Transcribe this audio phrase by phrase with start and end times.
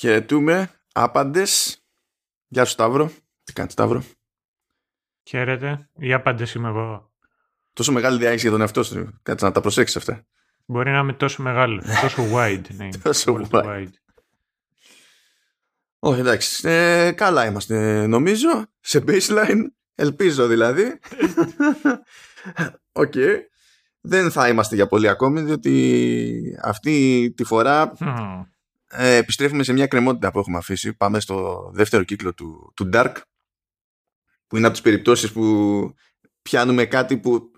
[0.00, 0.70] Χαιρετούμε.
[0.92, 1.82] Άπαντες.
[2.48, 3.12] Γεια σου Σταύρο.
[3.44, 4.04] Τι κάνεις Σταύρο;
[5.22, 5.88] Χαίρετε.
[5.98, 7.12] Οι άπαντες είμαι εγώ.
[7.72, 9.18] Τόσο μεγάλη ιδέα έχεις για τον εαυτό σου.
[9.22, 10.26] Κάτσε να τα προσέξεις αυτά.
[10.66, 11.82] Μπορεί να είμαι τόσο μεγάλο.
[12.00, 12.64] τόσο wide.
[12.76, 13.64] Ναι, τόσο wide.
[13.64, 13.92] wide.
[15.98, 16.68] Όχι εντάξει.
[16.68, 18.48] Ε, καλά είμαστε νομίζω.
[18.80, 19.64] Σε baseline.
[19.94, 20.84] Ελπίζω δηλαδή.
[22.92, 23.12] OK.
[23.14, 23.36] okay.
[24.00, 27.92] Δεν θα είμαστε για πολύ ακόμη διότι αυτή τη φορά
[28.90, 30.96] ε, επιστρέφουμε σε μια κρεμότητα που έχουμε αφήσει.
[30.96, 33.14] Πάμε στο δεύτερο κύκλο του, του Dark
[34.46, 35.94] που είναι από τις περιπτώσεις που
[36.42, 37.50] πιάνουμε κάτι που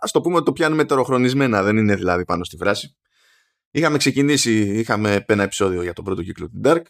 [0.00, 2.96] ας το πούμε ότι το πιάνουμε τεροχρονισμένα δεν είναι δηλαδή πάνω στη φράση.
[3.70, 6.82] Είχαμε ξεκινήσει, είχαμε ένα επεισόδιο για τον πρώτο κύκλο του Dark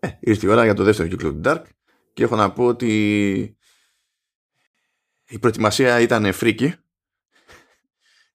[0.00, 1.62] ε, ήρθε η ώρα για το δεύτερο κύκλο του Dark
[2.12, 3.56] και έχω να πω ότι
[5.28, 6.74] η προετοιμασία ήταν φρίκη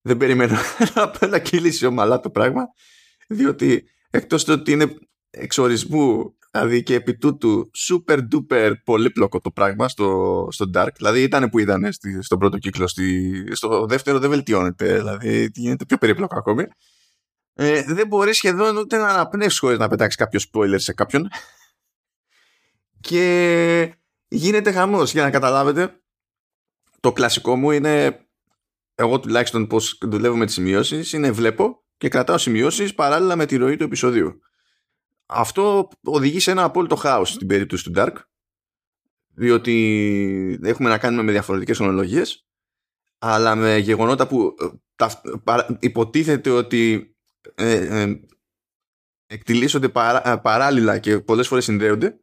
[0.01, 0.57] δεν περιμένω
[1.29, 2.67] να κυλήσει ομαλά το πράγμα
[3.27, 4.95] διότι εκτός του ότι είναι
[5.29, 11.49] εξορισμού δηλαδή και επί τούτου super duper πολύπλοκο το πράγμα στο, στο Dark δηλαδή ήταν
[11.49, 11.87] που ήταν
[12.19, 16.65] στον πρώτο κύκλο στη, στο δεύτερο δεν βελτιώνεται δηλαδή γίνεται πιο περίπλοκο ακόμη.
[17.53, 21.29] Ε, δεν μπορεί σχεδόν ούτε να αναπνεύσεις χωρίς να πετάξεις κάποιο spoiler σε κάποιον.
[22.99, 23.95] Και
[24.27, 26.01] γίνεται χαμός για να καταλάβετε.
[26.99, 28.25] Το κλασικό μου είναι
[28.95, 33.55] εγώ τουλάχιστον πώς δουλεύω με τις σημειώσεις είναι βλέπω και κρατάω σημειώσεις παράλληλα με τη
[33.55, 34.39] ροή του επεισοδίου.
[35.25, 38.13] Αυτό οδηγεί σε ένα απόλυτο χάος στην περίπτωση του Dark
[39.33, 42.45] διότι έχουμε να κάνουμε με διαφορετικές ονολογίες
[43.17, 44.55] αλλά με γεγονότα που
[45.45, 47.15] ε, υποτίθεται ότι
[47.55, 48.19] ε, ε,
[49.27, 52.19] εκτιλήσονται παρά, παράλληλα και πολλές φορές συνδέονται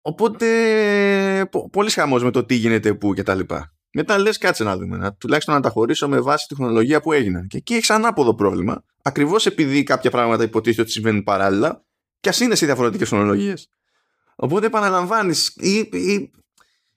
[0.00, 3.77] οπότε πολύ χαμός με το τι γίνεται που και τα λοιπά.
[4.00, 4.96] Μετά λες, κάτσε να δούμε.
[4.96, 7.46] Να, τουλάχιστον να τα χωρίσω με βάση τη χρονολογία που έγιναν.
[7.46, 8.84] Και εκεί έχει ανάποδο πρόβλημα.
[9.02, 11.84] Ακριβώς επειδή κάποια πράγματα υποτίθεται ότι συμβαίνουν παράλληλα,
[12.20, 13.54] και ας είναι σε διαφορετικές χρονολογίε.
[14.36, 16.30] Οπότε επαναλαμβάνεις ή, ή,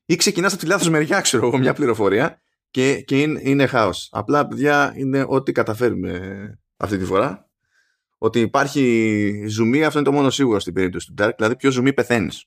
[0.05, 4.09] ή ξεκινάς από τη λάθος μεριά, ξέρω εγώ, μια πληροφορία και, και είναι, είναι χάος.
[4.11, 7.49] Απλά, παιδιά, είναι ό,τι καταφέρουμε αυτή τη φορά.
[8.17, 11.31] Ότι υπάρχει ζουμί, αυτό είναι το μόνο σίγουρο στην περίπτωση του Dark.
[11.37, 12.45] Δηλαδή, πιο ζουμί πεθαίνεις.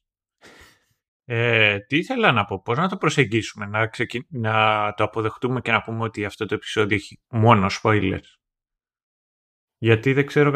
[1.25, 3.91] Ε, τι ήθελα να πω, πώς να το προσεγγίσουμε, να,
[4.29, 8.39] να το αποδεχτούμε και να πούμε ότι αυτό το επεισόδιο έχει μόνο spoilers.
[9.79, 10.51] Γιατί δεν ξέρω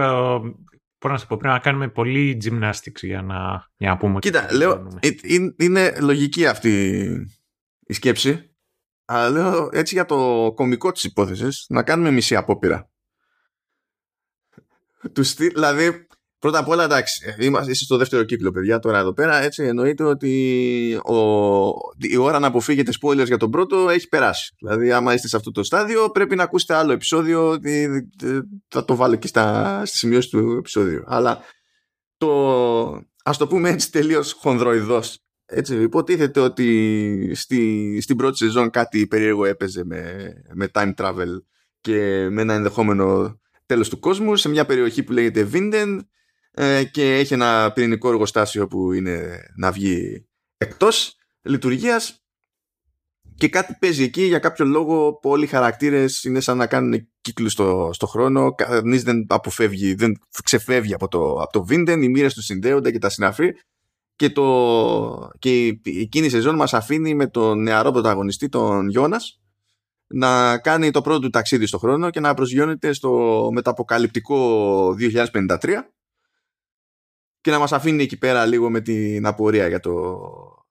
[0.98, 4.44] πώς να σου πω, πρέπει να κάνουμε πολύ gymnastics για να, για να πούμε Κοίτα,
[4.44, 7.02] ότι λέω, ε, είναι, είναι λογική αυτή
[7.86, 8.56] η σκέψη,
[9.04, 12.90] αλλά λέω έτσι για το κομικό της υπόθεσης να κάνουμε μισή απόπειρα.
[15.12, 16.07] Του δηλαδή,
[16.38, 19.42] Πρώτα απ' όλα, εντάξει, είμαστε στο δεύτερο κύκλο, παιδιά, τώρα εδώ πέρα.
[19.42, 21.16] Έτσι, εννοείται ότι ο,
[21.98, 24.54] η ώρα να αποφύγετε spoilers για τον πρώτο έχει περάσει.
[24.58, 27.58] Δηλαδή, άμα είστε σε αυτό το στάδιο, πρέπει να ακούσετε άλλο επεισόδιο.
[28.68, 31.02] Θα το βάλω και στα, στη σημειώση του επεισόδιου.
[31.06, 31.40] Αλλά
[32.16, 35.22] το, ας το πούμε έτσι τελείως χονδροειδώς.
[35.46, 41.42] Έτσι, υποτίθεται ότι στη, στην πρώτη σεζόν κάτι περίεργο έπαιζε με, με time travel
[41.80, 45.98] και με ένα ενδεχόμενο τέλος του κόσμου σε μια περιοχή που λέγεται Vinden
[46.50, 50.26] ε, και έχει ένα πυρηνικό εργοστάσιο που είναι να βγει
[50.56, 52.22] εκτός λειτουργίας
[53.34, 57.08] και κάτι παίζει εκεί για κάποιο λόγο που όλοι οι χαρακτήρες είναι σαν να κάνουν
[57.20, 58.54] κύκλους στο, στο χρόνο.
[58.54, 60.12] Κανείς δεν αποφεύγει, δεν
[60.44, 63.52] ξεφεύγει από το, από το Vinden, οι μοίρες του συνδέονται και τα συναφή.
[64.16, 69.40] Και, το, και εκείνη η σεζόν μας αφήνει με τον νεαρό πρωταγωνιστή τον Γιώνας
[70.06, 74.94] να κάνει το πρώτο του ταξίδι στο χρόνο και να προσγειώνεται στο μεταποκαλυπτικό
[75.32, 75.56] 2053
[77.48, 80.20] και να μας αφήνει εκεί πέρα λίγο με την απορία για το,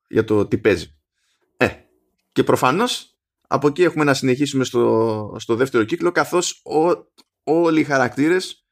[0.08, 0.98] για το τι παίζει.
[1.58, 1.68] Ε,
[2.32, 3.18] και προφανώς
[3.48, 6.62] από εκεί έχουμε να συνεχίσουμε στο, στο δεύτερο κύκλο καθώς
[7.44, 8.66] όλοι οι χαρακτήρες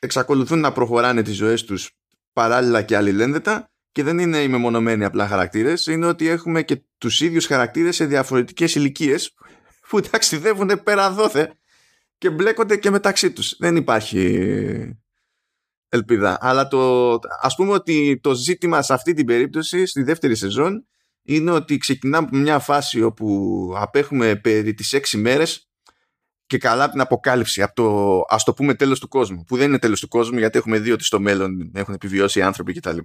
[0.00, 1.90] εξακολουθούν να προχωράνε τις ζωές τους
[2.32, 7.20] παράλληλα και αλληλένδετα και δεν είναι οι μεμονωμένοι απλά χαρακτήρες είναι ότι έχουμε και τους
[7.20, 9.34] ίδιους χαρακτήρες σε διαφορετικές ηλικίες
[9.88, 11.54] που ταξιδεύουν πέρα δόθε
[12.18, 13.56] και μπλέκονται και μεταξύ τους.
[13.58, 15.01] Δεν υπάρχει
[15.92, 16.38] ελπίδα.
[16.40, 20.86] Αλλά το, ας πούμε ότι το ζήτημα σε αυτή την περίπτωση, στη δεύτερη σεζόν,
[21.22, 25.68] είναι ότι ξεκινάμε από μια φάση όπου απέχουμε περί τις έξι μέρες
[26.46, 29.68] και καλά από την αποκάλυψη, από το ας το πούμε τέλος του κόσμου, που δεν
[29.68, 32.98] είναι τέλος του κόσμου γιατί έχουμε δει ότι στο μέλλον έχουν επιβιώσει οι άνθρωποι κτλ.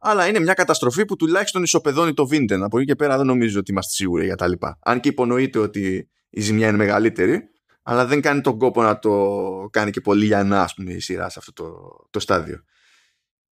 [0.00, 2.62] Αλλά είναι μια καταστροφή που τουλάχιστον ισοπεδώνει το Βίντεν.
[2.62, 4.78] Από εκεί και πέρα δεν νομίζω ότι είμαστε σίγουροι για τα λοιπά.
[4.82, 7.40] Αν και υπονοείται ότι η ζημιά είναι μεγαλύτερη,
[7.86, 11.28] αλλά δεν κάνει τον κόπο να το κάνει και πολύ για να πούμε η σειρά
[11.28, 11.72] σε αυτό το,
[12.10, 12.64] το στάδιο.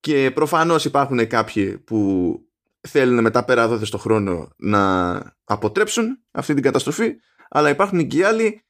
[0.01, 2.39] Και προφανώς υπάρχουν κάποιοι που
[2.81, 5.13] θέλουν μετά πέρα εδώ στο χρόνο να
[5.45, 7.15] αποτρέψουν αυτή την καταστροφή,
[7.49, 8.65] αλλά υπάρχουν και οι άλλοι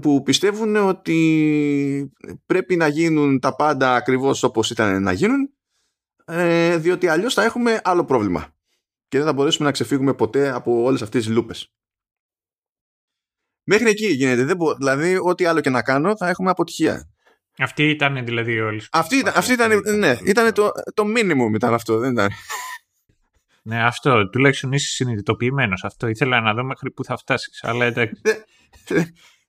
[0.00, 2.12] που πιστεύουν ότι
[2.46, 5.50] πρέπει να γίνουν τα πάντα ακριβώς όπως ήταν να γίνουν
[6.24, 8.54] ε, διότι αλλιώς θα έχουμε άλλο πρόβλημα
[9.08, 11.72] και δεν θα μπορέσουμε να ξεφύγουμε ποτέ από όλες αυτές τις λούπες.
[13.70, 14.44] Μέχρι εκεί γίνεται.
[14.44, 14.74] Δεν μπο...
[14.74, 17.08] Δηλαδή, ό,τι άλλο και να κάνω θα έχουμε αποτυχία.
[17.58, 18.82] Αυτή ήταν δηλαδή όλη.
[18.90, 22.28] Αυτή, ήταν, αυτή ήταν, ναι, ήταν το, το minimum ήταν αυτό, δεν ήταν.
[23.62, 24.28] Ναι, αυτό.
[24.28, 25.84] Τουλάχιστον είσαι συνειδητοποιημένος.
[25.84, 27.60] Αυτό ήθελα να δω μέχρι πού θα φτάσεις.
[27.64, 28.20] Αλλά εντάξει.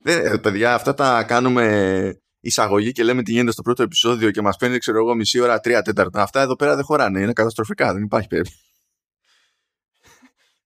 [0.01, 4.57] Δεν, παιδιά, αυτά τα κάνουμε εισαγωγή και λέμε τι γίνεται στο πρώτο επεισόδιο και μας
[4.57, 6.21] παίρνει, ξέρω εγώ, μισή ώρα, τρία τέταρτα.
[6.21, 7.21] Αυτά εδώ πέρα δεν χωράνε.
[7.21, 7.93] Είναι καταστροφικά.
[7.93, 8.57] Δεν υπάρχει περίπτωση.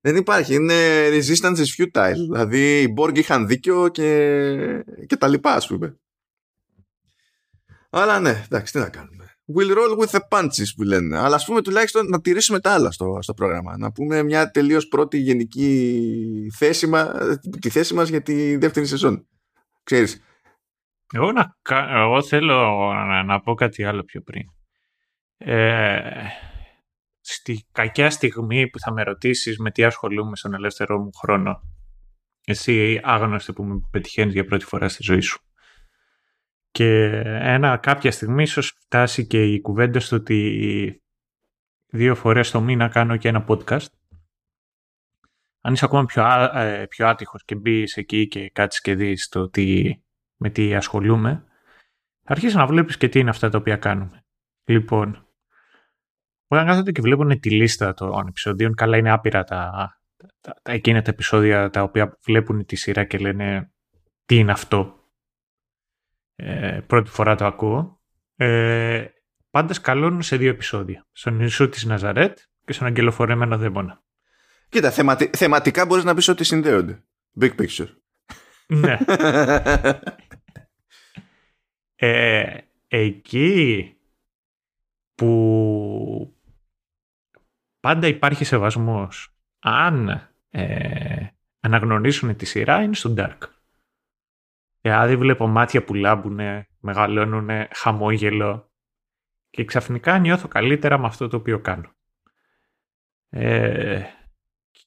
[0.05, 0.53] Δεν υπάρχει.
[0.55, 2.13] Είναι resistance is futile.
[2.13, 5.97] Δηλαδή οι Borg είχαν δίκιο και, και τα λοιπά, ας πούμε.
[7.89, 9.25] Αλλά ναι, εντάξει, τι να κάνουμε.
[9.55, 11.17] We'll roll with the punches που λένε.
[11.17, 13.77] Αλλά ας πούμε τουλάχιστον να τηρήσουμε τα άλλα στο, στο πρόγραμμα.
[13.77, 17.11] Να πούμε μια τελείως πρώτη γενική θέση, μα,
[17.59, 19.27] τη θέση μας για τη δεύτερη σεζόν.
[19.83, 20.21] Ξέρεις.
[21.13, 21.55] Εγώ, να,
[21.89, 22.55] εγώ θέλω
[22.93, 24.43] να, να πω κάτι άλλο πιο πριν.
[25.37, 26.01] Ε,
[27.25, 31.61] στη κακιά στιγμή που θα με ρωτήσεις με τι ασχολούμαι στον ελεύθερό μου χρόνο.
[32.45, 35.41] Εσύ άγνωστο που με πετυχαίνεις για πρώτη φορά στη ζωή σου.
[36.71, 41.01] Και ένα κάποια στιγμή ίσως φτάσει και η κουβέντα στο ότι
[41.87, 43.85] δύο φορές το μήνα κάνω και ένα podcast.
[45.61, 46.23] Αν είσαι ακόμα πιο,
[46.53, 49.93] ε, πιο άτυχος και μπεις εκεί και κάτσεις και δεις το τι,
[50.35, 51.43] με τι ασχολούμαι,
[52.23, 54.25] θα αρχίσεις να βλέπεις και τι είναι αυτά τα οποία κάνουμε.
[54.63, 55.27] Λοιπόν,
[56.53, 59.71] όταν κάθονται και βλέπουν τη λίστα των επεισοδίων, καλά είναι άπειρα τα,
[60.17, 63.71] τα, τα, εκείνα τα επεισόδια τα οποία βλέπουν τη σειρά και λένε
[64.25, 64.95] τι είναι αυτό;
[66.35, 68.01] Ε, πρώτη φορά το ακούω.
[68.35, 69.05] Ε,
[69.49, 71.07] πάντα σκαλώνουν σε δύο επεισόδια.
[71.11, 74.03] Στον Ιησού της Ναζαρέτ και στον Αγγελοφορεμένο Δαίμονα.
[74.69, 77.03] Κοίτα, θεματι, θεματικά μπορείς να πεις ότι συνδέονται.
[77.39, 77.87] Big picture.
[78.67, 78.97] Ναι.
[81.95, 82.57] ε,
[82.87, 83.93] εκεί
[85.15, 86.35] που
[87.83, 91.27] πάντα υπάρχει σεβασμός αν ε,
[91.59, 93.37] αναγνωρίσουν τη σειρά είναι στο Dark.
[94.81, 96.39] Δηλαδή βλέπω μάτια που λάμπουν,
[96.79, 98.71] μεγαλώνουν, χαμόγελο
[99.49, 101.95] και ξαφνικά νιώθω καλύτερα με αυτό το οποίο κάνω.
[103.29, 104.03] Ε,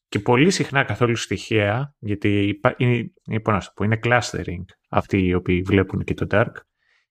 [0.08, 5.62] και πολύ συχνά καθόλου στοιχεία, γιατί είναι, να το πω, είναι clustering αυτοί οι οποίοι
[5.62, 6.52] βλέπουν και το Dark.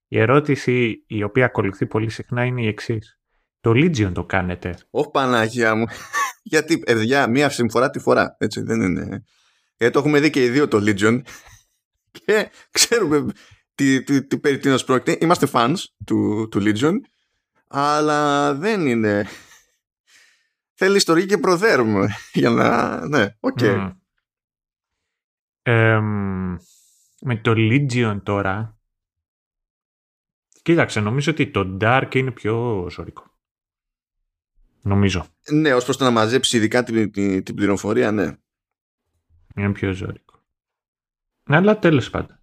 [0.07, 3.19] Η ερώτηση η οποία ακολουθεί πολύ συχνά είναι η εξής.
[3.65, 4.77] Το Legion το κάνετε.
[4.89, 5.85] Όχι Παναγία μου.
[6.53, 8.35] γιατί, παιδιά, μία συμφορά τη φορά.
[8.39, 9.23] Έτσι, δεν είναι.
[9.77, 11.21] Γιατί το έχουμε δει και οι δύο το Legion
[12.25, 13.25] και ξέρουμε
[13.75, 15.17] τι, τι, τι περί τίνος πρόκειται.
[15.21, 15.75] Είμαστε fans
[16.05, 16.93] του, του Legion,
[17.67, 19.27] αλλά δεν είναι...
[20.77, 23.07] Θέλει ιστορική και προδέρουμε για να...
[23.07, 23.57] Ναι, OK.
[23.61, 23.91] Okay.
[27.21, 28.77] με το Legion τώρα,
[30.61, 33.33] κοίταξε, νομίζω ότι το Dark είναι πιο ζόρικο.
[34.85, 35.25] Νομίζω.
[35.51, 38.35] Ναι, ως προς το να μαζέψεις ειδικά την, την, την πληροφορία, ναι.
[39.55, 40.43] Είναι πιο ζωρικό.
[41.43, 42.39] Αλλά τέλος πάντων.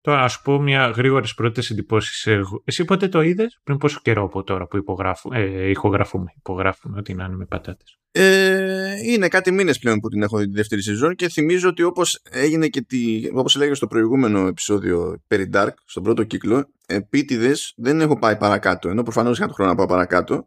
[0.00, 2.26] τώρα, ας πω μια γρήγορε πρώτε εντυπώσεις.
[2.64, 7.14] Εσύ πότε το είδες, πριν πόσο καιρό από τώρα που υπογράφουμε, ε, ηχογραφούμε, υπογράφουμε, ό,τι
[7.14, 10.82] να είναι με πατάτες; Ε, είναι κάτι μήνες πλέον που την έχω δει τη δεύτερη
[10.82, 15.72] σεζόν και θυμίζω ότι όπως έγινε και τη, όπως έλεγε στο προηγούμενο επεισόδιο περί Dark,
[15.84, 18.88] στον πρώτο κύκλο, επίτηδες δεν έχω πάει παρακάτω.
[18.88, 20.46] Ενώ προφανώς είχα το χρόνο να πάω παρακάτω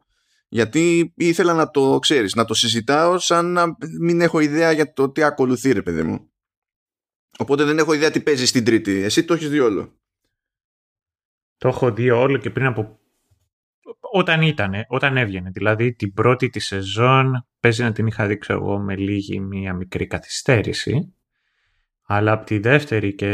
[0.53, 5.10] γιατί ήθελα να το ξέρεις, να το συζητάω σαν να μην έχω ιδέα για το
[5.10, 6.32] τι ακολουθεί ρε παιδί μου.
[7.38, 8.91] Οπότε δεν έχω ιδέα τι παίζει στην τρίτη.
[9.01, 10.00] Εσύ το έχεις δει όλο.
[11.58, 13.00] Το έχω δει όλο και πριν από...
[14.15, 15.50] Όταν ήτανε, όταν έβγαινε.
[15.50, 20.08] Δηλαδή την πρώτη τη σεζόν παίζει να την είχα δείξει εγώ με λίγη μία μικρή
[20.08, 21.13] καθυστέρηση.
[22.05, 23.29] Αλλά από τη δεύτερη και...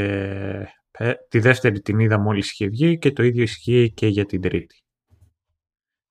[0.91, 4.41] Ε, τη δεύτερη την είδα μόλις είχε βγει και το ίδιο ισχύει και για την
[4.41, 4.83] τρίτη.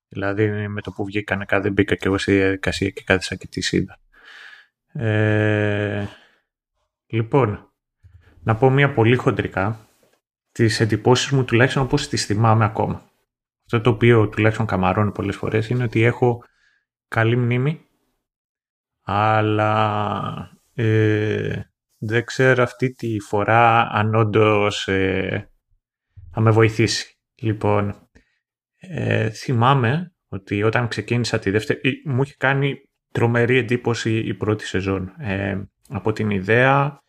[0.07, 3.77] Δηλαδή με το που βγήκανε κάτι μπήκα και εγώ στη διαδικασία και κάθισα και τη
[3.77, 3.99] είδα.
[4.93, 6.07] Ε,
[7.07, 7.73] λοιπόν,
[8.43, 9.87] να πω μια πολύ χοντρικά
[10.51, 13.08] τις εντυπώσεις μου τουλάχιστον όπως τις θυμάμαι ακόμα.
[13.71, 16.43] Αυτό το οποίο τουλάχιστον καμαρώνει πολλές φορές είναι ότι έχω
[17.07, 17.81] καλή μνήμη
[19.03, 21.61] αλλά ε,
[21.97, 25.49] δεν ξέρω αυτή τη φορά αν όντως ε,
[26.31, 27.19] θα με βοηθήσει.
[27.41, 28.09] Λοιπόν,
[28.79, 32.75] ε, θυμάμαι ότι όταν ξεκίνησα τη δεύτερη, μου είχε κάνει
[33.11, 35.13] τρομερή εντύπωση η πρώτη σεζόν.
[35.19, 36.99] Ε, από την ιδέα,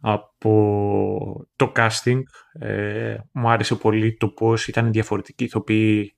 [0.00, 2.20] από το casting,
[2.52, 6.16] ε, μου άρεσε πολύ το πώς ήταν διαφορετικοί ηθοποιοί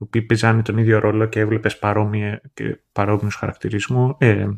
[0.00, 4.14] οι οποίοι παίζανε τον ίδιο ρόλο και έβλεπες παρόμοιε, και παρόμοιους χαρακτηρισμούς.
[4.18, 4.48] Ε,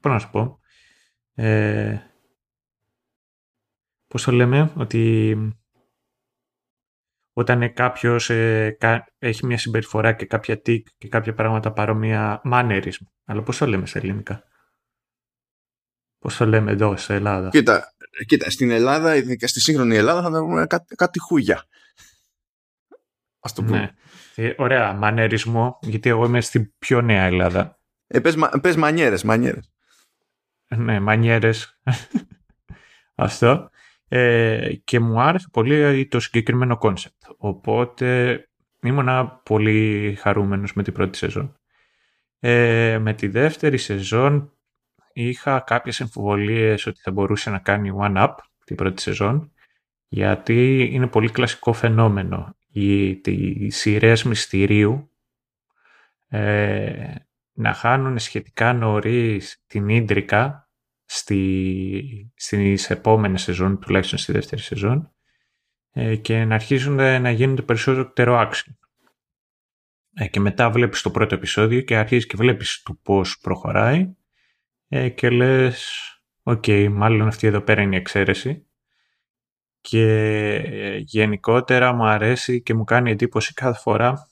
[0.00, 0.58] πώς να σου πω.
[1.34, 1.98] Ε,
[4.06, 5.36] πώς το λέμε, ότι
[7.32, 8.76] όταν κάποιος ε,
[9.18, 13.06] έχει μια συμπεριφορά και κάποια τικ και κάποια πράγματα παρόμοια mannerism.
[13.24, 14.42] Αλλά πώς το λέμε σε ελληνικά;
[16.26, 17.48] Πώς το λέμε εδώ, σε Ελλάδα.
[17.48, 17.94] Κοίτα,
[18.26, 21.64] κοίτα στην Ελλάδα, ειδικά στη σύγχρονη Ελλάδα, θα δούμε κάτι, κάτι χούγια.
[23.40, 23.78] Ας το πούμε.
[23.78, 23.90] Ναι.
[24.34, 27.78] Ε, ωραία, μανερισμό, γιατί εγώ είμαι στην πιο νέα Ελλάδα.
[28.06, 29.72] Ε, πες, πες μανιέρες, μανιέρες.
[30.76, 31.80] Ναι, μανιέρες.
[33.14, 33.70] Αυτό.
[34.08, 37.22] Ε, και μου άρεσε πολύ το συγκεκριμένο concept.
[37.36, 38.40] Οπότε
[38.82, 41.56] ήμουνα πολύ χαρούμενος με την πρώτη σεζόν.
[42.38, 44.55] Ε, με τη δεύτερη σεζόν
[45.18, 49.52] είχα κάποιες εμφιβολίες ότι θα μπορούσε να κάνει one-up την πρώτη σεζόν
[50.08, 55.10] γιατί είναι πολύ κλασικό φαινόμενο οι, οι σειρές μυστηρίου
[56.28, 57.14] ε,
[57.52, 60.70] να χάνουν σχετικά νωρίς την ίντριγκα
[61.04, 65.12] στη, στις επόμενες σεζόν, τουλάχιστον στη δεύτερη σεζόν
[65.90, 68.72] ε, και να αρχίσουν να γίνονται περισσότερο action.
[70.14, 74.15] Ε, και μετά βλέπεις το πρώτο επεισόδιο και αρχίζεις και βλέπεις το πώς προχωράει
[74.96, 76.00] ε, και λες
[76.42, 78.66] OK, okay, μάλλον αυτή εδώ πέρα είναι η εξαίρεση
[79.80, 80.02] και
[80.54, 84.28] ε, γενικότερα μου αρέσει και μου κάνει εντύπωση κάθε φορά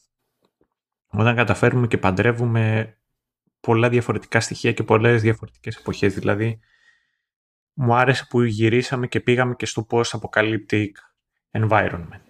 [1.07, 2.97] όταν καταφέρουμε και παντρεύουμε
[3.61, 6.15] πολλά διαφορετικά στοιχεία και πολλές διαφορετικές εποχές.
[6.15, 6.61] Δηλαδή,
[7.73, 10.89] μου άρεσε που γυρίσαμε και πήγαμε και στο post-apocalyptic
[11.51, 12.25] environment.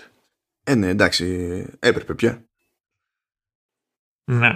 [0.65, 1.27] Ε, ναι, εντάξει,
[1.79, 2.49] έπρεπε πια.
[4.25, 4.55] Ναι.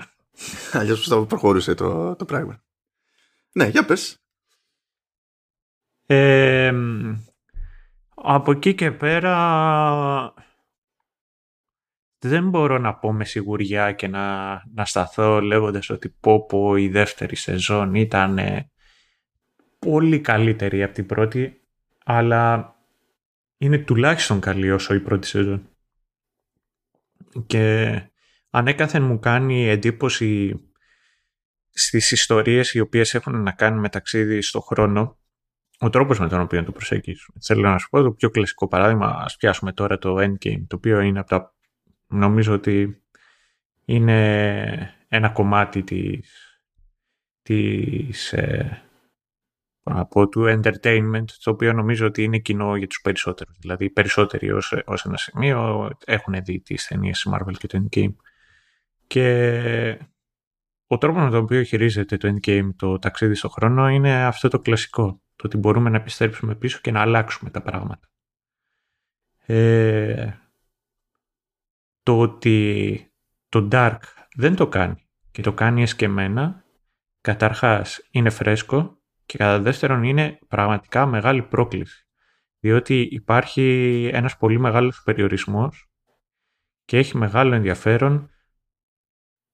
[0.73, 2.63] Αλλιώς θα προχωρούσε το, το πράγμα.
[3.53, 4.17] Ναι, για πες.
[6.07, 6.73] Ε,
[8.15, 10.35] από εκεί και πέρα
[12.19, 16.89] δεν μπορώ να πω με σιγουριά και να, να σταθώ λέγοντας ότι πω πω η
[16.89, 18.39] δεύτερη σεζόν ήταν
[19.79, 21.61] πολύ καλύτερη από την πρώτη
[22.05, 22.75] αλλά
[23.59, 25.69] είναι τουλάχιστον καλή όσο η πρώτη σεζόν.
[27.47, 28.03] Και
[28.51, 30.61] ανέκαθεν μου κάνει εντύπωση
[31.79, 35.19] στις ιστορίες οι οποίες έχουν να κάνουν με ταξίδι στο χρόνο
[35.79, 37.39] ο τρόπος με τον οποίο το προσεγγίσουμε.
[37.43, 41.01] Θέλω να σου πω το πιο κλασικό παράδειγμα, ας πιάσουμε τώρα το Endgame, το οποίο
[41.01, 41.55] είναι από τα,
[42.07, 43.03] νομίζω ότι
[43.85, 46.61] είναι ένα κομμάτι της,
[47.43, 48.83] της ε,
[49.83, 53.59] από του entertainment, το οποίο νομίζω ότι είναι κοινό για τους περισσότερους.
[53.59, 58.15] Δηλαδή, οι περισσότεροι ως, ως ένα σημείο έχουν δει τις ταινίες Marvel και το Endgame.
[59.07, 59.99] Και
[60.91, 64.61] ο τρόπος με τον οποίο χειρίζεται το Endgame το ταξίδι στο χρόνο είναι αυτό το
[64.61, 65.23] κλασικό.
[65.37, 68.09] Το ότι μπορούμε να επιστρέψουμε πίσω και να αλλάξουμε τα πράγματα.
[69.47, 70.33] Ε,
[72.03, 73.11] το ότι
[73.49, 73.99] το Dark
[74.37, 76.65] δεν το κάνει και το κάνει εσκεμένα,
[77.21, 82.07] καταρχάς είναι φρέσκο και κατά δεύτερον είναι πραγματικά μεγάλη πρόκληση.
[82.59, 85.91] Διότι υπάρχει ένας πολύ μεγάλος περιορισμός
[86.85, 88.31] και έχει μεγάλο ενδιαφέρον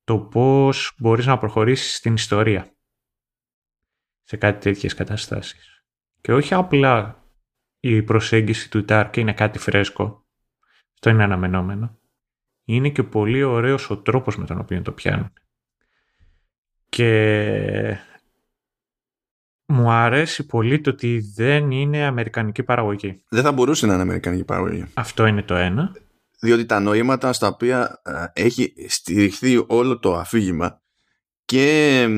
[0.04, 2.74] το πώς μπορείς να προχωρήσεις στην ιστορία
[4.22, 5.84] σε κάτι τέτοιες καταστάσεις.
[6.20, 7.24] Και όχι απλά
[7.80, 10.26] η προσέγγιση του Τάρκ είναι κάτι φρέσκο,
[10.94, 11.98] αυτό είναι αναμενόμενο,
[12.64, 15.32] είναι και πολύ ωραίος ο τρόπος με τον οποίο το πιάνουν.
[16.88, 17.98] Και
[19.66, 23.22] μου αρέσει πολύ το ότι δεν είναι αμερικανική παραγωγή.
[23.28, 24.84] Δεν θα μπορούσε να είναι αμερικανική παραγωγή.
[24.94, 25.92] Αυτό είναι το ένα.
[26.44, 30.82] Διότι τα νοήματα στα οποία ε, έχει στηριχθεί όλο το αφήγημα
[31.44, 32.08] και,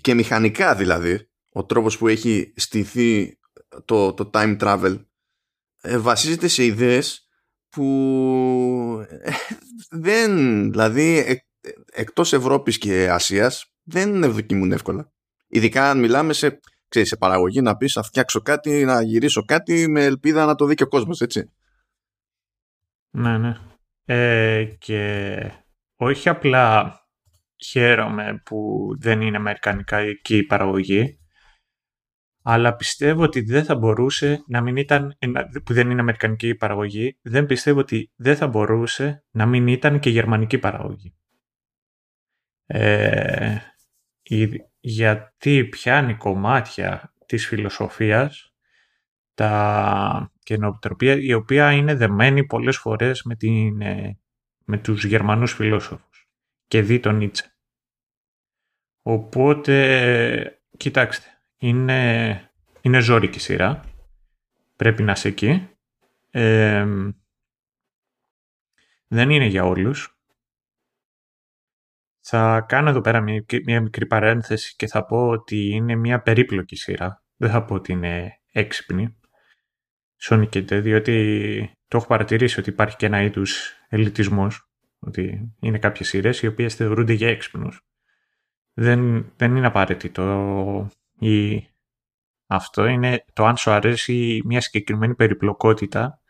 [0.00, 3.38] και μηχανικά δηλαδή, ο τρόπος που έχει στηθεί
[3.84, 5.04] το, το time travel
[5.80, 7.28] ε, βασίζεται σε ιδέες
[7.68, 9.30] που ε,
[9.90, 11.42] δεν, δηλαδή
[11.92, 15.12] εκτός Ευρώπης και Ασίας δεν ευδοκιμούν εύκολα.
[15.48, 19.88] Ειδικά αν μιλάμε σε, ξέρεις, σε παραγωγή να πεις να φτιάξω κάτι, να γυρίσω κάτι
[19.88, 21.52] με ελπίδα να το δει και ο κόσμος, έτσι.
[23.10, 23.56] Ναι, ναι.
[24.04, 25.52] Ε, και
[25.96, 26.94] όχι απλά
[27.64, 31.18] χαίρομαι που δεν είναι αμερικανικά εκεί η παραγωγή,
[32.42, 35.18] αλλά πιστεύω ότι δεν θα μπορούσε να μην ήταν,
[35.64, 39.98] που δεν είναι αμερικανική η παραγωγή, δεν πιστεύω ότι δεν θα μπορούσε να μην ήταν
[39.98, 41.16] και γερμανική παραγωγή.
[42.66, 43.56] Ε,
[44.80, 48.47] γιατί πιάνει κομμάτια της φιλοσοφίας
[49.38, 54.18] τα καινοτροπία η οποία είναι δεμένη πολλές φορές με, την, ε,
[54.64, 56.28] με τους Γερμανούς φιλόσοφους
[56.66, 57.56] και δει τον Νίτσε.
[59.02, 61.26] Οπότε, κοιτάξτε,
[61.58, 63.84] είναι, είναι ζώρικη σειρά.
[64.76, 65.68] Πρέπει να είσαι εκεί.
[69.08, 70.18] δεν είναι για όλους.
[72.20, 76.76] Θα κάνω εδώ πέρα μια, μια μικρή παρένθεση και θα πω ότι είναι μια περίπλοκη
[76.76, 77.22] σειρά.
[77.36, 79.18] Δεν θα πω ότι είναι έξυπνη.
[80.18, 84.68] Σονικέται, διότι το έχω παρατηρήσει ότι υπάρχει και ένα είδους ελιτισμός.
[85.00, 87.80] Ότι είναι κάποιες σειρές οι οποίες θεωρούνται για έξυπνους.
[88.72, 90.90] Δεν, δεν είναι απαραίτητο.
[91.18, 91.66] Η,
[92.46, 96.20] αυτό είναι το αν σου αρέσει μια συγκεκριμένη περιπλοκότητα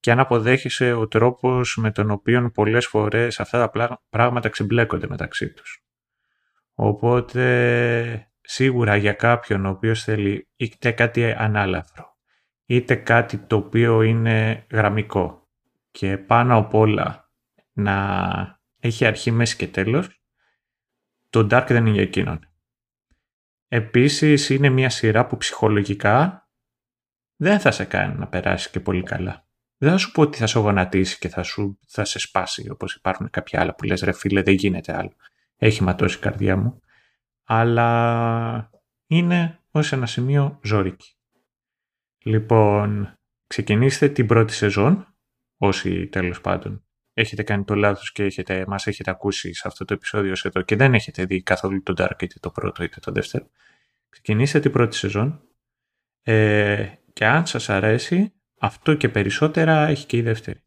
[0.00, 5.52] και αν αποδέχεσαι ο τρόπος με τον οποίο πολλές φορές αυτά τα πράγματα ξεμπλέκονται μεταξύ
[5.52, 5.84] τους.
[6.74, 12.15] Οπότε σίγουρα για κάποιον ο οποίος θέλει είτε κάτι ανάλαφρο,
[12.66, 15.48] είτε κάτι το οποίο είναι γραμμικό
[15.90, 17.30] και πάνω απ' όλα
[17.72, 20.20] να έχει αρχή, μέση και τέλος,
[21.30, 22.48] το Dark δεν είναι για εκείνον.
[23.68, 26.48] Επίσης είναι μια σειρά που ψυχολογικά
[27.36, 29.46] δεν θα σε κάνει να περάσεις και πολύ καλά.
[29.78, 32.94] Δεν θα σου πω ότι θα σε γονατίσει και θα, σου, θα σε σπάσει όπως
[32.94, 35.12] υπάρχουν κάποια άλλα που λες ρε φίλε δεν γίνεται άλλο.
[35.56, 36.80] Έχει ματώσει η καρδιά μου.
[37.44, 38.70] Αλλά
[39.06, 41.15] είναι ως ένα σημείο ζώρικη.
[42.26, 45.14] Λοιπόν, ξεκινήστε την πρώτη σεζόν,
[45.56, 49.94] όσοι τέλος πάντων έχετε κάνει το λάθος και έχετε, μας έχετε ακούσει σε αυτό το
[49.94, 53.50] επεισόδιο εδώ και δεν έχετε δει καθόλου το Dark είτε το πρώτο είτε το δεύτερο.
[54.08, 55.40] Ξεκινήστε την πρώτη σεζόν
[56.22, 60.62] ε, και αν σας αρέσει αυτό και περισσότερα έχει και η δεύτερη.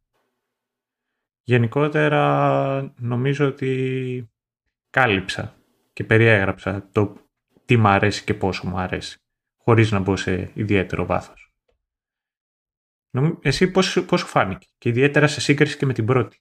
[1.43, 4.29] Γενικότερα νομίζω ότι
[4.89, 5.55] κάλυψα
[5.93, 7.15] και περιέγραψα το
[7.65, 9.19] τι μου αρέσει και πόσο μου αρέσει,
[9.57, 11.38] χωρίς να μπω σε ιδιαίτερο βάθος.
[13.41, 16.39] Εσύ πώς, πώς σου φάνηκε; Και ιδιαίτερα σε σύγκριση και με την πρώτη.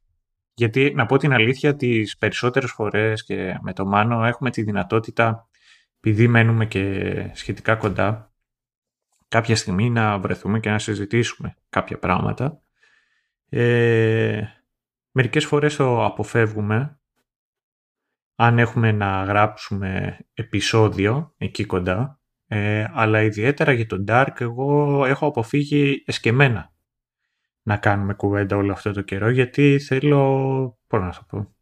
[0.54, 5.48] Γιατί να πω την αλήθεια τις περισσότερες φορές και με το Μάνο έχουμε τη δυνατότητα
[6.00, 8.32] επειδή μένουμε και σχετικά κοντά
[9.28, 12.60] κάποια στιγμή να βρεθούμε και να συζητήσουμε κάποια πράγματα.
[13.48, 14.42] Ε,
[15.10, 17.00] μερικές φορές το αποφεύγουμε
[18.34, 22.17] αν έχουμε να γράψουμε επεισόδιο εκεί κοντά
[22.50, 26.72] ε, αλλά ιδιαίτερα για τον Dark εγώ έχω αποφύγει εσκεμένα
[27.62, 31.56] να κάνουμε κουβέντα όλο αυτό το καιρό γιατί θέλω, πώς να το πω,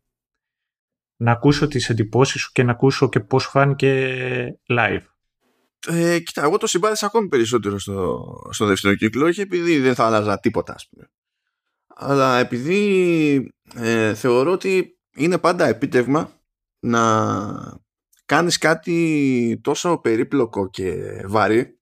[1.17, 5.05] να ακούσω τις εντυπώσεις σου και να ακούσω και πώς φάνηκε live.
[5.89, 10.07] Ε, κοίτα, εγώ το συμπάθησα ακόμη περισσότερο στο, στο δεύτερο κύκλο, όχι επειδή δεν θα
[10.07, 11.11] άλλαζα τίποτα, ας πούμε.
[11.87, 16.31] Αλλά επειδή ε, θεωρώ ότι είναι πάντα επίτευγμα
[16.79, 17.01] να
[18.27, 21.81] κάνεις κάτι τόσο περίπλοκο και βαρύ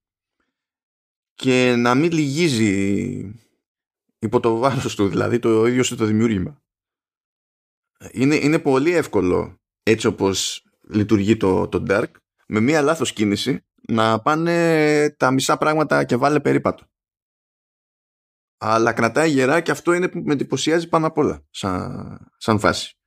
[1.34, 3.34] και να μην λυγίζει
[4.18, 6.62] υπό το βάρος του, δηλαδή το ίδιο σου το δημιούργημα.
[8.12, 12.10] Είναι, είναι πολύ εύκολο έτσι όπως λειτουργεί το, το Dark
[12.46, 16.86] με μία λάθος κίνηση να πάνε τα μισά πράγματα και βάλε περίπατο.
[18.56, 22.98] Αλλά κρατάει γερά και αυτό είναι που με εντυπωσιάζει πάνω απ' όλα σαν, σαν φάση.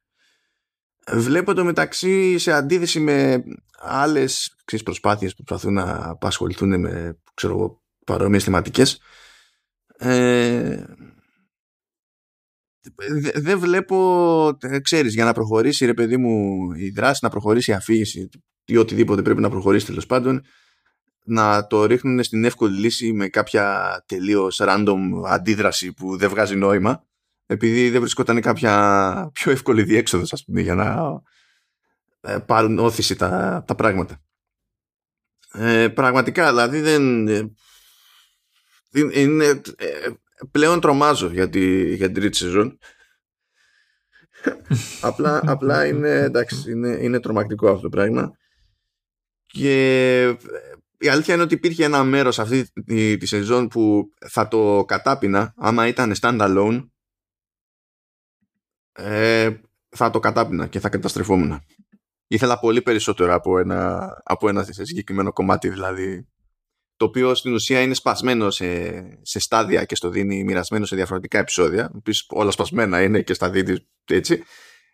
[1.12, 3.44] Βλέπω το μεταξύ σε αντίθεση με
[3.80, 9.00] άλλες ξέρεις, προσπάθειες που προσπαθούν να απασχοληθούν με ξέρω, παρόμοιες θεματικές
[9.98, 10.84] ε,
[13.36, 17.74] δεν βλέπω, ε, ξέρεις, για να προχωρήσει ρε παιδί μου η δράση, να προχωρήσει η
[17.74, 18.30] αφήγηση
[18.66, 20.42] ή οτιδήποτε πρέπει να προχωρήσει τέλος πάντων
[21.24, 27.07] να το ρίχνουν στην εύκολη λύση με κάποια τελείως random αντίδραση που δεν βγάζει νόημα
[27.48, 31.22] επειδή δεν βρισκόταν κάποια πιο εύκολη διέξοδος ας πούμε για να
[32.22, 34.22] ε, πάρουν όθηση τα, τα πράγματα.
[35.54, 37.52] Ε, πραγματικά δηλαδή δεν ε,
[38.92, 40.10] είναι, ε,
[40.52, 42.78] πλέον τρομάζω για, τη, για την τρίτη σεζόν.
[45.02, 48.32] Απλά, απλά είναι εντάξει είναι, είναι τρομακτικό αυτό το πράγμα.
[49.46, 50.24] Και
[50.98, 55.54] η αλήθεια είναι ότι υπήρχε ένα μέρος αυτή τη, τη σεζόν που θα το κατάπινα
[55.58, 56.88] άμα ήταν stand-alone
[58.98, 59.52] ε,
[59.90, 61.62] θα το κατάπινα και θα καταστρεφόμουν.
[62.28, 66.28] Ήθελα πολύ περισσότερο από ένα, από ένα συγκεκριμένο κομμάτι δηλαδή
[66.98, 68.66] το οποίο στην ουσία είναι σπασμένο σε,
[69.22, 71.92] σε στάδια και στο δίνει μοιρασμένο σε διαφορετικά επεισόδια.
[72.28, 74.44] όλα σπασμένα είναι και στα δίνει έτσι,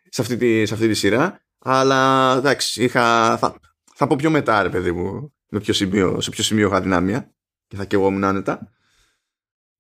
[0.10, 1.42] σε αυτή, τη, σε αυτή τη σειρά.
[1.60, 3.60] Αλλά εντάξει, είχα, θα,
[3.94, 7.34] θα πω πιο μετά, ρε παιδί μου, με ποιο σημείο, σε ποιο σημείο είχα δυνάμια
[7.68, 8.72] και θα κεγόμουν άνετα.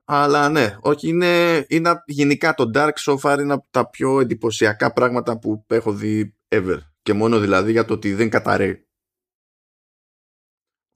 [0.05, 4.93] Αλλά ναι, όχι, είναι, είναι γενικά το Dark so far είναι από τα πιο εντυπωσιακά
[4.93, 6.77] πράγματα που έχω δει ever.
[7.01, 8.87] Και μόνο δηλαδή για το ότι δεν καταραίει.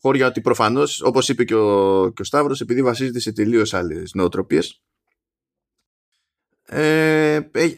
[0.01, 4.13] Χώρια ότι προφανώς, όπως είπε και ο, και ο Σταύρος, επειδή βασίζεται σε τελείως άλλες
[4.13, 4.81] νοοτροπίες,
[6.65, 7.77] ε, ε,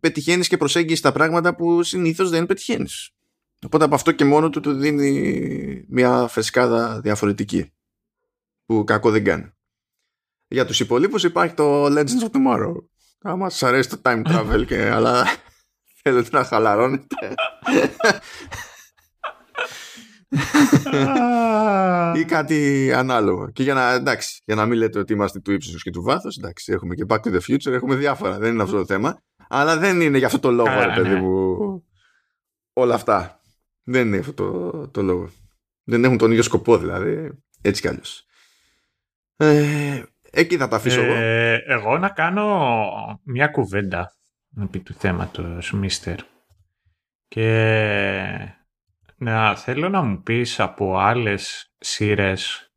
[0.00, 3.10] πετυχαίνεις και προσέγγιση τα πράγματα που συνήθως δεν πετυχαίνεις.
[3.64, 7.72] Οπότε από αυτό και μόνο του του δίνει μια φρεσκάδα διαφορετική
[8.66, 9.55] που κακό δεν κάνει.
[10.48, 12.74] Για τους υπολείπους υπάρχει το Legends of Tomorrow.
[13.22, 15.26] Άμα σας αρέσει το time travel και αλλά
[16.08, 17.34] Θέλετε να χαλαρώνετε.
[22.14, 23.50] ή κάτι ανάλογο.
[23.50, 26.36] Και για να, εντάξει, για να μην λέτε ότι είμαστε του ύψους και του βάθους,
[26.36, 28.38] εντάξει, έχουμε και Back to the Future, έχουμε διάφορα.
[28.38, 29.22] Δεν είναι αυτό το θέμα.
[29.48, 31.20] Αλλά δεν είναι για αυτό το λόγο, ρε παιδί ναι.
[31.20, 31.84] μου.
[32.72, 33.40] Όλα αυτά.
[33.82, 35.30] Δεν είναι αυτό το, το λόγο.
[35.84, 37.30] Δεν έχουν τον ίδιο σκοπό, δηλαδή.
[37.60, 38.26] Έτσι κι αλλιώς.
[39.36, 40.02] Ε,
[40.40, 41.14] εκεί θα τα αφήσω εγώ.
[41.14, 44.16] Ε, εγώ να κάνω μια κουβέντα
[44.62, 46.18] επί του θέματος, Μίστερ.
[47.28, 48.56] Και
[49.16, 52.70] να θέλω να μου πεις από άλλες σειρές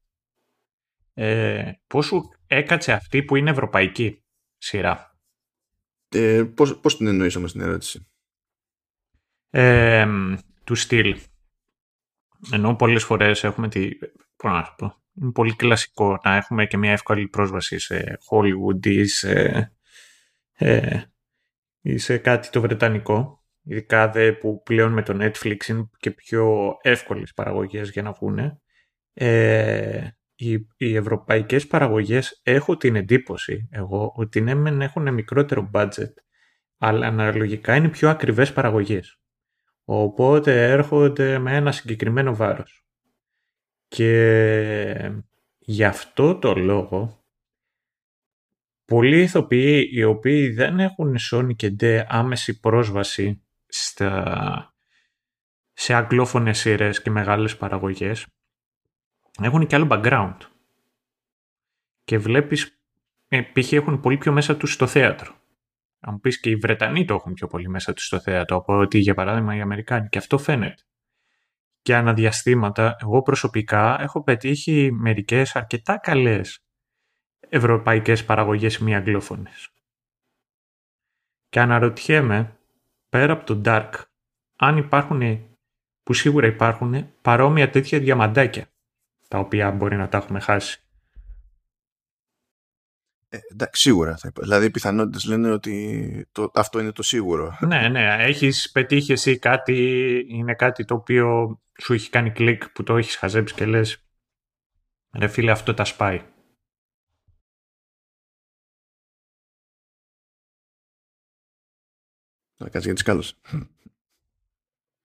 [1.14, 4.24] ε, πώς σου έκατσε αυτή που είναι ευρωπαϊκή
[4.58, 5.20] σειρά;
[6.10, 8.08] Ε, πώς, πώς την εννοείς όμως την ερώτηση;
[9.50, 10.08] Ε,
[10.64, 11.20] του στυλ.
[12.52, 13.90] Ενώ πολλές φορές έχουμε τη...
[14.40, 14.94] Πώς να πω.
[15.14, 19.72] Είναι πολύ κλασικό να έχουμε και μια εύκολη πρόσβαση σε Hollywood ή σε,
[20.54, 21.02] ε,
[21.82, 26.78] ή σε κάτι το βρετανικό ειδικά δε που πλέον με το Netflix είναι και πιο
[26.82, 28.62] εύκολες παραγωγές για να βγουν.
[29.14, 36.14] Ε, οι, οι ευρωπαϊκές παραγωγές έχω την εντύπωση εγώ ότι ναι μεν έχουν μικρότερο budget
[36.78, 39.20] αλλά αναλογικά είναι πιο ακριβές παραγωγές.
[39.84, 42.89] Οπότε έρχονται με ένα συγκεκριμένο βάρος.
[43.90, 45.12] Και
[45.60, 47.24] γι' αυτό το λόγο
[48.86, 54.74] πολλοί ηθοποιοί οι οποίοι δεν έχουν Sony και D άμεση πρόσβαση στα,
[55.74, 58.28] σε αγγλόφωνες σειρές και μεγάλες παραγωγές
[59.42, 60.38] έχουν και άλλο background.
[62.04, 62.82] Και βλέπεις,
[63.28, 63.72] ε, π.χ.
[63.72, 65.38] έχουν πολύ πιο μέσα τους στο θέατρο.
[66.00, 68.78] Αν μου πεις και οι Βρετανοί το έχουν πιο πολύ μέσα τους στο θέατρο από
[68.78, 70.10] ότι για παράδειγμα οι Αμερικάνοι.
[70.10, 70.84] Και αυτό φαίνεται.
[71.82, 76.64] Και αναδιαστήματα, εγώ προσωπικά έχω πετύχει μερικές αρκετά καλές
[77.50, 79.70] ευρωπαϊκές παραγωγές μη αγγλόφωνες.
[81.50, 82.58] Και αναρωτιέμαι
[83.10, 83.92] πέρα από το Dark,
[84.56, 85.48] αν υπάρχουν,
[86.04, 88.68] που σίγουρα υπάρχουν, παρόμοια τέτοια διαμαντάκια,
[89.28, 90.84] τα οποία μπορεί να τα έχουμε χάσει.
[93.32, 94.50] Ε, εντάξει, σίγουρα θα υπάρχει.
[94.50, 97.58] Δηλαδή οι πιθανότητες λένε ότι το, αυτό είναι το σίγουρο.
[97.68, 98.16] Ναι, ναι.
[98.20, 99.78] Έχεις πετύχει εσύ κάτι,
[100.30, 104.04] είναι κάτι το οποίο σου έχει κάνει κλικ που το έχεις χαζέψει και λες
[105.18, 106.24] ρε φίλε αυτό τα σπάει.
[112.58, 113.40] Να κάτσεις για τις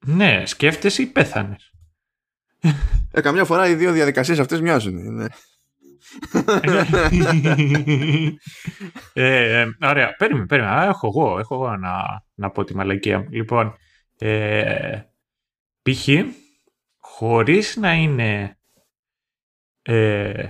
[0.07, 1.73] Ναι, σκέφτεσαι ή πέθανες;
[3.11, 5.15] Ε, καμιά φορά οι δύο διαδικασίες αυτές μοιάζουν.
[5.15, 5.27] Ναι.
[9.13, 10.85] ε, ε, ωραία, περίμενε, περίμενε.
[10.85, 13.29] έχω εγώ, έχω εγώ να, να πω τη μαλακία μου.
[13.31, 13.75] Λοιπόν,
[14.19, 15.01] ε,
[15.83, 16.09] π.χ.
[16.99, 18.59] χωρίς να είναι
[19.83, 20.49] ε,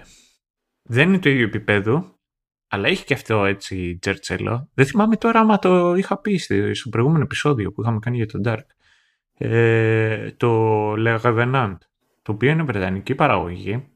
[0.82, 2.14] δεν είναι το ίδιο επίπεδο
[2.74, 4.68] αλλά έχει και αυτό έτσι τζερτσέλο.
[4.74, 6.36] Δεν θυμάμαι τώρα άμα το είχα πει
[6.72, 8.66] στο προηγούμενο επεισόδιο που είχαμε κάνει για τον Dark.
[9.38, 11.76] Ε, το Le Revenant,
[12.22, 13.88] το οποίο είναι βρετανική παραγωγή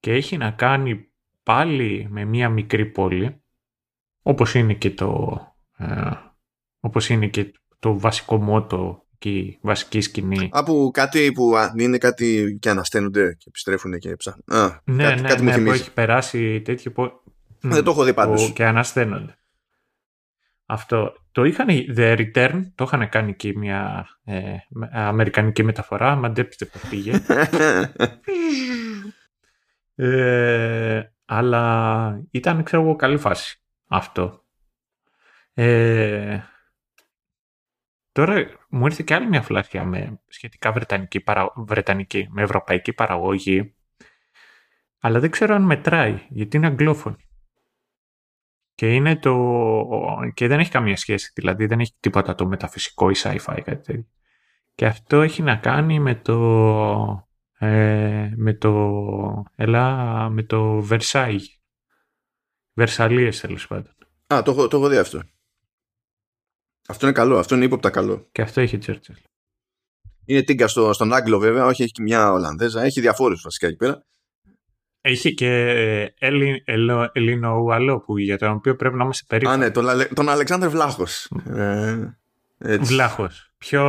[0.00, 1.08] και έχει να κάνει
[1.42, 3.42] πάλι με μία μικρή πόλη,
[4.22, 5.38] όπως είναι και το,
[5.76, 6.10] ε,
[6.80, 10.48] όπως είναι και το βασικό μότο και η βασική σκηνή.
[10.52, 14.44] Από κάτι που είναι κάτι και ανασταίνονται και επιστρέφουν και ψάχνουν.
[14.84, 16.92] ναι, κάτι, ναι, κάτι ναι, που έχει περάσει τέτοιο
[17.60, 18.52] δεν το έχω δει πάντως.
[18.52, 19.38] Και ανασθένονται.
[20.66, 21.12] Αυτό.
[21.32, 24.56] Το είχαν, The Return, το είχαν κάνει και μια ε,
[24.92, 26.14] αμερικανική μεταφορά.
[26.14, 27.12] Μαντέψτε που πήγε.
[29.96, 34.44] ε, αλλά ήταν, ξέρω εγώ, καλή φάση αυτό.
[35.54, 36.40] Ε,
[38.12, 41.24] τώρα μου ήρθε και άλλη μια φλάσια με σχετικά βρετανική,
[41.56, 43.74] βρετανική με ευρωπαϊκή παραγωγή.
[45.00, 47.16] Αλλά δεν ξέρω αν μετράει, γιατί είναι αγγλόφωνη.
[48.74, 49.34] Και, είναι το...
[50.34, 54.06] και δεν έχει καμία σχέση, δηλαδή δεν έχει τίποτα το μεταφυσικό ή sci-fi κάτι τέτοιο.
[54.74, 57.25] Και αυτό έχει να κάνει με το...
[57.58, 59.44] Ε, με το...
[59.56, 61.46] Ελά, με το Versailles.
[62.74, 63.94] Βερσαλίες τέλος πάντων.
[64.34, 65.22] Α, το, έχω, το έχω δει αυτό.
[66.88, 68.28] Αυτό είναι καλό, αυτό είναι ύποπτα καλό.
[68.32, 69.14] Και αυτό έχει Churchill.
[70.24, 73.76] Είναι τίγκα στο, στον Άγγλο βέβαια, όχι έχει και μια Ολλανδέζα, έχει διαφόρους βασικά εκεί
[73.76, 74.04] πέρα.
[75.00, 75.50] Έχει και
[77.12, 79.50] Ελλήνο Ουαλό που για τον οποίο πρέπει να είμαστε περίπου.
[79.50, 81.30] Α, ναι, τον, τον Αλεξάνδρ Βλάχος.
[81.44, 83.52] Ε, Βλάχος.
[83.58, 83.82] Πιο...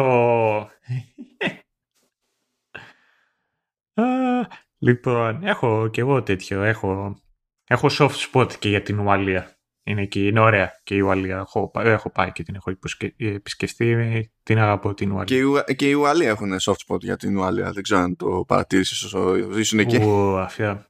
[4.78, 6.64] λοιπόν, έχω και εγώ τέτοιο.
[6.64, 7.22] Έχω,
[7.68, 9.52] έχω soft spot και για την Ουαλία.
[9.84, 11.38] Είναι εκεί, είναι ωραία και η Ουαλία.
[11.38, 12.74] Έχω, έχω πάει και την έχω
[13.18, 14.32] επισκεφτεί.
[14.44, 15.26] Την αγαπώ την Ουαλία.
[15.26, 17.72] Και, η, και η Ουαλία έχουν soft spot για την Ουαλία.
[17.72, 19.98] Δεν ξέρω αν το παρατήρησε όσο ήσουν εκεί.
[19.98, 20.90] Ου, αφιά.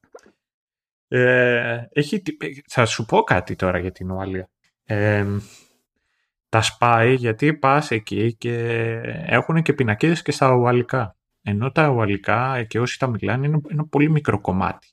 [1.07, 2.23] Ε, έχει,
[2.67, 4.49] θα σου πω κάτι τώρα για την Ουαλία.
[4.83, 5.25] Ε,
[6.49, 8.55] τα σπάει γιατί πας εκεί και
[9.25, 11.16] έχουν και πινακίδες και στα ουαλικά.
[11.49, 14.87] Ενώ τα ουαλικά και όσοι τα μιλάνε είναι ένα πολύ μικρό κομμάτι.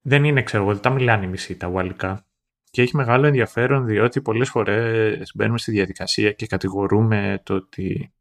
[0.00, 2.26] Δεν είναι, ξέρω εγώ, δεν τα μιλάνε οι μισοί τα ουαλικά.
[2.70, 8.12] Και έχει μεγάλο ενδιαφέρον διότι πολλές φορές μπαίνουμε στη διαδικασία και κατηγορούμε το ότι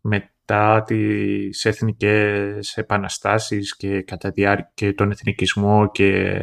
[0.00, 4.32] μετά τις εθνικές επαναστάσεις και, κατά
[4.74, 6.40] και τον εθνικισμό και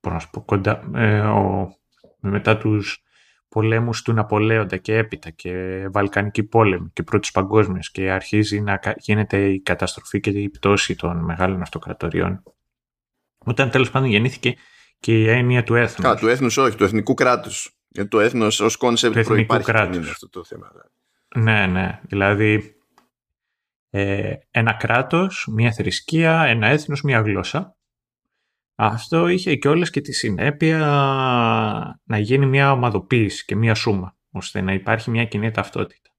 [0.00, 1.74] πώς να σου πω, κοντά, ε, ο,
[2.20, 3.02] μετά τους
[3.52, 9.48] πολέμους του Ναπολέοντα και έπειτα και Βαλκανική πόλεμη και πρώτους παγκόσμιους και αρχίζει να γίνεται
[9.48, 12.42] η καταστροφή και η πτώση των μεγάλων αυτοκρατοριών.
[13.44, 14.56] Όταν τέλος πάντων γεννήθηκε
[14.98, 16.10] και η έννοια του έθνους.
[16.10, 17.76] Α, του έθνους όχι, του εθνικού κράτους.
[17.88, 20.10] Γιατί το έθνος ως concept προϋπάρχει κράτους.
[20.10, 20.72] αυτό το θέμα.
[21.36, 22.00] Ναι, ναι.
[22.02, 22.76] Δηλαδή
[23.90, 27.76] ε, ένα κράτος, μια θρησκεία, ένα έθνος, μια γλώσσα.
[28.74, 30.78] Αυτό είχε και όλες και τη συνέπεια
[32.04, 36.10] να γίνει μια ομαδοποίηση και μια σούμα, ώστε να υπάρχει μια κοινή ταυτότητα.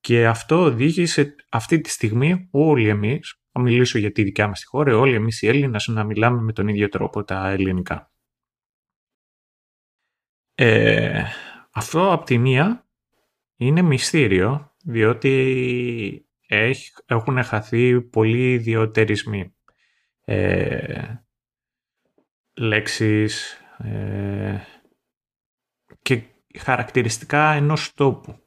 [0.00, 4.66] Και αυτό οδήγησε αυτή τη στιγμή όλοι εμείς, θα μιλήσω για τη δικιά μας τη
[4.66, 8.12] χώρα, όλοι εμείς οι Έλληνες να μιλάμε με τον ίδιο τρόπο τα ελληνικά.
[10.54, 11.22] Ε,
[11.70, 12.86] αυτό από τη μία
[13.56, 16.26] είναι μυστήριο, διότι
[17.06, 19.54] έχουν χαθεί πολλοί ιδιωτερισμοί.
[20.24, 21.23] Ε,
[22.54, 24.60] λέξεις ε,
[26.02, 26.22] και
[26.58, 28.38] χαρακτηριστικά ενός τόπου,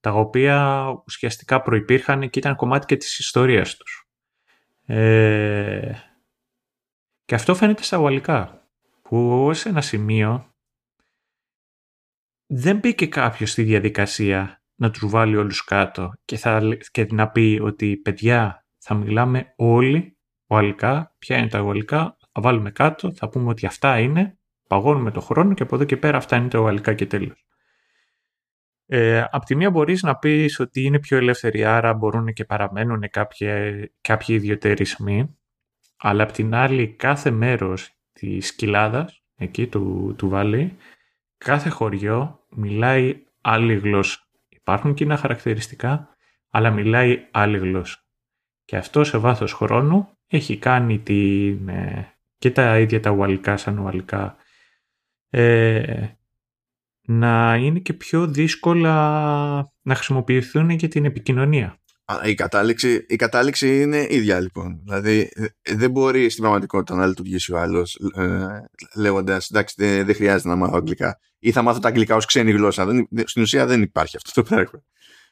[0.00, 4.08] τα οποία ουσιαστικά προϋπήρχαν και ήταν κομμάτι και της ιστορίας τους.
[4.84, 5.92] Ε,
[7.24, 8.68] και αυτό φαίνεται στα ουαλικά,
[9.02, 10.52] που ως ένα σημείο
[12.46, 17.60] δεν μπήκε κάποιος στη διαδικασία να τους βάλει όλους κάτω και, θα, και να πει
[17.62, 23.48] ότι παιδιά θα μιλάμε όλοι ουαλικά, ποια είναι τα ουαλικά, θα βάλουμε κάτω, θα πούμε
[23.48, 26.94] ότι αυτά είναι, παγώνουμε το χρόνο και από εδώ και πέρα αυτά είναι τα ουαλικά
[26.94, 27.46] και τέλος.
[28.86, 33.10] Ε, απ' τη μία μπορείς να πεις ότι είναι πιο ελεύθεροι, άρα μπορούν και παραμένουν
[33.10, 33.48] κάποιοι,
[34.00, 35.38] κάποιοι ιδιωτερισμοί,
[35.96, 40.76] αλλά απ' την άλλη κάθε μέρος της κοιλάδας, εκεί του, του Βάλι,
[41.38, 44.18] κάθε χωριό μιλάει άλλη γλώσσα.
[44.48, 46.08] Υπάρχουν κοινά χαρακτηριστικά,
[46.50, 47.98] αλλά μιλάει άλλη γλώσσα.
[48.64, 53.78] Και αυτό σε βάθος χρόνου έχει κάνει την, ε, και τα ίδια τα ουαλικά σαν
[53.78, 54.36] ουαλικά
[55.30, 56.06] ε,
[57.02, 58.92] να είναι και πιο δύσκολα
[59.82, 61.78] να χρησιμοποιηθούν για την επικοινωνία.
[62.24, 64.80] Η κατάληξη, η κατάληξη είναι ίδια λοιπόν.
[64.84, 65.30] Δηλαδή
[65.62, 68.46] δεν μπορεί στην πραγματικότητα να λειτουργήσει ο άλλος ε,
[68.96, 72.50] λέγοντας εντάξει δεν, δεν, χρειάζεται να μάθω αγγλικά ή θα μάθω τα αγγλικά ως ξένη
[72.50, 72.86] γλώσσα.
[72.86, 74.82] Δεν, στην ουσία δεν υπάρχει αυτό το πράγμα.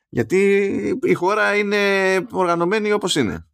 [0.08, 1.76] Γιατί η χώρα είναι
[2.30, 3.46] οργανωμένη όπως είναι.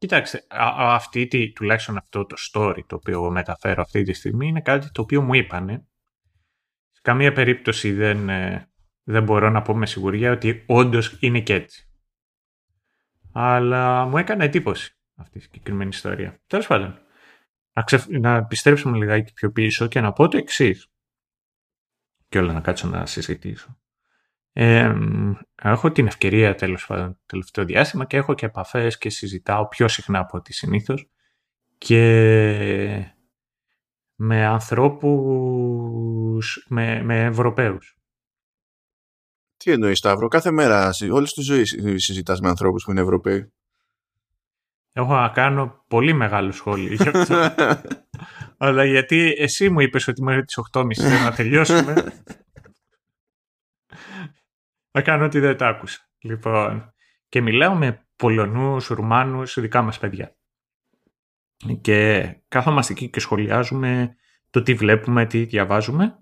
[0.00, 5.02] Κοιτάξτε, αυτή, τουλάχιστον αυτό το story το οποίο μεταφέρω αυτή τη στιγμή είναι κάτι το
[5.02, 5.86] οποίο μου είπανε.
[6.90, 8.70] Σε καμία περίπτωση δεν, ε,
[9.02, 11.88] δεν μπορώ να πω με σιγουριά ότι όντως είναι και έτσι.
[13.32, 16.40] Αλλά μου έκανε εντύπωση αυτή η συγκεκριμένη ιστορία.
[16.46, 16.98] Τέλος πάντων,
[17.72, 18.06] να, ξεφ...
[18.08, 20.88] να επιστρέψουμε λιγάκι πιο πίσω και να πω το εξής.
[22.28, 23.79] Και όλα να κάτσω να συζητήσω.
[24.52, 24.94] Ε,
[25.54, 29.88] έχω την ευκαιρία τέλος πάντων το τελευταίο διάστημα και έχω και επαφές και συζητάω πιο
[29.88, 31.08] συχνά από ό,τι συνήθως
[31.78, 33.14] και
[34.14, 35.86] με ανθρώπους,
[36.68, 37.94] με, με Ευρωπαίους.
[39.56, 41.64] Τι εννοείς Σταύρο, κάθε μέρα, όλη τη ζωή
[41.98, 43.52] συζητάς με ανθρώπους που είναι Ευρωπαίοι;
[44.92, 47.54] Έχω να κάνω πολύ μεγάλο σχόλιο γι' αυτό.
[48.62, 50.84] Αλλά γιατί εσύ μου είπες ότι μέχρι τις 8.30
[51.24, 51.94] να τελειώσουμε.
[54.90, 56.08] Θα κάνω ότι δεν τα άκουσα.
[56.18, 56.94] Λοιπόν,
[57.28, 60.36] και μιλάω με Πολωνούς, Ρουμάνους, δικά μας παιδιά.
[61.80, 64.16] Και κάθομαστε εκεί και σχολιάζουμε
[64.50, 66.18] το τι βλέπουμε, τι διαβάζουμε.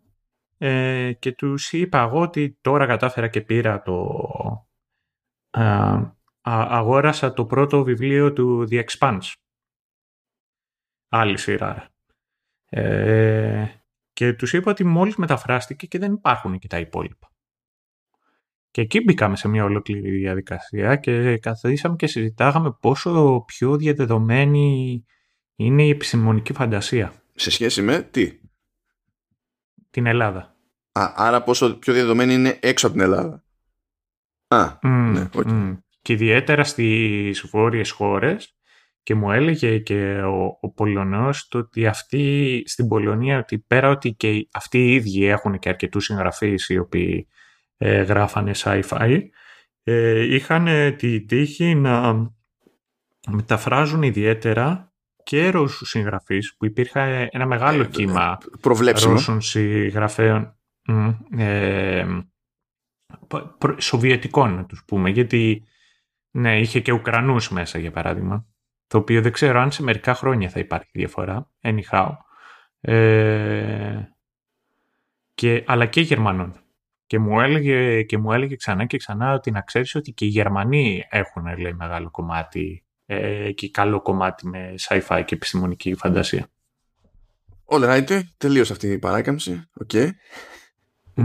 [0.58, 4.08] Ε, και τους είπα εγώ ότι τώρα κατάφερα και πήρα το...
[6.40, 9.32] αγόρασα το πρώτο βιβλίο του The Expanse.
[11.08, 11.88] Άλλη σειρά.
[12.68, 13.66] Ε,
[14.12, 17.27] και τους είπα ότι μόλις μεταφράστηκε και δεν υπάρχουν και τα υπόλοιπα.
[18.70, 25.04] Και εκεί μπήκαμε σε μια ολόκληρη διαδικασία και καθίσαμε και συζητάγαμε πόσο πιο διαδεδομένη
[25.56, 27.12] είναι η επιστημονική φαντασία.
[27.34, 28.38] Σε σχέση με τι;
[29.90, 30.56] Την Ελλάδα.
[30.92, 33.44] Α, άρα πόσο πιο διαδεδομένη είναι έξω από την Ελλάδα.
[34.48, 35.78] Α, ναι, okay.
[36.02, 38.58] Και ιδιαίτερα στις βόρειες χώρες
[39.02, 44.12] και μου έλεγε και ο, ο Πολωνός το ότι αυτοί στην Πολωνία ότι πέρα ότι
[44.12, 47.28] και αυτοί οι ίδιοι έχουν και αρκετούς συγγραφείς οι οποίοι
[47.78, 49.20] ε, γράφανε sci-fi,
[49.82, 52.30] ε, είχαν τη τύχη να
[53.28, 58.38] μεταφράζουν ιδιαίτερα και Ρώσους συγγραφείς, που υπήρχε ένα μεγάλο ε, κύμα
[59.02, 60.56] Ρώσων συγγραφέων.
[61.36, 62.06] ε,
[63.78, 65.64] Σοβιετικών να τους πούμε γιατί
[66.30, 68.46] ναι, είχε και Ουκρανούς μέσα για παράδειγμα
[68.86, 72.10] το οποίο δεν ξέρω αν σε μερικά χρόνια θα υπάρχει διαφορά anyhow
[72.80, 74.02] ε,
[75.34, 76.60] και, αλλά και Γερμανών
[77.08, 80.28] και μου, έλεγε, και μου έλεγε ξανά και ξανά ότι να ξέρεις ότι και οι
[80.28, 86.46] Γερμανοί έχουν λέει, μεγάλο κομμάτι ε, και καλό κομμάτι με sci-fi και επιστημονική φαντασία.
[87.66, 89.68] All right, τελείωσε αυτή η παράκαμψη.
[89.84, 90.10] Okay.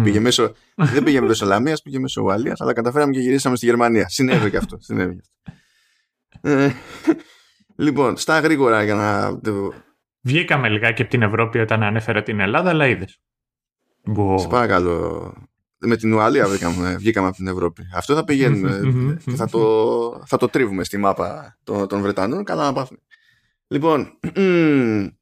[0.03, 4.09] Πήγε μέσω, δεν πήγε μέσω Λαμίας, πήγε μέσω Ουαλίας, αλλά καταφέραμε και γυρίσαμε στη Γερμανία.
[4.09, 4.77] Συνέβη και αυτό.
[4.79, 5.21] Συνέβη.
[6.41, 6.71] Ε,
[7.75, 9.39] λοιπόν, στα γρήγορα για να...
[10.21, 13.21] Βγήκαμε λιγάκι από την Ευρώπη όταν ανέφερα την Ελλάδα, αλλά είδες.
[14.35, 15.33] Σε παρακαλώ.
[15.85, 17.87] Με την Ουαλία βγήκαμε, βγήκαμε από την Ευρώπη.
[17.95, 18.81] Αυτό θα πηγαίνουμε
[19.25, 22.43] και θα το, θα το τρίβουμε στη μάπα των, των Βρετανών.
[22.43, 22.99] Καλά να πάθουμε.
[23.67, 24.19] Λοιπόν,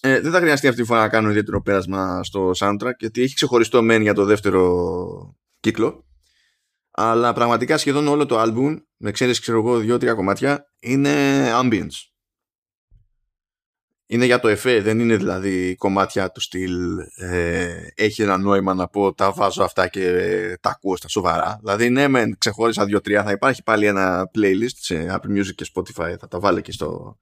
[0.00, 3.34] ε, δεν θα χρειαστεί αυτή τη φορά να κάνω ιδιαίτερο πέρασμα στο soundtrack γιατί έχει
[3.34, 6.04] ξεχωριστό μεν για το δεύτερο κύκλο
[6.90, 11.12] αλλά πραγματικά σχεδόν όλο το album με ξέρεις ξέρω εγώ δύο-τρία κομμάτια είναι
[11.62, 12.15] ambience
[14.06, 18.88] είναι για το εφέ δεν είναι δηλαδή κομμάτια του στυλ ε, έχει ένα νόημα να
[18.88, 20.10] πω τα βάζω αυτά και
[20.60, 25.06] τα ακούω στα σοβαρά δηλαδή ναι μεν ξεχώρισα δύο-τρία θα υπάρχει πάλι ένα playlist σε
[25.10, 27.18] Apple Music και Spotify θα τα βάλω και στο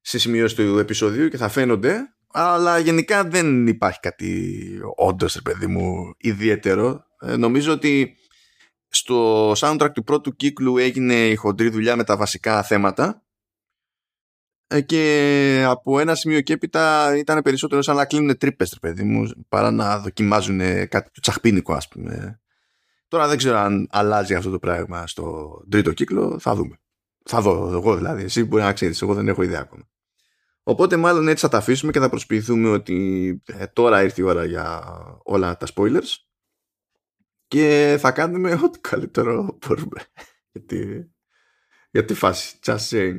[0.00, 4.64] σε σημειώσει του επεισοδίου και θα φαίνονται αλλά γενικά δεν υπάρχει κάτι
[4.96, 7.04] όντως, παιδί μου, ιδιαίτερο.
[7.20, 8.16] Ε, νομίζω ότι
[8.88, 13.21] στο soundtrack του πρώτου κύκλου έγινε η χοντρή δουλειά με τα βασικά θέματα ε,
[14.80, 19.70] και από ένα σημείο και έπειτα ήταν περισσότερο σαν να κλείνουν τρύπες, παιδί μου, παρά
[19.70, 20.58] να δοκιμάζουν
[20.88, 22.40] κάτι του τσαχπίνικο, ας πούμε.
[23.08, 26.76] Τώρα δεν ξέρω αν αλλάζει αυτό το πράγμα στο τρίτο κύκλο, θα δούμε.
[27.24, 29.90] Θα δω εγώ δηλαδή, εσύ μπορεί να ξέρεις, εγώ δεν έχω ιδέα ακόμα.
[30.62, 34.44] Οπότε μάλλον έτσι θα τα αφήσουμε και θα προσποιηθούμε ότι ε, τώρα ήρθε η ώρα
[34.44, 34.82] για
[35.22, 36.16] όλα τα spoilers
[37.46, 40.00] και θα κάνουμε ό,τι καλύτερο μπορούμε
[40.52, 40.78] για τη,
[41.90, 42.58] για τη φάση.
[42.62, 43.18] Just saying.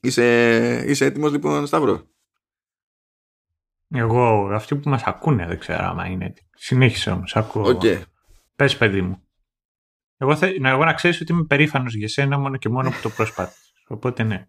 [0.00, 2.06] Είσαι, είσαι έτοιμος λοιπόν Σταύρο;
[3.88, 6.48] Εγώ, αυτοί που μας ακούνε δεν ξέρω άμα είναι έτοιμοι.
[6.54, 7.78] Συνέχισε όμως, ακούω.
[7.82, 8.02] Okay.
[8.56, 9.22] Πες παιδί μου.
[10.16, 13.10] Εγώ, θε, εγώ να ξέρεις ότι είμαι περήφανος για σένα μόνο και μόνο που το
[13.10, 13.72] προσπάθησες.
[13.88, 14.46] Οπότε ναι.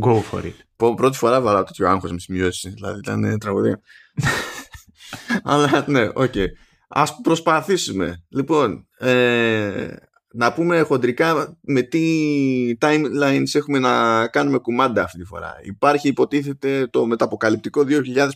[0.00, 0.94] Go for it.
[0.94, 2.74] Πρώτη φορά βάλα τέτοιο άγχος με σημειώσεις.
[2.74, 3.80] Δηλαδή ήταν τραγωδία.
[5.42, 6.14] Αλλά ναι, OK.
[6.14, 6.46] Okay.
[6.88, 8.24] Ας προσπαθήσουμε.
[8.28, 9.96] Λοιπόν, ε,
[10.36, 12.02] να πούμε χοντρικά με τι
[12.80, 15.60] timelines έχουμε να κάνουμε κουμάντα αυτή τη φορά.
[15.62, 17.84] Υπάρχει υποτίθεται το μεταποκαλυπτικό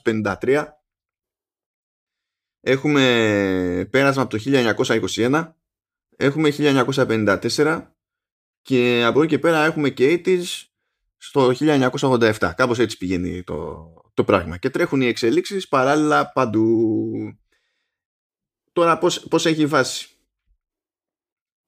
[0.04, 0.64] 2053.
[2.60, 4.42] Έχουμε πέρασμα από το
[5.16, 5.52] 1921.
[6.16, 7.86] Έχουμε 1954.
[8.62, 10.64] Και από εκεί και πέρα έχουμε και 80's
[11.16, 12.52] στο 1987.
[12.56, 14.56] Κάπως έτσι πηγαίνει το, το πράγμα.
[14.56, 17.12] Και τρέχουν οι εξελίξεις παράλληλα παντού.
[18.72, 20.17] Τώρα πώς, πώς έχει βάση;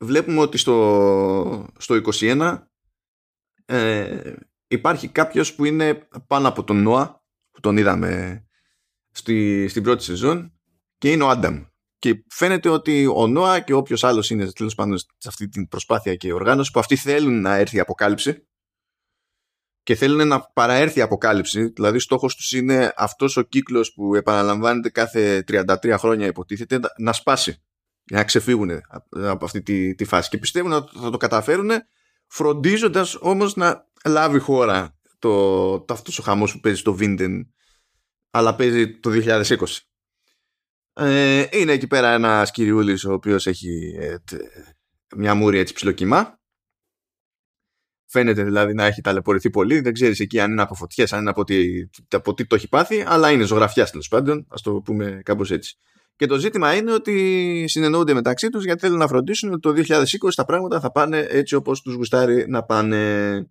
[0.03, 2.63] Βλέπουμε ότι στο, στο 21
[3.65, 4.35] ε,
[4.67, 8.45] υπάρχει κάποιος που είναι πάνω από τον Νόα που τον είδαμε
[9.11, 10.53] στη, στην πρώτη σεζόν
[10.99, 11.65] και είναι ο Άνταμ.
[11.99, 16.15] Και φαίνεται ότι ο Νόα και όποιος άλλος είναι τέλος πάντων σε αυτή την προσπάθεια
[16.15, 18.49] και οργάνωση που αυτοί θέλουν να έρθει η αποκάλυψη
[19.83, 21.65] και θέλουν να παραέρθει η αποκάλυψη.
[21.65, 27.63] Δηλαδή, στόχος τους είναι αυτός ο κύκλος που επαναλαμβάνεται κάθε 33 χρόνια, υποτίθεται, να σπάσει.
[28.11, 28.71] Για να ξεφύγουν
[29.11, 30.29] από αυτή τη, τη φάση.
[30.29, 31.71] Και πιστεύουν ότι θα το καταφέρουν,
[32.27, 37.55] φροντίζοντας όμως να λάβει χώρα το, το αυτός ο χαμός που παίζει στο Βίντεν,
[38.31, 39.55] αλλά παίζει το 2020.
[40.93, 44.17] Ε, είναι εκεί πέρα ένας κυριούλης ο οποίος έχει ε,
[45.17, 46.41] μια μούρη έτσι ψιλοκυμά
[48.13, 49.81] Φαίνεται δηλαδή να έχει ταλαιπωρηθεί πολύ.
[49.81, 51.65] Δεν ξέρεις εκεί αν είναι από φωτιές, αν είναι από τι,
[52.09, 54.39] από τι το έχει πάθει, αλλά είναι ζωγραφιάς τέλος πάντων.
[54.39, 55.79] Α το πούμε κάπως έτσι.
[56.21, 60.05] Και το ζήτημα είναι ότι συνεννοούνται μεταξύ τους γιατί θέλουν να φροντίσουν ότι το 2020
[60.35, 63.51] τα πράγματα θα πάνε έτσι όπως τους γουστάρει να πάνε.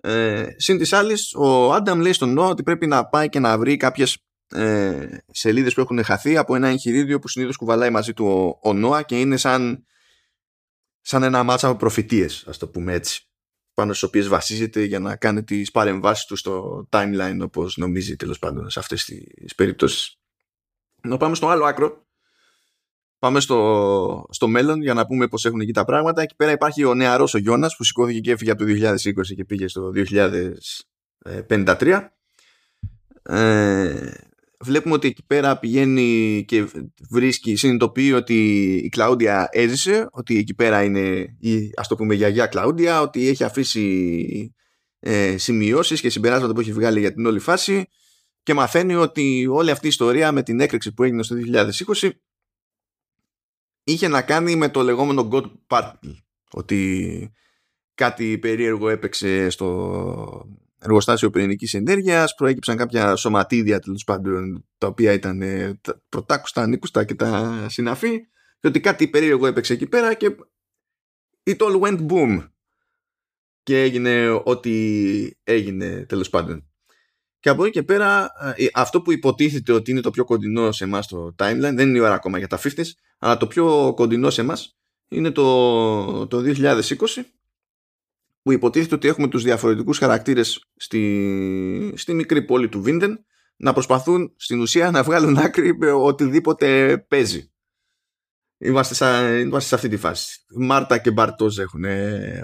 [0.00, 3.58] Ε, συν της άλλης, ο Άνταμ λέει στον Νόα ότι πρέπει να πάει και να
[3.58, 8.26] βρει κάποιες ε, σελίδες που έχουν χαθεί από ένα εγχειρίδιο που συνήθως κουβαλάει μαζί του
[8.26, 9.86] ο, ο Νόα και είναι σαν,
[11.00, 13.20] σαν ένα μάτσα από προφητείες, ας το πούμε έτσι
[13.74, 18.38] πάνω στις οποίες βασίζεται για να κάνει τις παρεμβάσεις του στο timeline όπως νομίζει τέλος
[18.38, 20.15] πάντων σε αυτές τις περιπτώσεις.
[21.06, 22.04] Να πάμε στο άλλο άκρο.
[23.18, 26.22] Πάμε στο, στο μέλλον για να πούμε πώς έχουν εκεί τα πράγματα.
[26.22, 29.44] Εκεί πέρα υπάρχει ο νεαρός ο Γιώνας που σηκώθηκε και έφυγε από το 2020 και
[29.44, 29.90] πήγε στο
[31.48, 32.08] 2053.
[33.22, 34.10] Ε,
[34.60, 36.66] βλέπουμε ότι εκεί πέρα πηγαίνει και
[37.10, 42.46] βρίσκει, συνειδητοποιεί ότι η Κλάουντια έζησε, ότι εκεί πέρα είναι η ας το πούμε γιαγιά
[42.46, 44.54] Κλάουντια, ότι έχει αφήσει
[44.98, 47.88] ε, σημειώσεις και συμπεράσματα που έχει βγάλει για την όλη φάση
[48.46, 51.36] και μαθαίνει ότι όλη αυτή η ιστορία με την έκρηξη που έγινε στο
[52.00, 52.10] 2020
[53.84, 56.14] είχε να κάνει με το λεγόμενο God Party.
[56.50, 57.32] Ότι
[57.94, 65.42] κάτι περίεργο έπαιξε στο εργοστάσιο πυρηνικής ενέργειας, προέκυψαν κάποια σωματίδια τέλος πάντων τα οποία ήταν
[65.42, 68.20] ε, πρωτάκουστα, ανήκουστα και τα συναφή
[68.60, 70.36] και ότι κάτι περίεργο έπαιξε εκεί πέρα και
[71.44, 72.48] it all went boom
[73.62, 76.70] και έγινε ό,τι έγινε τέλος πάντων.
[77.46, 80.84] Και από εκεί και πέρα, ε, αυτό που υποτίθεται ότι είναι το πιο κοντινό σε
[80.84, 82.68] εμάς το timeline, δεν είναι η ώρα ακόμα για τα 50
[83.18, 84.78] αλλά το πιο κοντινό σε εμάς
[85.08, 86.80] είναι το, το 2020,
[88.42, 93.24] που υποτίθεται ότι έχουμε τους διαφορετικούς χαρακτήρες στη, στη μικρή πόλη του Βίντεν
[93.56, 97.50] να προσπαθούν στην ουσία να βγάλουν άκρη με οτιδήποτε παίζει.
[98.58, 100.44] Είμαστε, σα, είμαστε σε αυτή τη φάση.
[100.56, 101.84] Μάρτα και Μπαρτόζ έχουν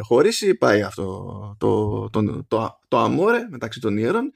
[0.01, 0.55] χωρίσει.
[0.55, 1.05] Πάει αυτό
[1.59, 4.33] το, το, το, το, αμόρε μεταξύ των ιερών,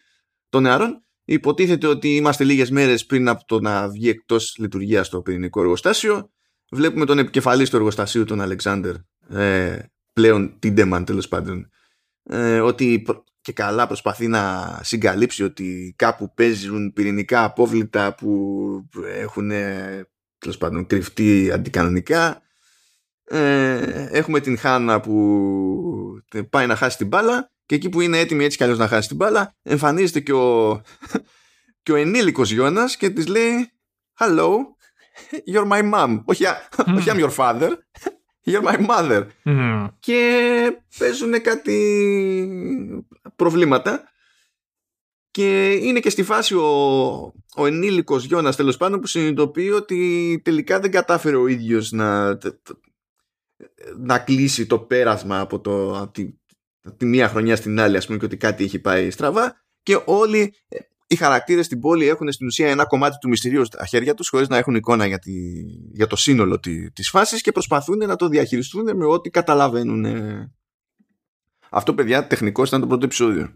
[0.57, 1.05] των νεαρών.
[1.25, 6.31] Υποτίθεται ότι είμαστε λίγες μέρες πριν από το να βγει εκτός λειτουργία το πυρηνικό εργοστάσιο.
[6.71, 8.95] Βλέπουμε τον επικεφαλής του εργοστασίου, τον Αλεξάνδρ,
[9.29, 9.79] ε,
[10.13, 11.71] πλέον Τίντεμαν τέλος πάντων,
[12.23, 13.03] ε, ότι
[13.41, 18.31] και καλά προσπαθεί να συγκαλύψει ότι κάπου παίζουν πυρηνικά απόβλητα που
[19.05, 19.49] έχουν
[20.39, 22.43] τέλος πάντων κρυφτεί αντικανονικά.
[23.25, 25.15] Ε, έχουμε την Χάνα που
[26.51, 29.09] πάει να χάσει την μπάλα και εκεί που είναι έτοιμη έτσι κι αλλιώς να χάσει
[29.09, 30.81] την μπάλα εμφανίζεται και ο,
[31.83, 33.71] και ο ενήλικος Γιώνας και της λέει
[34.19, 34.51] Hello,
[35.53, 36.23] you're my mom.
[36.25, 36.45] Όχι,
[36.77, 36.95] mm.
[36.97, 37.71] όχι I'm your father,
[38.45, 39.27] you're my mother.
[39.45, 39.89] Mm.
[40.01, 41.79] Και παίζουν κάτι
[43.37, 44.11] προβλήματα
[45.31, 46.69] και είναι και στη φάση ο,
[47.57, 52.39] ο ενήλικος Γιώνας τέλος πάντων που συνειδητοποιεί ότι τελικά δεν κατάφερε ο ίδιος να,
[53.97, 56.33] να κλείσει το πέρασμα από, το, από τη,
[56.97, 60.55] τη μία χρονιά στην άλλη ας πούμε και ότι κάτι έχει πάει στραβά και όλοι
[61.07, 64.49] οι χαρακτήρες στην πόλη έχουν στην ουσία ένα κομμάτι του μυστηρίου στα χέρια τους χωρίς
[64.49, 65.33] να έχουν εικόνα για, τη,
[65.93, 70.07] για το σύνολο τη, της φάσης και προσπαθούν να το διαχειριστούν με ό,τι καταλαβαίνουν.
[71.71, 73.51] Αυτό παιδιά τεχνικώς ήταν το πρώτο επεισόδιο.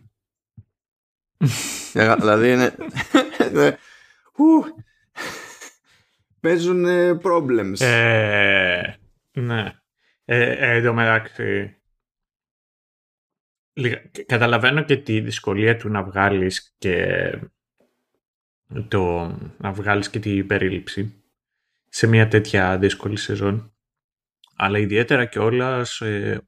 [2.18, 2.74] δηλαδή είναι...
[6.40, 6.84] Παίζουν
[7.22, 7.80] problems.
[7.80, 8.82] Ε,
[9.32, 9.72] ναι.
[10.24, 11.79] Ε, εδώ μεταξύ
[14.26, 17.30] καταλαβαίνω και τη δυσκολία του να βγάλεις και
[18.88, 21.22] το να βγάλεις και την περίληψη
[21.88, 23.74] σε μια τέτοια δύσκολη σεζόν.
[24.56, 25.86] Αλλά ιδιαίτερα και όλα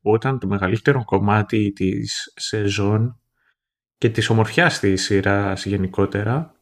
[0.02, 3.20] όταν το μεγαλύτερο κομμάτι της σεζόν
[3.98, 6.54] και της ομορφιάς της σειράς γενικότερα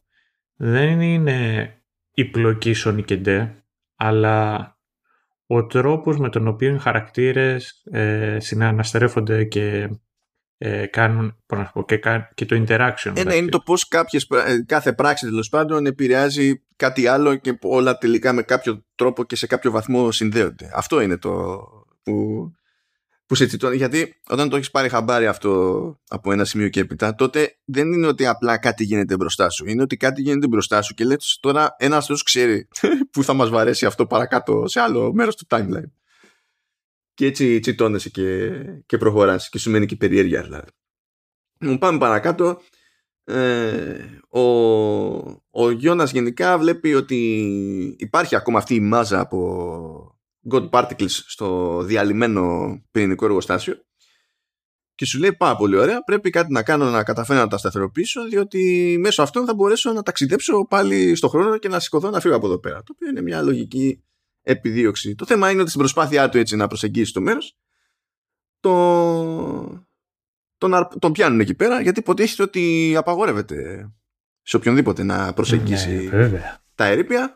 [0.55, 1.69] δεν είναι
[2.13, 3.47] η πλοκή Sonic
[3.95, 4.69] αλλά
[5.45, 9.89] ο τρόπος με τον οποίο οι χαρακτήρες ε, συναναστρέφονται και
[10.63, 11.99] ε, κάνουν πω, και,
[12.33, 13.11] και, το interaction.
[13.13, 17.97] Ένα είναι το πώς κάποιες, ε, κάθε πράξη τέλος πάντων επηρεάζει κάτι άλλο και όλα
[17.97, 20.71] τελικά με κάποιο τρόπο και σε κάποιο βαθμό συνδέονται.
[20.73, 21.59] Αυτό είναι το
[22.03, 22.51] που,
[23.25, 23.75] που σε τσιτώνει.
[23.75, 28.07] Γιατί όταν το έχεις πάρει χαμπάρι αυτό από ένα σημείο και έπειτα, τότε δεν είναι
[28.07, 29.67] ότι απλά κάτι γίνεται μπροστά σου.
[29.67, 32.67] Είναι ότι κάτι γίνεται μπροστά σου και λέει τώρα ένας αυτό ξέρει
[33.11, 36.00] που θα μας βαρέσει αυτό παρακάτω σε άλλο μέρος του timeline.
[37.21, 38.51] Και έτσι τσιτώνεσαι και,
[38.85, 40.67] και προχωράς και σου μένει και περιέργεια δηλαδή.
[41.59, 42.61] Μου πάμε παρακάτω.
[43.23, 44.41] Ε, ο,
[45.49, 47.45] ο Γιώνας γενικά βλέπει ότι
[47.99, 50.19] υπάρχει ακόμα αυτή η μάζα από
[50.51, 53.85] God Particles στο διαλυμένο πυρηνικό εργοστάσιο
[54.95, 58.27] και σου λέει πάρα πολύ ωραία πρέπει κάτι να κάνω να καταφέρω να τα σταθεροποιήσω
[58.27, 62.35] διότι μέσω αυτών θα μπορέσω να ταξιδέψω πάλι στο χρόνο και να σηκωθώ να φύγω
[62.35, 64.03] από εδώ πέρα το οποίο είναι μια λογική
[64.51, 65.15] επιδίωξη.
[65.15, 67.57] Το θέμα είναι ότι στην προσπάθειά του έτσι να προσεγγίσει το μέρος
[68.59, 69.85] το...
[70.57, 73.89] τον, τον πιάνουν εκεί πέρα γιατί υποτίθεται ότι απαγορεύεται
[74.41, 77.35] σε οποιονδήποτε να προσεγγίσει ναι, τα ερήπια.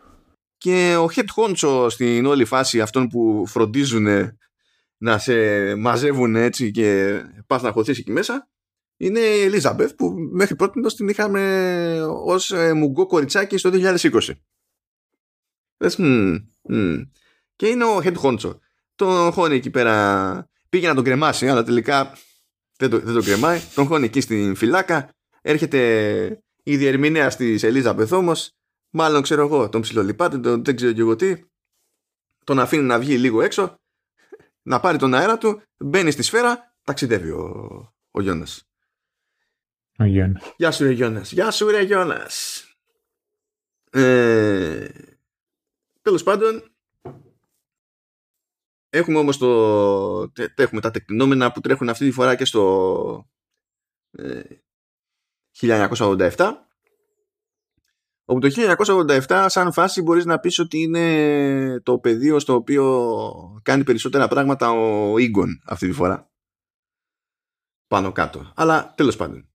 [0.57, 4.07] Και ο head honcho στην όλη φάση αυτών που φροντίζουν
[4.97, 8.49] να σε μαζεύουν έτσι και πας να χωθείς εκεί μέσα
[8.97, 14.09] είναι η Ελίζαμπεθ που μέχρι πρώτη την είχαμε ως ε, μουγκό κοριτσάκι στο 2020.
[15.85, 15.95] Λες,
[17.55, 18.57] Και είναι ο head honcho.
[18.95, 22.17] Τον χώνει εκεί πέρα πήγε να τον κρεμάσει αλλά τελικά
[22.77, 23.59] δεν το, δεν το κρεμάει.
[23.75, 25.09] Τον χώνει εκεί στην φυλάκα.
[25.41, 28.55] Έρχεται η διερμηνέα τη Ελίζαμπεθ όμως
[28.97, 31.43] Μάλλον ξέρω εγώ, τον ψιλολιπάτε, τον, δεν ξέρω και εγώ τι.
[32.43, 33.75] Τον αφήνει να βγει λίγο έξω,
[34.61, 38.63] να πάρει τον αέρα του, μπαίνει στη σφαίρα, ταξιδεύει ο, ο Γιώνας.
[39.97, 40.53] Ο Γιώνας.
[40.57, 41.31] Γεια σου ρε Γιώνας.
[41.31, 42.63] Γεια σου ρε Γιώνας.
[43.91, 44.87] Ε,
[46.05, 46.63] τέλος πάντων,
[48.89, 53.29] έχουμε όμως το, έχουμε τα τεκτηνόμενα που τρέχουν αυτή τη φορά και στο
[54.11, 54.41] ε,
[55.59, 56.51] 1987
[58.25, 58.49] Όπου το
[59.27, 64.71] 1987 σαν φάση μπορείς να πεις ότι είναι το πεδίο στο οποίο κάνει περισσότερα πράγματα
[64.71, 66.31] ο Ίγκον αυτή τη φορά.
[67.87, 68.51] Πάνω κάτω.
[68.55, 69.49] Αλλά τέλος πάντων.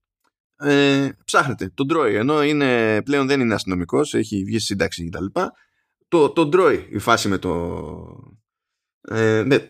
[0.55, 5.25] Ε, ψάχνετε τον Τρόι ενώ είναι, πλέον δεν είναι αστυνομικός, έχει βγει σύνταξη κτλ.
[6.11, 7.51] Το, το Τρόι η φάση με το.
[9.01, 9.69] Ε, με,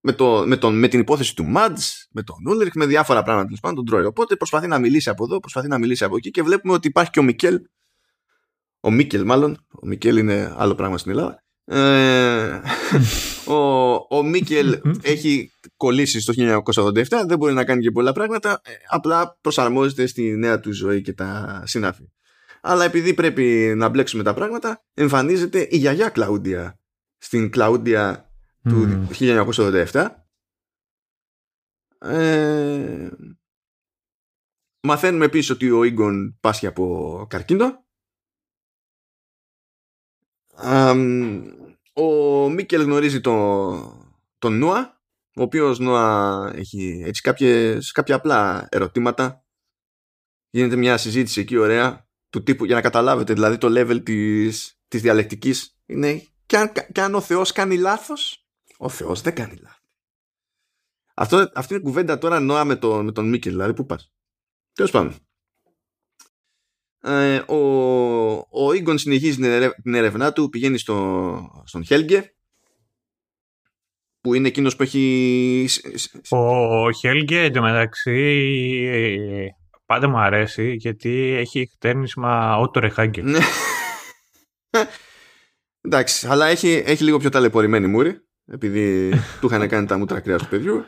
[0.00, 3.44] με, το, με, τον, με την υπόθεση του Μάντζ, με τον Ούλριχ, με διάφορα πράγματα
[3.44, 4.04] τέλος πάντων τον Τρόι.
[4.04, 7.10] Οπότε προσπαθεί να μιλήσει από εδώ, προσπαθεί να μιλήσει από εκεί και βλέπουμε ότι υπάρχει
[7.10, 7.60] και ο Μικέλ.
[8.80, 9.66] Ο Μίκελ, μάλλον.
[9.82, 11.42] Ο Μικέλ είναι άλλο πράγμα στην Ελλάδα.
[11.64, 12.60] Ε,
[13.52, 18.70] ο, ο Μίκελ έχει κολλήσει στο 1987, δεν μπορεί να κάνει και πολλά πράγματα, ε,
[18.88, 22.08] απλά προσαρμόζεται στη νέα του ζωή και τα συνάφη.
[22.60, 26.80] Αλλά επειδή πρέπει να μπλέξουμε τα πράγματα, εμφανίζεται η γιαγιά Κλαούντια
[27.18, 28.32] στην Κλαούντια
[28.62, 30.08] του 1987.
[31.98, 33.10] Ε,
[34.82, 37.86] μαθαίνουμε επίσης ότι ο Ίγκον πάσχει από καρκίνο.
[41.92, 45.02] ο Μίκελ γνωρίζει τον, τον Νούα,
[45.36, 49.42] ο οποίος Νούα έχει έτσι κάποιες, κάποια απλά ερωτήματα.
[50.50, 55.00] Γίνεται μια συζήτηση εκεί ωραία του τύπου για να καταλάβετε δηλαδή το level της, της
[55.00, 58.48] διαλεκτικής είναι και αν, και αν ο Θεός κάνει λάθος
[58.78, 59.82] ο Θεός δεν κάνει λάθος.
[61.14, 64.12] Αυτό, αυτή είναι κουβέντα τώρα νόα με, το, με τον Μίκελ, δηλαδή πού πας.
[64.72, 65.14] Τέλος πάντων.
[67.00, 67.58] Ε, ο,
[68.50, 69.36] ο Ίγκον συνεχίζει
[69.82, 72.34] την έρευνά του, πηγαίνει στο, στον Χέλγκε,
[74.20, 75.68] που είναι εκείνος που έχει...
[76.28, 78.14] Ο Χέλγκε εντωμεταξύ
[79.88, 83.24] πάντα μου αρέσει γιατί έχει χτέρνισμα Ότο Ρεχάγκελ.
[83.30, 83.38] Ναι.
[85.80, 90.42] Εντάξει, αλλά έχει, έχει λίγο πιο ταλαιπωρημένη μούρη επειδή του είχαν κάνει τα μούτρα κρέας
[90.42, 90.84] του παιδιού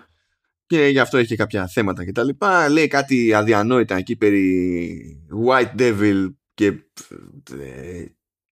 [0.67, 2.29] και γι' αυτό έχει κάποια θέματα κτλ.
[2.71, 8.05] Λέει κάτι αδιανόητα εκεί περί White Devil και ε,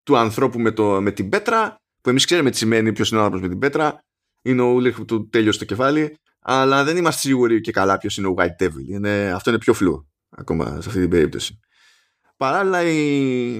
[0.04, 3.24] του ανθρώπου με, το, με την πέτρα που εμείς ξέρουμε τι σημαίνει ποιος είναι ο
[3.24, 4.04] άνθρωπος με την πέτρα
[4.42, 8.18] είναι ο Ούλριχ που του τέλειωσε το κεφάλι αλλά δεν είμαστε σίγουροι και καλά ποιος
[8.18, 11.60] είναι ο White Devil είναι, αυτό είναι πιο φλού ακόμα σε αυτή την περίπτωση.
[12.38, 13.56] Παράλληλα η,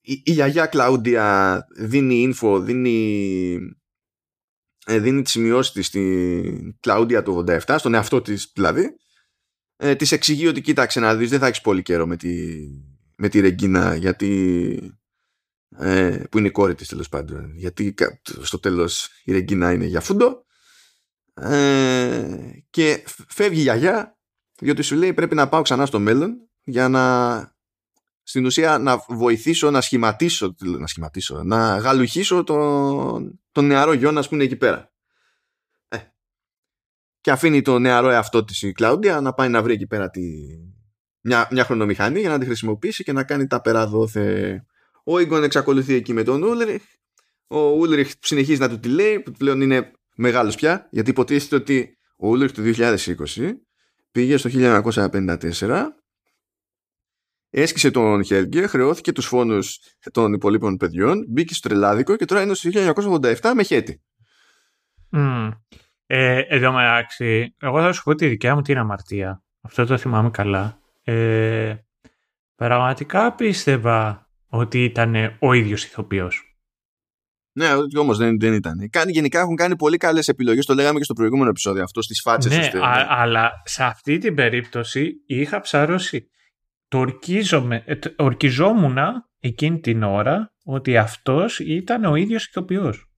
[0.00, 3.58] η, η γιαγιά Κλαούντια δίνει info δίνει
[4.86, 8.96] ε, δίνει τις σημειώσεις της στην Κλαούντια του 87, στον εαυτό της δηλαδή,
[9.76, 12.58] ε, της εξηγεί ότι κοίταξε να δεις δεν θα έχεις πολύ καιρό με τη,
[13.16, 14.98] με τη Ρεγκίνα γιατί
[15.78, 17.52] ε, που είναι η κόρη της τέλος πάντων.
[17.56, 17.94] Γιατί
[18.42, 20.44] στο τέλος η Ρεγκίνα είναι για φούντο.
[21.34, 24.18] Ε, και φεύγει η γιαγιά
[24.60, 27.04] διότι σου λέει πρέπει να πάω ξανά στο μέλλον για να
[28.22, 34.34] στην ουσία να βοηθήσω να σχηματίσω, να σχηματίσω, να γαλουχίσω τον, τον νεαρό Γιώνας που
[34.34, 34.92] είναι εκεί πέρα.
[35.88, 35.98] Ε.
[37.20, 40.22] Και αφήνει το νεαρό εαυτό της η Κλάουντια να πάει να βρει εκεί πέρα τη,
[41.20, 44.64] μια, μια χρονομηχανή για να τη χρησιμοποιήσει και να κάνει τα πέρα δόθε.
[45.04, 46.82] Ο Ιγκον εξακολουθεί εκεί με τον Ούλριχ.
[47.46, 51.98] Ο Ούλριχ συνεχίζει να του τη λέει, που πλέον είναι μεγάλος πια, γιατί υποτίθεται ότι
[52.16, 52.96] ο Ούλριχ του 2020
[54.10, 55.86] πήγε στο 1954
[57.50, 59.78] Έσκησε τον Χέλγκε, χρεώθηκε τους φόνους
[60.12, 64.02] των υπολείπων παιδιών, μπήκε στο τρελάδικο και τώρα είναι στο 1987 με χέτη.
[65.12, 65.50] Mm.
[66.06, 69.42] Ε, εδώ μεταξύ, εγώ θα σου πω τη δικιά μου την αμαρτία.
[69.60, 70.78] Αυτό το θυμάμαι καλά.
[71.02, 71.74] Ε,
[72.54, 76.49] πραγματικά πίστευα ότι ήταν ο ίδιος ηθοποιός.
[77.52, 78.88] Ναι, όμως δεν, δεν ήταν.
[78.90, 82.20] Κάνει, γενικά έχουν κάνει πολύ καλές επιλογές, το λέγαμε και στο προηγούμενο επεισόδιο αυτός, στις
[82.20, 86.30] φάτσες ναι, ναι, αλλά σε αυτή την περίπτωση είχα ψαρώσει
[86.90, 88.96] το ορκίζομαι, ε, ορκιζόμουν
[89.38, 93.10] εκείνη την ώρα ότι αυτός ήταν ο ίδιος ηθοποιός.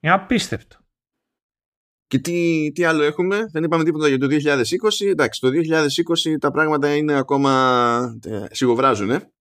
[0.00, 0.78] Είναι απίστευτο.
[2.06, 5.06] Και τι, τι άλλο έχουμε, δεν είπαμε τίποτα για το 2020.
[5.06, 9.32] Εντάξει, το 2020 τα πράγματα είναι ακόμα ε, σιγοβράζουν, ε;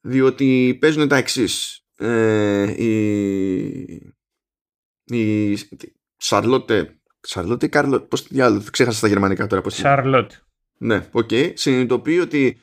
[0.00, 1.79] διότι παίζουν τα εξής.
[2.02, 4.12] Ε, η,
[5.04, 5.58] η
[6.16, 9.62] Σαρλότε, Σαρλότε ή Κάρλο, πώς διάολο, ξέχασα στα γερμανικά τώρα.
[9.62, 10.34] Πώς Σαρλότε.
[10.78, 11.28] Ναι, OK.
[11.30, 11.52] Okay.
[11.54, 12.60] Συνειδητοποιεί ότι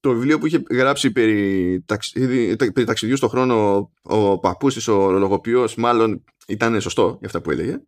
[0.00, 2.56] το βιβλίο που είχε γράψει περί, ταξιδι...
[2.56, 7.50] περί ταξιδιού στον χρόνο ο παππούς της, ο ωρολογοποιός, μάλλον ήταν σωστό για αυτά που
[7.50, 7.80] έλεγε.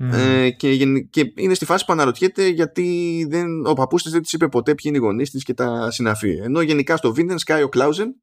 [0.00, 0.76] Ε, και,
[1.10, 4.74] και είναι στη φάση που αναρωτιέται γιατί δεν, ο παππούς της δεν της είπε ποτέ
[4.74, 6.30] ποιοι είναι οι γονείς της και τα συναφή.
[6.30, 8.22] Ενώ γενικά στο Βίντεν σκάει ο Κλάουζεν.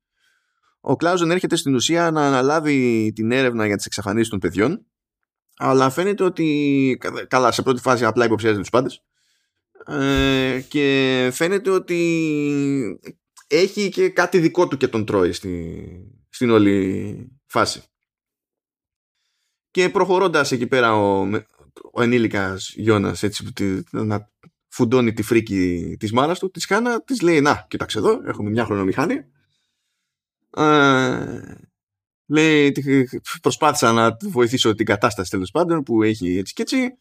[0.87, 4.85] Ο Κλάουζεν έρχεται στην ουσία να αναλάβει την έρευνα για τις εξαφανίσεις των παιδιών
[5.57, 9.03] αλλά φαίνεται ότι καλά σε πρώτη φάση απλά υποψιάζεται τους πάντες
[9.85, 12.99] ε, και φαίνεται ότι
[13.47, 15.83] έχει και κάτι δικό του και τον τρώει στη,
[16.29, 17.83] στην όλη φάση.
[19.71, 21.29] Και προχωρώντας εκεί πέρα ο,
[21.91, 23.53] ο ενήλικας Γιώνας έτσι,
[23.91, 24.29] να
[24.67, 28.65] φουντώνει τη φρίκη της μάνας του, της Χάνα, της λέει «Να, κοίταξε εδώ, έχουμε μια
[28.65, 29.33] χρονομηχανή».
[30.55, 31.41] Ε,
[32.25, 32.71] λέει,
[33.41, 36.97] προσπάθησα να βοηθήσω την κατάσταση τέλος πάντων που έχει έτσι και έτσι,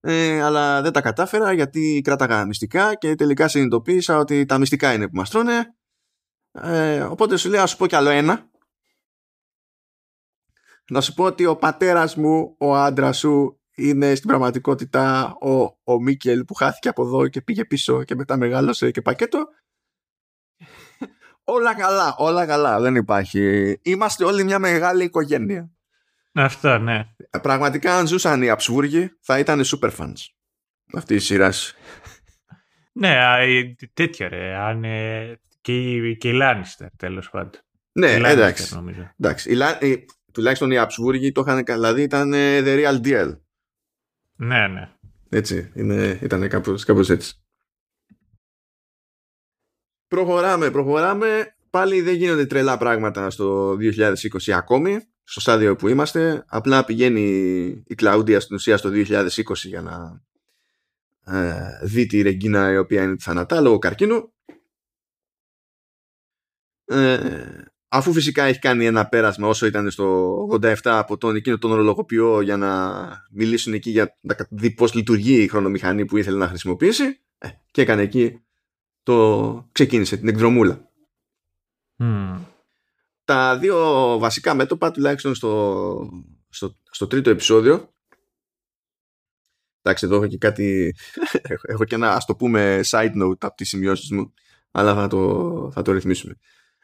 [0.00, 5.06] ε, αλλά δεν τα κατάφερα γιατί κράταγα μυστικά και τελικά συνειδητοποίησα ότι τα μυστικά είναι
[5.06, 5.74] που μας τρώνε.
[6.52, 8.50] Ε, οπότε σου λέει, ας σου πω κι άλλο ένα.
[10.90, 15.52] Να σου πω ότι ο πατέρας μου, ο άντρας σου, είναι στην πραγματικότητα ο,
[15.84, 19.46] ο Μίκελ που χάθηκε από εδώ και πήγε πίσω και μετά μεγάλωσε και πακέτο.
[21.48, 23.78] Όλα καλά, όλα καλά, δεν υπάρχει.
[23.82, 25.70] Είμαστε όλοι μια μεγάλη οικογένεια.
[26.32, 27.04] Αυτό, ναι.
[27.42, 30.36] Πραγματικά αν ζούσαν οι Αψβούργοι θα ήταν super fans
[30.92, 31.74] αυτή η σειράς.
[32.92, 33.16] ναι,
[33.94, 34.56] τέτοια ρε.
[34.56, 34.82] Αν,
[35.60, 37.60] και, οι, και οι Λάνιστερ τέλος πάντων.
[37.92, 38.78] Ναι, εντάξει.
[39.18, 39.56] εντάξει.
[40.32, 43.36] τουλάχιστον οι Αψβούργοι το είχαν δηλαδή ήταν the real deal.
[44.36, 44.88] Ναι, ναι.
[45.28, 47.45] Έτσι, είναι, ήταν κάπως, κάπως έτσι.
[50.08, 51.56] Προχωράμε, προχωράμε.
[51.70, 56.44] Πάλι δεν γίνονται τρελά πράγματα στο 2020 ακόμη, στο στάδιο που είμαστε.
[56.46, 57.22] Απλά πηγαίνει
[57.86, 60.22] η Κλαούντια στην ουσία στο 2020 για να
[61.38, 64.32] ε, δει τη Ρεγκίνα η οποία είναι θανατά λόγω καρκίνου.
[66.84, 67.18] Ε,
[67.88, 72.40] αφού φυσικά έχει κάνει ένα πέρασμα όσο ήταν στο 87 από τον εκείνο τον ορολογοποιό
[72.40, 73.02] για να
[73.32, 77.80] μιλήσουν εκεί για να δει πώς λειτουργεί η χρονομηχανή που ήθελε να χρησιμοποιήσει ε, και
[77.80, 78.45] έκανε εκεί
[79.06, 80.90] το ξεκίνησε την εκδρομούλα.
[83.24, 83.78] Τα δύο
[84.18, 86.10] βασικά μέτωπα τουλάχιστον στο,
[86.48, 87.94] στο, στο τρίτο επεισόδιο
[89.80, 90.94] εντάξει εδώ έχω και κάτι
[91.72, 94.32] έχω και ένα ας το πούμε side note από τις σημειώσεις μου
[94.70, 96.34] αλλά θα το, θα το ρυθμίσουμε.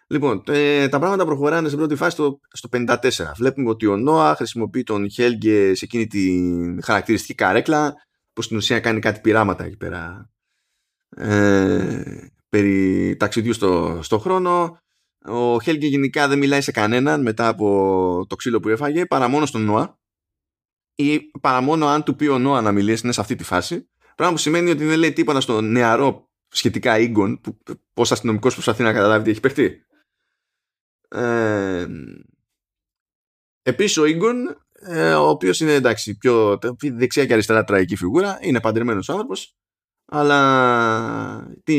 [0.07, 2.97] Λοιπόν, ε, τα πράγματα προχωράνε σε πρώτη φάση στο, στο 54.
[3.37, 6.41] Βλέπουμε ότι ο Νόα χρησιμοποιεί τον Χέλγκε σε εκείνη τη
[6.83, 7.95] χαρακτηριστική καρέκλα
[8.33, 10.32] που στην ουσία κάνει κάτι πειράματα εκεί πέρα
[11.17, 14.81] ε, περί ταξιδιού στο, στο χρόνο.
[15.25, 19.47] Ο Χέλγκε γενικά δεν μιλάει σε κανέναν μετά από το ξύλο που έφαγε παρά μόνο
[19.47, 19.99] στον Νόα
[20.95, 23.89] ή παρά μόνο αν του πει ο Νόα να μιλήσει είναι σε αυτή τη φάση.
[24.15, 27.59] Πράγμα που σημαίνει ότι δεν λέει τίποτα στο νεαρό σχετικά Ίγκον που
[27.93, 29.85] πώς αστυνομικός προσπαθεί να καταλάβει τι έχει παιχτεί.
[31.09, 31.87] Ε,
[33.63, 34.37] επίσης ο Ίγκον
[34.73, 39.57] ε, ο οποίος είναι εντάξει πιο δεξιά και αριστερά τραγική φιγούρα είναι παντρεμένος άνθρωπος
[40.15, 41.75] αλλά τη,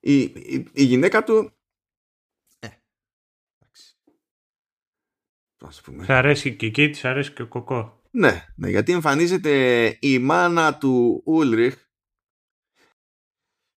[0.00, 1.52] η, η, η γυναίκα του
[2.58, 2.68] ε,
[5.68, 8.00] Σ' αρέσει και εκεί, της αρέσει και ο κοκό.
[8.10, 11.76] Ναι, ναι, γιατί εμφανίζεται η μάνα του Ούλριχ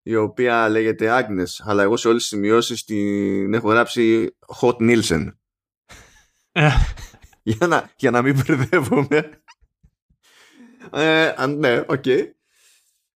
[0.01, 5.27] η οποία λέγεται Agnes, αλλά εγώ σε όλες τις σημειώσεις την έχω γράψει Hot Nielsen.
[6.51, 6.69] Ε.
[7.57, 9.43] για, να, για να μην μπερδεύομαι.
[10.91, 11.87] ε, ναι, OK.
[11.87, 12.33] Okay.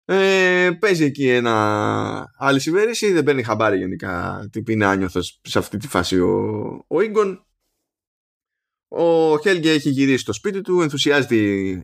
[0.05, 5.77] Ε, παίζει εκεί ένα άλλη συμπέραση, δεν παίρνει χαμπάρι γενικά τι είναι άνιωθος σε αυτή
[5.77, 7.45] τη φάση ο, ο Ίγκον.
[8.87, 11.35] Ο Χέλγκε έχει γυρίσει στο σπίτι του, ενθουσιάζεται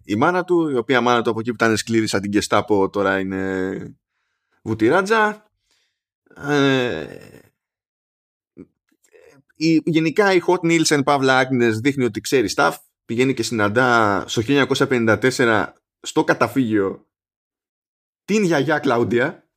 [0.03, 2.89] η, μάνα του, η οποία μάνα του από εκεί που ήταν σκλήρη σαν την Κεστάπο
[2.89, 3.95] τώρα είναι
[4.63, 5.51] βουτυράτζα.
[6.35, 7.05] Ε,
[9.55, 12.73] η, γενικά η Hot Nielsen Παύλα Agnes δείχνει ότι ξέρει stuff.
[13.05, 15.65] Πηγαίνει και συναντά στο 1954
[16.01, 17.08] στο καταφύγιο
[18.29, 19.49] την γιαγιά Κλαούντια.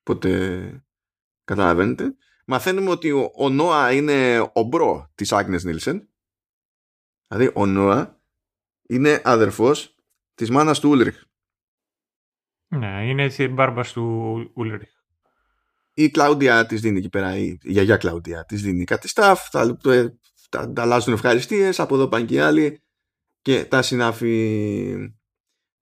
[0.00, 0.84] Οπότε
[1.44, 2.16] καταλαβαίνετε.
[2.46, 6.08] Μαθαίνουμε ότι ο, ο Νόα είναι ο bro της Άγνες Νίλσεν.
[7.26, 8.20] Δηλαδή ο Νόα
[8.88, 9.96] είναι αδερφός
[10.34, 11.22] της μάνας του Ούλριχ.
[12.68, 14.90] Ναι, είναι ο μπάρμπας του Ούλριχ.
[15.94, 19.76] Η Κλάουντια της δίνει εκεί πέρα, η γιαγιά Κλάουντια της δίνει κάτι stuff, τα,
[20.48, 22.82] τα, τα αλλάζουν ευχαριστίες, από εδώ πάνε και οι άλλοι
[23.42, 25.14] και τα συνάφη.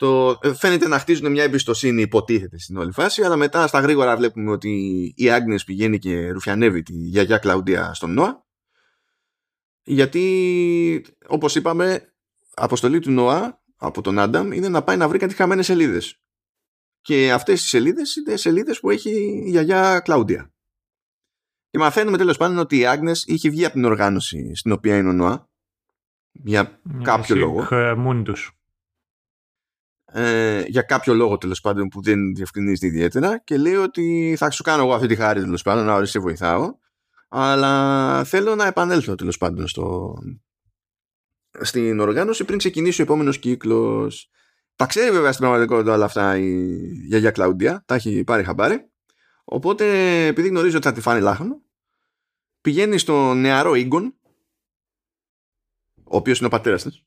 [0.00, 4.16] Το, ε, φαίνεται να χτίζουν μια εμπιστοσύνη υποτίθεται στην όλη φάση, αλλά μετά στα γρήγορα
[4.16, 4.70] βλέπουμε ότι
[5.16, 8.46] η Άγνες πηγαίνει και ρουφιανεύει τη γιαγιά Κλαουντία στον Νόα.
[9.82, 12.14] Γιατί, όπως είπαμε,
[12.54, 16.20] αποστολή του Νόα από τον Άνταμ είναι να πάει να βρει κάτι χαμένες σελίδες.
[17.00, 19.10] Και αυτές οι σελίδες είναι σελίδες που έχει
[19.46, 20.52] η γιαγιά Κλάουντια.
[21.70, 25.08] Και μαθαίνουμε τέλος πάντων ότι η Άγνες είχε βγει από την οργάνωση στην οποία είναι
[25.08, 25.48] ο Νοά.
[26.32, 27.66] Για κάποιο λόγο.
[30.12, 34.62] Ε, για κάποιο λόγο τέλος πάντων που δεν διευκρινίζεται ιδιαίτερα και λέει ότι θα σου
[34.62, 36.74] κάνω εγώ αυτή τη χάρη τέλος πάντων να σε βοηθάω
[37.28, 40.14] αλλά θέλω να επανέλθω τέλος πάντων στο,
[41.60, 44.30] στην οργάνωση πριν ξεκινήσει ο επόμενος κύκλος
[44.80, 47.82] τα ξέρει βέβαια στην πραγματικότητα όλα αυτά η γιαγιά Κλαούντια.
[47.86, 48.90] Τα έχει πάρει χαμπάρι.
[49.44, 49.86] Οπότε
[50.26, 51.62] επειδή γνωρίζει ότι θα τη φάνει λάχανο,
[52.60, 54.14] πηγαίνει στο νεαρό Ίγκον,
[55.94, 57.04] ο οποίος είναι ο πατέρας της.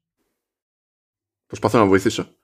[1.46, 2.36] Προσπαθώ να βοηθήσω.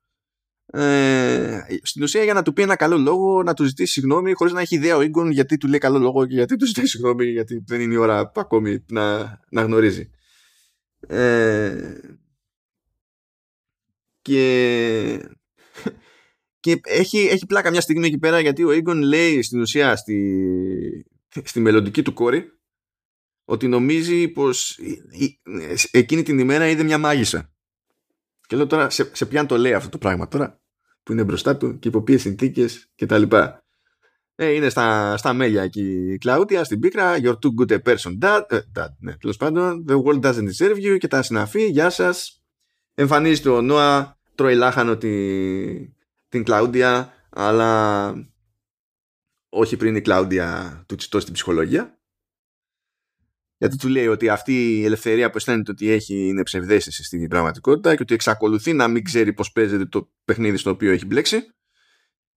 [0.71, 4.53] Ε, στην ουσία για να του πει ένα καλό λόγο να του ζητήσει συγγνώμη χωρίς
[4.53, 7.25] να έχει ιδέα ο Ίγκον γιατί του λέει καλό λόγο και γιατί του ζητήσει συγγνώμη
[7.25, 10.09] γιατί δεν είναι η ώρα ακόμη να, να γνωρίζει
[11.07, 11.93] ε,
[14.21, 15.29] και
[16.59, 21.05] και έχει, έχει πλάκα μια στιγμή εκεί πέρα γιατί ο Ίγκον λέει στην ουσία στη,
[21.43, 22.59] στη μελλοντική του κόρη
[23.45, 24.79] ότι νομίζει πως
[25.91, 27.53] εκείνη την ημέρα είδε μια μάγισσα.
[28.49, 30.61] Και λέω τώρα σε, σε ποιαν το λέει αυτό το πράγμα τώρα
[31.03, 33.63] που είναι μπροστά του και υπό ποιες συνθήκες και τα λοιπά.
[34.35, 38.17] Ε, είναι στα, στα μέλια εκεί η Κλαούτια, στην πίκρα, you're too good a person,
[38.21, 41.89] dad, uh, dad ναι, τέλος πάντων, the world doesn't deserve you και τα συναφή, γεια
[41.89, 42.43] σας.
[42.93, 45.09] Εμφανίζεται ο Νόα, τρώει λάχανο τη,
[46.29, 48.13] την Κλαούντια, αλλά
[49.49, 51.98] όχι πριν η Κλάουντια του τσιτώσει την ψυχολογία.
[53.59, 57.95] Γιατί του λέει ότι αυτή η ελευθερία που αισθάνεται ότι έχει είναι ψευδέστηση στην πραγματικότητα
[57.95, 61.53] και ότι εξακολουθεί να μην ξέρει πώς παίζεται το παιχνίδι στο οποίο έχει μπλέξει.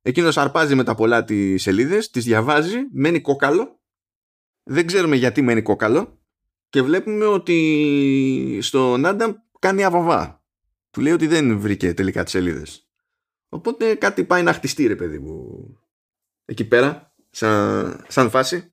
[0.02, 3.80] Εκείνος αρπάζει με τα πολλά τις σελίδες, τις διαβάζει, μένει κόκαλο.
[4.62, 6.20] Δεν ξέρουμε γιατί μένει κόκαλο.
[6.68, 10.44] Και βλέπουμε ότι στον Άνταμ κάνει αβαβά.
[10.90, 12.88] Του λέει ότι δεν βρήκε τελικά τις σελίδες.
[13.48, 15.66] Οπότε κάτι πάει να χτιστεί ρε παιδί μου
[16.44, 18.71] εκεί πέρα σαν, σαν φάση.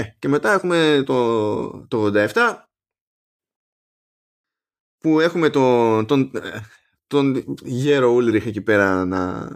[0.00, 2.56] Ε, και μετά έχουμε το, το 87
[4.98, 6.30] που έχουμε τον, τον,
[7.06, 9.48] τον γέρο Ούλριχ εκεί πέρα να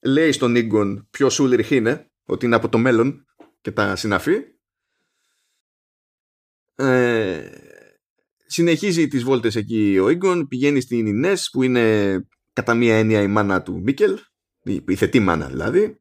[0.00, 3.26] λέει στον Ίγκον ποιος Ούλριχ είναι, ότι είναι από το μέλλον
[3.60, 4.36] και τα συναφή.
[6.74, 7.50] Ε,
[8.46, 13.26] συνεχίζει τις βόλτες εκεί ο Ίγκον, πηγαίνει στην Ινές που είναι κατά μία έννοια η
[13.26, 14.18] μάνα του Μίκελ,
[14.62, 16.00] η θετή μάνα δηλαδή,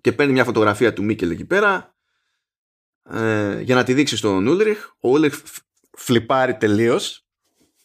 [0.00, 1.96] και παίρνει μια φωτογραφία του Μίκελ εκεί πέρα
[3.10, 4.88] ε, για να τη δείξεις στον Ούλριχ.
[5.00, 5.42] Ο Ούλριχ
[5.90, 7.26] φλιπάρει τελείως.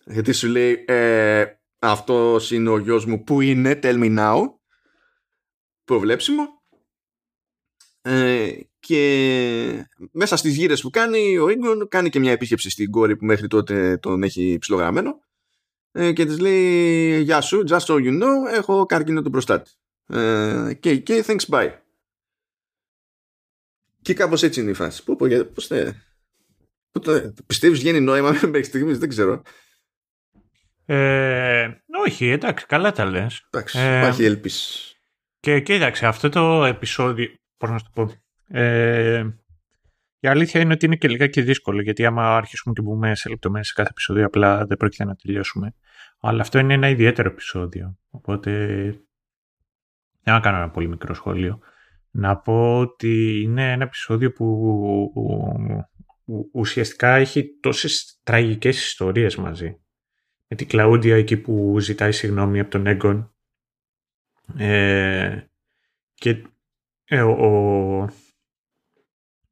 [0.05, 1.45] Γιατί σου λέει ε,
[1.79, 4.41] αυτός είναι ο γιος μου που είναι, tell me now.
[5.83, 6.47] Προβλέψιμο.
[8.01, 13.17] Ε, και μέσα στις γύρες που κάνει ο Ίγκον κάνει και μια επίσκεψη στην κόρη
[13.17, 15.19] που μέχρι τότε τον έχει ψιλογραμμένο
[15.91, 19.71] ε, και της λέει «Γεια σου, just so you know, έχω καρκίνο του προστάτη».
[20.07, 21.71] Ε, και, και thanks bye.
[24.03, 25.03] Και κάπως έτσι είναι η φάση.
[25.03, 25.67] Πού, πώς, πώς
[27.01, 29.41] το, πιστεύεις βγαίνει νόημα μέχρι στιγμής, δεν ξέρω.
[30.85, 31.69] Ε,
[32.05, 33.47] όχι, εντάξει, καλά τα λες.
[33.49, 34.95] Εντάξει, ε, υπάρχει έλπιση.
[35.39, 38.13] Και κοίταξε, αυτό το επεισόδιο, πώς να σου το πω,
[38.57, 39.25] ε,
[40.19, 43.67] η αλήθεια είναι ότι είναι και λιγάκι δύσκολο, γιατί άμα αρχίσουμε και μπούμε σε λεπτομέρειες
[43.67, 45.73] σε κάθε επεισόδιο, απλά δεν πρόκειται να τελειώσουμε.
[46.19, 47.97] Αλλά αυτό είναι ένα ιδιαίτερο επεισόδιο.
[48.09, 48.51] Οπότε.
[50.23, 51.59] Δεν να κάνω ένα πολύ μικρό σχόλιο.
[52.15, 54.49] Να πω ότι είναι ένα επεισόδιο που
[56.53, 59.81] ουσιαστικά έχει τόσες τραγικές ιστορίες μαζί.
[60.47, 63.35] Με την Κλαούντια εκεί που ζητάει συγγνώμη από τον Έγκον.
[64.57, 65.47] Ε,
[66.13, 66.47] και
[67.03, 68.09] ε, ο,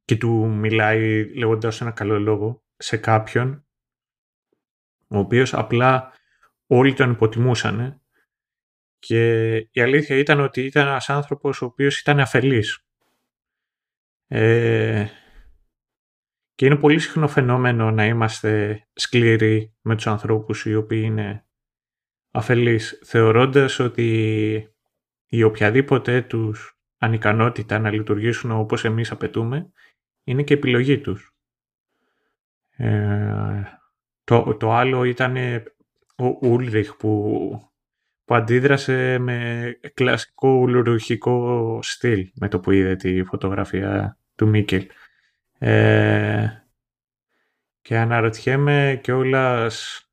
[0.06, 3.66] και του μιλάει λέγοντας ένα καλό λόγο σε κάποιον
[5.08, 6.12] ο οποίος απλά
[6.68, 8.01] όλοι τον υποτιμούσαν
[9.02, 12.86] και η αλήθεια ήταν ότι ήταν ένας άνθρωπος ο οποίος ήταν αφελής.
[14.28, 15.06] Ε,
[16.56, 21.46] και είναι πολύ συχνό φαινόμενο να είμαστε σκληροί με τους ανθρώπους οι οποίοι είναι
[22.32, 24.08] αφελείς, θεωρώντας ότι
[25.26, 29.72] η οποιαδήποτε τους ανικανότητα να λειτουργήσουν όπως εμείς απαιτούμε
[30.24, 31.36] είναι και επιλογή τους.
[32.70, 33.64] Ε,
[34.24, 35.36] το, το άλλο ήταν
[36.18, 37.71] ο Ούλριχ που,
[38.26, 44.88] που αντίδρασε με κλασικό ουλουροχικό στυλ με το που είδε τη φωτογραφία του Μίκελ.
[45.58, 46.48] Ε,
[47.82, 50.06] και αναρωτιέμαι κιόλας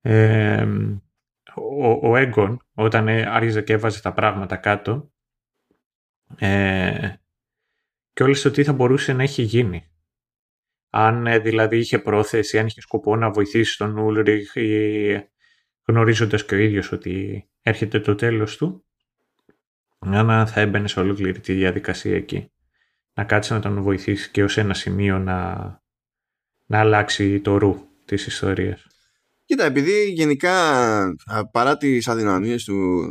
[0.00, 0.66] ε,
[1.54, 5.10] ο, ο Έγκον όταν άρχιζε και έβαζε τα πράγματα κάτω
[6.36, 7.12] ε,
[8.12, 9.88] και όλες το τι θα μπορούσε να έχει γίνει.
[10.90, 15.30] Αν ε, δηλαδή είχε πρόθεση, αν είχε σκοπό να βοηθήσει τον Ούλριχ ή
[15.88, 18.84] γνωρίζοντας και ο ίδιος ότι έρχεται το τέλος του,
[19.98, 22.50] αν θα έμπαινε σε ολόκληρη τη διαδικασία εκεί.
[23.14, 25.54] Να κάτσει να τον βοηθήσει και ως ένα σημείο να,
[26.66, 28.86] να αλλάξει το ρου της ιστορίας.
[29.44, 30.52] Κοίτα, επειδή γενικά
[31.52, 33.08] παρά τις αδυναμίες του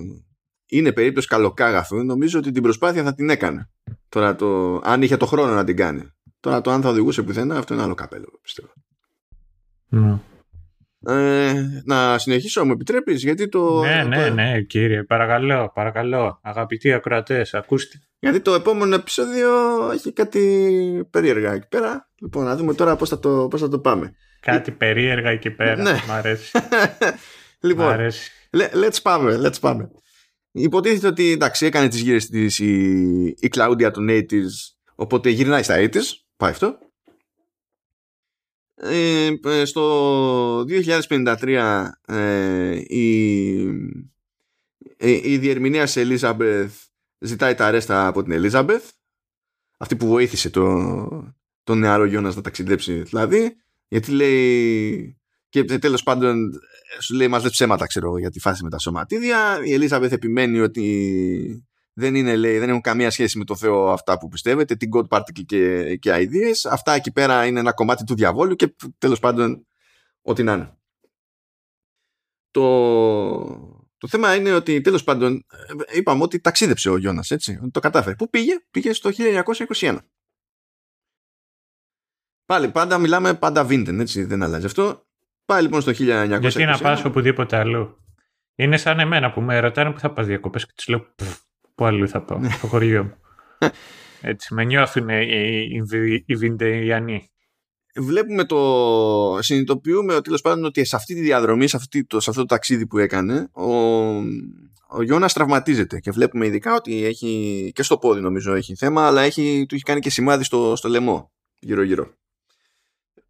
[0.65, 3.69] είναι περίπτωση καλοκάγαθου, νομίζω ότι την προσπάθεια θα την έκανε.
[4.09, 6.11] Τώρα το, αν είχε το χρόνο να την κάνει.
[6.39, 8.73] Τώρα το αν θα οδηγούσε πουθενά, αυτό είναι άλλο καπέλο, πιστεύω.
[9.87, 10.19] Ναι.
[11.05, 11.53] Ε,
[11.85, 13.81] να συνεχίσω, μου επιτρέπεις, γιατί το...
[13.81, 18.01] Ναι, ναι, ναι, κύριε, παρακαλώ, παρακαλώ, αγαπητοί ακροατές, ακούστε.
[18.19, 19.49] Γιατί το επόμενο επεισόδιο
[19.93, 22.09] έχει κάτι περίεργα εκεί πέρα.
[22.21, 24.15] Λοιπόν, να δούμε τώρα πώς θα το, πώς θα το πάμε.
[24.39, 25.99] Κάτι περίεργα εκεί πέρα, ναι.
[26.07, 26.51] μ' αρέσει.
[27.67, 28.31] λοιπόν, μ αρέσει.
[28.57, 29.89] let's πάμε, let's πάμε.
[30.51, 32.81] Υποτίθεται ότι εντάξει, έκανε τις γύρες της η,
[33.25, 36.01] η Claudia των 80's, οπότε γυρνάει στα 80's,
[36.37, 36.77] πάει αυτό.
[38.79, 43.57] Ε, ε στο 2053 ε, η,
[44.97, 46.69] η, η διερμηνία σε Elizabeth
[47.19, 48.89] ζητάει τα αρέστα από την Elizabeth.
[49.77, 53.55] Αυτή που βοήθησε το, το νεαρό Γιώνας να ταξιδέψει δηλαδή.
[53.87, 55.17] Γιατί λέει
[55.49, 56.51] και τέλος πάντων
[56.99, 59.59] σου λέει μας δεν ψέματα ξέρω για τη φάση με τα σωματίδια.
[59.63, 61.67] Η Ελίζαμπεθ επιμένει ότι
[61.99, 65.07] δεν είναι λέει, δεν έχουν καμία σχέση με το Θεό αυτά που πιστεύετε την God
[65.07, 69.67] Particle και, και ideas αυτά εκεί πέρα είναι ένα κομμάτι του διαβόλου και τέλος πάντων
[70.21, 70.77] ό,τι να είναι
[72.51, 75.45] το, το θέμα είναι ότι τέλος πάντων
[75.93, 78.15] είπαμε ότι ταξίδεψε ο Γιώνας έτσι, το κατάφερε.
[78.15, 79.09] Πού πήγε; Πήγε στο
[79.67, 79.97] 1921.
[82.45, 85.07] Πάλι πάντα μιλάμε πάντα Βίντεν, έτσι δεν αλλάζει αυτό.
[85.45, 86.37] Πάει λοιπόν στο 1900.
[86.39, 87.97] Γιατί να πας οπουδήποτε αλλού.
[88.55, 91.15] Είναι σαν εμένα που με ρωτάνε που θα πας διακοπές και τους λέω
[91.77, 93.13] Πού αλλού θα πάω, στο χωριό μου.
[94.21, 97.29] Έτσι, με νιώθουν οι, οι, Βιντεϊανοί.
[97.95, 99.37] Βλέπουμε το.
[99.41, 102.47] Συνειδητοποιούμε ότι τέλος πάντων ότι σε αυτή τη διαδρομή, σε, αυτή, το, σε αυτό το
[102.47, 103.71] ταξίδι που έκανε, ο,
[104.87, 105.99] ο Γιώνας τραυματίζεται.
[105.99, 107.71] Και βλέπουμε ειδικά ότι έχει.
[107.75, 110.89] και στο πόδι νομίζω έχει θέμα, αλλά έχει, του έχει κάνει και σημάδι στο, στο
[110.89, 112.17] λαιμό γύρω-γύρω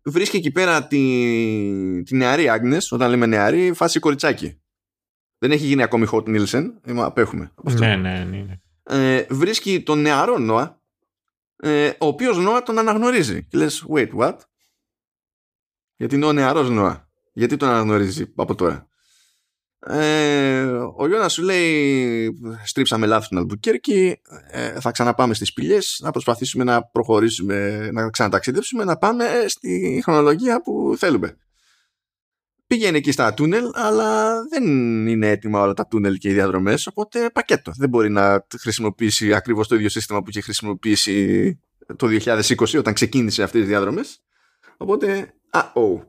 [0.10, 4.62] βρίσκει εκεί πέρα τη, τη νεαρή Άγνες, όταν λέμε νεαρή, φάση κοριτσάκι.
[5.38, 7.51] Δεν έχει γίνει ακόμη Hot Nielsen, απέχουμε.
[7.63, 8.59] Ναι, ναι, ναι, ναι.
[8.83, 10.81] Ε, βρίσκει τον νεαρό Νόα,
[11.55, 13.43] ε, ο οποίος Νόα τον αναγνωρίζει.
[13.43, 14.35] Και λες, wait, what?
[15.95, 17.09] Γιατί είναι ο νεαρός Νόα.
[17.33, 18.88] Γιατί τον αναγνωρίζει από τώρα;
[19.79, 20.61] Ε,
[20.95, 22.29] ο Γιώνας σου λέει
[22.65, 24.21] στρίψαμε λάθος την Αλμπουκέρκη
[24.51, 30.61] ε, θα ξαναπάμε στις πηγές να προσπαθήσουμε να προχωρήσουμε να ξαναταξιδέψουμε να πάμε στη χρονολογία
[30.61, 31.38] που θέλουμε
[32.68, 34.63] πήγαινε εκεί στα τούνελ αλλά δεν
[35.07, 39.68] είναι έτοιμα όλα τα τούνελ και οι διαδρομές οπότε πακέτο δεν μπορεί να χρησιμοποιήσει ακριβώς
[39.68, 41.59] το ίδιο σύστημα που είχε χρησιμοποιήσει
[41.95, 44.24] το 2020 όταν ξεκίνησε αυτές τις διαδρομές
[44.78, 46.05] οπότε α, oh.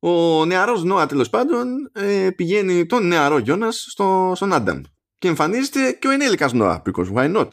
[0.00, 4.80] Ο νεαρός Νόα τέλος πάντων ε, πηγαίνει τον νεαρό Γιώνας στο, στον Άνταμ
[5.18, 7.48] και εμφανίζεται και ο ενήλικας Νόα because why not;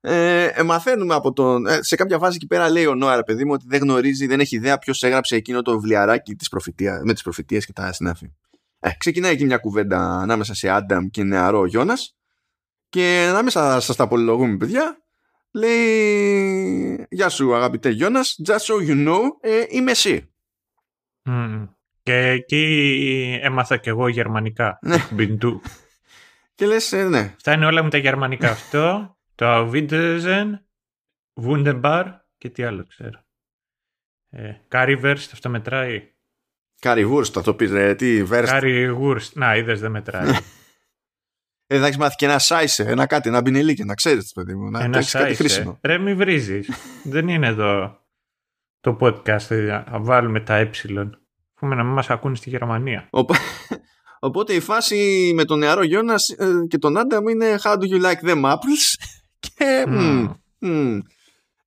[0.00, 1.66] Ε, ε, μαθαίνουμε από τον.
[1.66, 4.26] Ε, σε κάποια φάση εκεί πέρα λέει ο Νόα, ρε παιδί μου, ότι δεν γνωρίζει,
[4.26, 7.92] δεν έχει ιδέα ποιος έγραψε εκείνο το βιβλιαράκι της προφητεία, με τις προφητείες και τα
[7.92, 8.32] συνάφη.
[8.80, 12.16] Ε, ξεκινάει εκεί μια κουβέντα ανάμεσα σε Άνταμ και νεαρό Γιώνας
[12.88, 14.98] και ανάμεσα σας τα πολυλογούμε, παιδιά,
[15.50, 20.32] λέει Γεια σου αγαπητέ Γιώνας, just so you know, ε, είμαι εσύ.
[22.02, 24.78] Και εκεί έμαθα κι εγώ γερμανικά.
[25.10, 25.62] Μπιντού.
[26.54, 27.32] και λες, ε, ναι.
[27.36, 28.50] Αυτά είναι όλα με τα γερμανικά.
[28.50, 30.50] Αυτό, το Wiedersehen,
[31.42, 32.04] Wunderbar
[32.38, 33.24] και τι άλλο ξέρω.
[34.30, 36.14] Ε, Currywurst, αυτό μετράει.
[36.80, 38.52] Currywurst, θα το πεις ρε, τι βέρστ.
[38.54, 40.30] Currywurst, να είδες δεν μετράει.
[41.72, 44.70] Ε, θα έχεις μάθει και ένα σάισε, ένα κάτι, ένα μπινελίκι, να ξέρεις, παιδί μου.
[44.70, 45.18] Να ένα σάισε.
[45.18, 45.78] Κάτι χρήσιμο.
[45.82, 46.70] Ρε, μη βρίζεις.
[47.12, 48.00] δεν είναι εδώ
[48.80, 50.70] το podcast, θα βάλουμε τα ε.
[51.54, 53.08] Πούμε να μην μας ακούνε στη Γερμανία.
[54.20, 58.02] Οπότε η φάση με τον νεαρό Γιώνας ε, και τον Άνταμ είναι How do you
[58.02, 59.19] like them apples?
[59.60, 60.30] Και, mm.
[60.60, 61.00] Mm,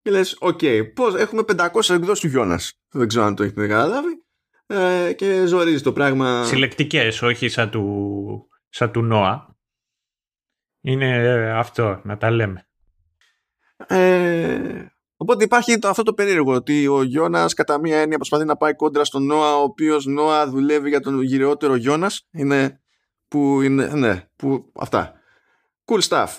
[0.02, 2.80] και λες, OK, okay, πώς, έχουμε 500 εκδόσεις του Γιώνας.
[2.92, 4.24] Δεν ξέρω αν το έχετε καταλάβει.
[4.66, 6.44] Ε, και ζορίζει το πράγμα.
[6.44, 9.58] Συλλεκτικές, όχι σαν του, σαν του Νόα.
[10.82, 12.68] Είναι αυτό, να τα λέμε.
[13.88, 14.86] Ε,
[15.18, 18.76] Οπότε υπάρχει το, αυτό το περίεργο ότι ο Γιώνας κατά μία έννοια προσπαθεί να πάει
[18.76, 22.28] κόντρα στον Νόα, ο οποίος Νόα δουλεύει για τον γυρεότερο Γιώνας.
[22.32, 22.82] Είναι
[23.28, 23.86] που είναι.
[23.86, 25.14] Ναι, που αυτά.
[25.86, 26.38] Cool stuff.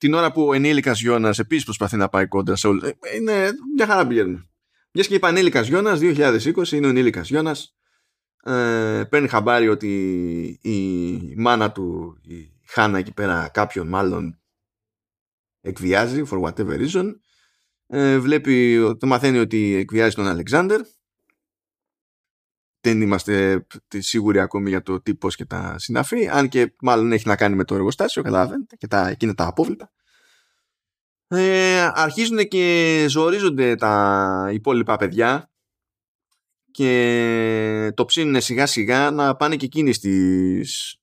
[0.00, 2.82] Την ώρα που ο ενήλικας Γιώνας επίσης προσπαθεί να πάει κόντρα σε όλους.
[2.82, 4.48] Ε, είναι μια χαρά πηγαίνουμε.
[4.92, 7.76] Μιας και είπα ενήλικας Γιώνας, 2020 είναι ο ενήλικας Γιώνας.
[8.42, 9.88] Ε, παίρνει χαμπάρι ότι
[10.62, 14.40] η μάνα του, η Χάνα εκεί πέρα, κάποιον μάλλον
[15.60, 17.12] εκβιάζει for whatever reason
[17.86, 20.80] ε, βλέπει, το μαθαίνει ότι εκβιάζει τον Αλεξάνδρ
[22.80, 26.28] δεν είμαστε σίγουροι ακόμη για το τι, πώς και τα συναφή.
[26.28, 29.92] Αν και μάλλον έχει να κάνει με το εργοστάσιο καταλαβαίνετε και τα, εκείνα τα απόβλητα.
[31.28, 35.50] Ε, αρχίζουν και ζορίζονται τα υπόλοιπα παιδιά
[36.70, 40.96] και το ψήνουν σιγά σιγά να πάνε και εκείνοι στις,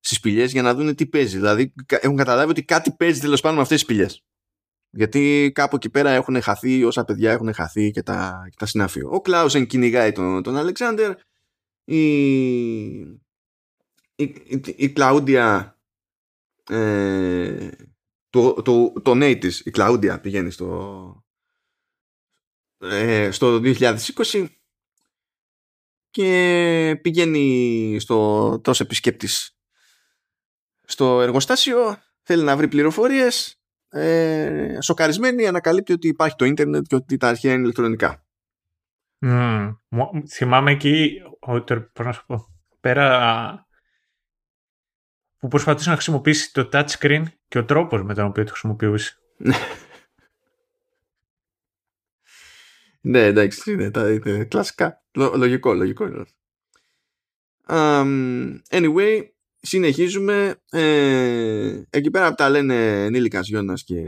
[0.00, 1.36] στις πηγές για να δουν τι παίζει.
[1.36, 4.24] Δηλαδή έχουν καταλάβει ότι κάτι παίζει τέλος πάντων με αυτές τις πηγές
[4.90, 9.00] γιατί κάπου εκεί πέρα έχουν χαθεί όσα παιδιά έχουν χαθεί και τα, και τα συνάφη.
[9.04, 11.14] Ο Κλάουζεν κυνηγάει τον, τον Αλεξάνδερ.
[11.84, 12.00] Η,
[12.98, 13.22] η,
[14.16, 15.78] η, η Κλαούντια
[16.70, 17.70] ε,
[18.30, 21.24] το, το, το νέι της, η Κλαούντια πηγαίνει στο,
[22.78, 24.46] ε, στο 2020
[26.10, 29.58] και πηγαίνει στο τόσο επισκέπτης
[30.84, 33.57] στο εργοστάσιο, θέλει να βρει πληροφορίες,
[33.90, 38.24] ε, σοκαρισμένη ανακαλύπτει ότι υπάρχει το ίντερνετ και ότι τα αρχαία είναι ηλεκτρονικά.
[39.26, 39.72] Mm.
[40.28, 41.22] Θυμάμαι εκεί,
[41.92, 42.46] πώς να σου πω,
[42.80, 43.66] πέρα
[45.38, 49.16] που προσπαθούσε να χρησιμοποιήσει το touchscreen και ο τρόπος με τον οποίο το χρησιμοποιούσε.
[53.00, 55.04] ναι, εντάξει, είναι, τα, είναι κλασικά.
[55.14, 56.24] λογικό, λογικό είναι.
[57.70, 59.28] Um, anyway,
[59.68, 60.60] συνεχίζουμε.
[60.70, 64.02] Ε, εκεί πέρα που τα λένε ενήλικας Γιώνας και,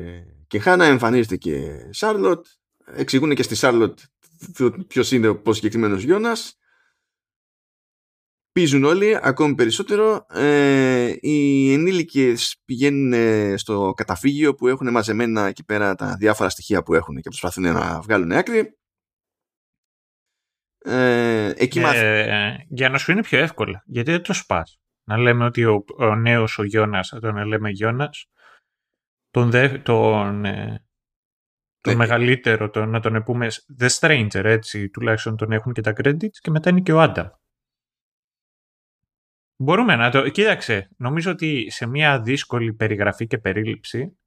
[0.46, 2.46] και Χάνα εμφανίζεται και Σάρλοτ.
[2.94, 3.98] Εξηγούν και στη Σάρλοτ
[4.86, 6.54] ποιο είναι ο συγκεκριμένο Γιώνας.
[8.52, 10.26] Πίζουν όλοι ακόμη περισσότερο.
[10.28, 13.12] Ε, οι ενήλικες πηγαίνουν
[13.58, 18.00] στο καταφύγιο που έχουν μαζεμένα εκεί πέρα τα διάφορα στοιχεία που έχουν και προσπαθούν να
[18.00, 18.78] βγάλουν άκρη.
[20.84, 23.82] Ε, εκεί ε, Για να σου είναι πιο εύκολα.
[23.86, 24.80] Γιατί δεν το σπάς.
[25.10, 28.26] Να λέμε ότι ο, ο νέος ο Γιώνας, θα τον λέμε Γιώνας,
[29.30, 30.84] τον, δε, τον, ε,
[31.80, 33.48] τον ε, μεγαλύτερο, τον, να τον πούμε
[33.78, 37.40] The Stranger, έτσι, τουλάχιστον τον έχουν και τα credits, και μετά είναι και ο Άντα.
[39.56, 40.28] Μπορούμε να το...
[40.28, 44.18] Κοίταξε, νομίζω ότι σε μια δύσκολη περιγραφή και περίληψη,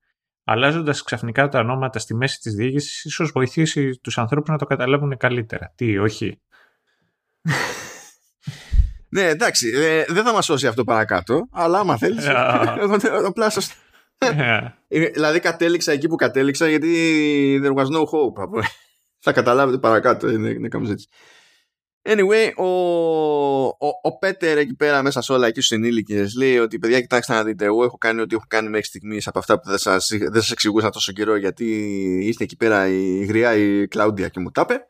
[0.44, 5.18] αλλάζοντας ξαφνικά τα ονόματα στη μέση της διήγησης, ίσως βοηθήσει τους ανθρώπους να το καταλάβουν
[5.18, 5.74] καλύτερα.
[5.76, 6.42] Τι, όχι.
[9.14, 12.26] ναι, εντάξει, ε, δεν θα μας σώσει αυτό παρακάτω, αλλά άμα θέλεις,
[13.24, 13.62] το πλάσω
[15.14, 16.92] Δηλαδή κατέληξα εκεί που κατέληξα γιατί
[17.64, 18.64] there was no hope.
[19.20, 21.08] θα καταλάβετε παρακάτω, είναι, είναι κάπως έτσι.
[22.06, 22.68] Anyway, ο,
[23.68, 27.34] ο, ο Πέτερ εκεί πέρα μέσα σε όλα εκεί στους ενήλικες λέει ότι παιδιά, κοιτάξτε
[27.34, 30.08] να δείτε, εγώ έχω κάνει ό,τι έχω κάνει μέχρι στιγμής από αυτά που δεν σας
[30.10, 31.66] δεν σας εξηγούσα τόσο καιρό γιατί
[32.24, 34.88] ήρθε εκεί πέρα η γριά η Κλάουντια και μου τα είπε.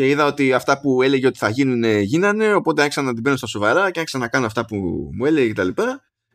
[0.00, 3.38] Και είδα ότι αυτά που έλεγε ότι θα γίνουν γίνανε, οπότε άρχισα να την παίρνω
[3.38, 4.76] στα σοβαρά και άρχισα να κάνω αυτά που
[5.12, 5.68] μου έλεγε κτλ.
[5.68, 5.82] Και,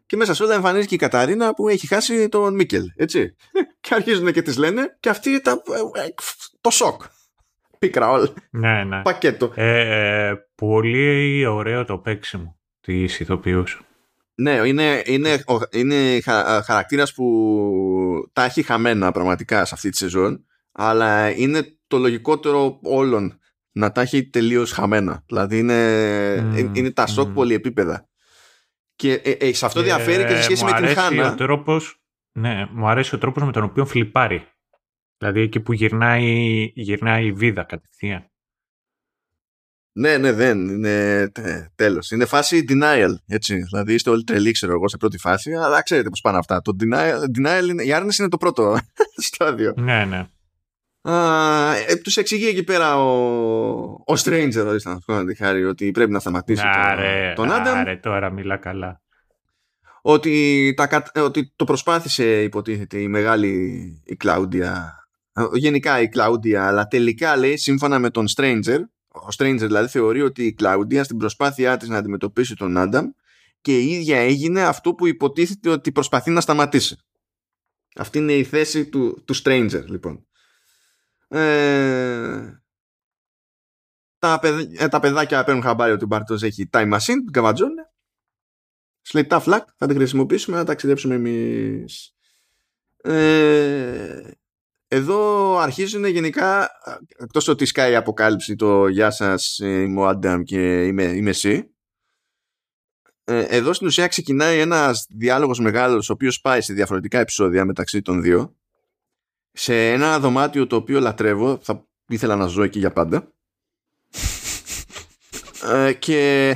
[0.06, 2.84] και μέσα σε όλα εμφανίζει και η Καταρίνα που έχει χάσει τον Μίκελ.
[2.96, 3.36] Έτσι.
[3.82, 6.08] και αρχίζουν και τη λένε και αυτή τα, ε,
[6.62, 7.02] το σοκ
[7.80, 8.34] πίκρα όλα.
[8.50, 9.02] Ναι, ναι.
[9.02, 9.52] Πακέτο.
[9.56, 13.82] Ε, πολύ ωραίο το παίξιμο της ηθοποιούς.
[14.36, 16.22] Ναι, είναι, είναι, είναι
[16.66, 23.40] χαρακτήρας που τα έχει χαμένα πραγματικά σε αυτή τη σεζόν αλλά είναι το λογικότερο όλων
[23.76, 25.24] να τα έχει τελείως χαμένα.
[25.28, 27.34] Δηλαδή είναι, mm, είναι τα σοκ mm.
[27.34, 28.08] πολυεπίπεδα.
[28.96, 31.32] Και ε, ε, σε αυτό διαφέρει και σε σχέση με την Χάνα.
[31.32, 32.02] Ο τρόπος,
[32.32, 34.48] ναι, μου αρέσει ο τρόπος με τον οποίο φλιπάρει.
[35.18, 38.30] Δηλαδή εκεί που γυρνάει, γυρνάει η βίδα κατευθείαν.
[39.98, 41.32] Ναι, ναι, δεν είναι
[41.76, 42.12] τέλος.
[42.12, 43.56] Είναι φάση denial, έτσι.
[43.56, 46.62] Δηλαδή είστε όλοι τρελοί, ξέρω εγώ, σε πρώτη φάση, αλλά ξέρετε πώς πάνε αυτά.
[46.62, 48.78] Το denial, denial είναι, η άρνηση είναι το πρώτο
[49.28, 49.74] στάδιο.
[49.78, 50.28] Ναι, ναι.
[51.88, 53.10] Ε, τους εξηγεί εκεί πέρα ο,
[53.90, 57.78] ο Stranger, ορίστε να σου τη χάρη, ότι πρέπει να σταματήσει άρε, τον Άνταμ.
[57.78, 59.02] Άρε, τώρα μιλά καλά.
[60.02, 63.52] Ότι, τα, ότι το προσπάθησε, υποτίθεται, η μεγάλη
[64.06, 65.00] η Κλάουντια
[65.54, 70.46] γενικά η Κλάουντια, αλλά τελικά λέει σύμφωνα με τον Stranger, ο Stranger δηλαδή θεωρεί ότι
[70.46, 73.06] η Κλάουντια στην προσπάθειά της να αντιμετωπίσει τον Άνταμ
[73.62, 76.98] και η ίδια έγινε αυτό που υποτίθεται ότι προσπαθεί να σταματήσει.
[77.96, 80.26] Αυτή είναι η θέση του, του Stranger λοιπόν.
[81.28, 82.60] Ε,
[84.18, 84.40] τα,
[84.78, 87.90] ε, τα παιδάκια παίρνουν χαμπάρι ότι ο Μπαρτός έχει time machine, την καβατζώνε.
[89.02, 92.16] Σλεϊτά φλακ, θα την χρησιμοποιήσουμε να ταξιδέψουμε εμείς.
[92.98, 94.32] Ε,
[94.88, 96.70] εδώ αρχίζουν γενικά,
[97.18, 101.76] εκτός ότι σκάει η αποκάλυψη το «Γεια σας, είμαι ο Άνταμ και είμαι, είμαι εσύ»,
[103.28, 108.02] ε, εδώ στην ουσία ξεκινάει ένας διάλογος μεγάλος ο οποίος πάει σε διαφορετικά επεισόδια μεταξύ
[108.02, 108.56] των δύο
[109.58, 113.34] σε ένα δωμάτιο το οποίο λατρεύω θα ήθελα να ζω εκεί για πάντα
[115.74, 116.56] ε, και,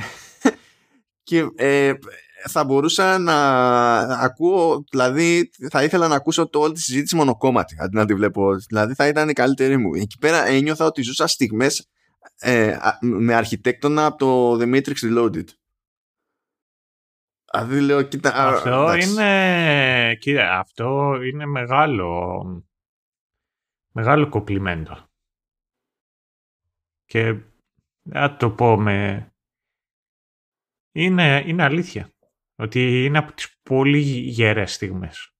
[1.22, 1.92] και ε,
[2.48, 3.36] θα μπορούσα να
[3.98, 8.54] ακούω, δηλαδή θα ήθελα να ακούσω το όλη τη συζήτηση μονοκόμματη αντί να τη βλέπω.
[8.68, 9.94] Δηλαδή θα ήταν η καλύτερη μου.
[9.94, 11.88] Εκεί πέρα ένιωθα ότι ζούσα στιγμές
[12.38, 15.44] ε, με αρχιτέκτονα από το The Matrix Reloaded.
[17.52, 18.34] Δηλαδή λέω, κοίτα...
[18.34, 22.44] Αυτό είναι, κοίτα, αυτό είναι μεγάλο,
[23.92, 25.08] μεγάλο κοπλιμέντο.
[27.04, 27.40] Και
[28.02, 29.26] να το πω με...
[30.92, 32.12] Είναι, είναι αλήθεια.
[32.56, 35.34] Ότι είναι από τις πολύ γερές στιγμές.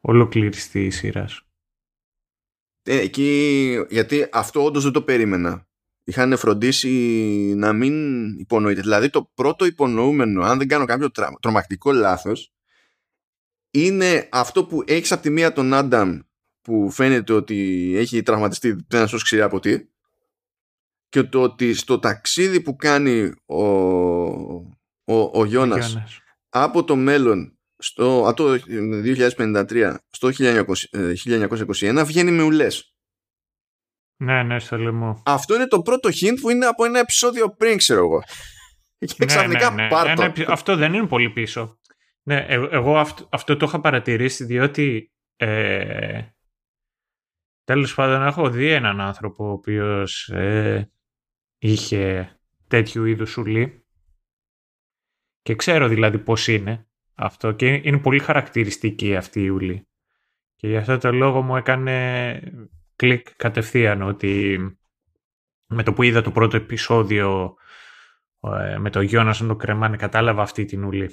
[0.00, 1.42] Ολοκλήρης της σειράς.
[2.82, 5.66] Ε, εκεί, γιατί αυτό όντως δεν το περίμενα.
[6.04, 6.88] Είχαν φροντίσει
[7.56, 8.80] να μην υπονοείται.
[8.80, 11.10] Δηλαδή το πρώτο υπονοούμενο, αν δεν κάνω κάποιο
[11.40, 12.52] τρομακτικό λάθος,
[13.70, 16.20] είναι αυτό που έχεις από τη μία τον Άνταμ
[16.68, 19.88] που φαίνεται ότι έχει τραυματιστεί δεν σου ξηρά από τι
[21.08, 23.64] και το ότι στο ταξίδι που κάνει ο,
[25.04, 25.98] ο, ο Γιώνας
[26.48, 28.62] από το μέλλον στο, από το
[29.36, 32.94] 2053 στο 1921 ε, βγαίνει με ουλές.
[34.16, 35.22] Ναι, ναι, στο λαιμό.
[35.24, 38.22] Αυτό είναι το πρώτο hint που είναι από ένα επεισόδιο πριν, ξέρω εγώ.
[38.98, 40.44] Και ναι, ξαφνικά ναι, ναι.
[40.46, 41.78] αυτό δεν είναι πολύ πίσω.
[42.22, 46.20] Ναι, ε, εγώ αυτό, αυτό το είχα παρατηρήσει διότι ε,
[47.68, 50.90] τέλος πάντων έχω δει έναν άνθρωπο ο οποίος ε,
[51.58, 52.32] είχε
[52.68, 53.86] τέτοιου είδους ουλή
[55.42, 59.88] και ξέρω δηλαδή πώς είναι αυτό και είναι πολύ χαρακτηριστική αυτή η ουλή.
[60.56, 62.40] Και γι' αυτό το λόγο μου έκανε
[62.96, 64.58] κλικ κατευθείαν ότι
[65.66, 67.54] με το που είδα το πρώτο επεισόδιο
[68.40, 71.10] ε, με το Γιώνα να το κρεμάνε κατάλαβα αυτή την ουλή.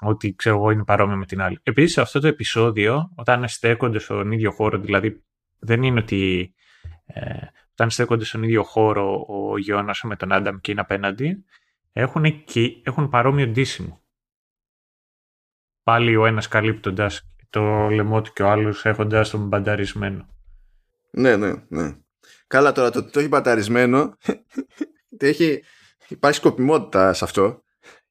[0.00, 1.58] Ότι ξέρω εγώ είναι παρόμοιο με την άλλη.
[1.62, 5.24] Επίσης αυτό το επεισόδιο όταν στέκονται στον ίδιο χώρο δηλαδή
[5.60, 6.54] δεν είναι ότι
[7.06, 11.44] ε, όταν στέκονται στον ίδιο χώρο ο Γιώνας με τον Άνταμ και είναι απέναντι
[11.92, 14.00] έχουν, και, έχουν παρόμοιο ντύσιμο
[15.82, 20.28] πάλι ο ένας καλύπτοντας το λαιμό του και ο άλλος έχοντας τον μπανταρισμένο.
[21.10, 21.96] Ναι, ναι, ναι.
[22.46, 24.16] Καλά τώρα το, το έχει μπανταρισμένο
[25.16, 25.62] έχει,
[26.08, 27.62] υπάρχει σκοπιμότητα σε αυτό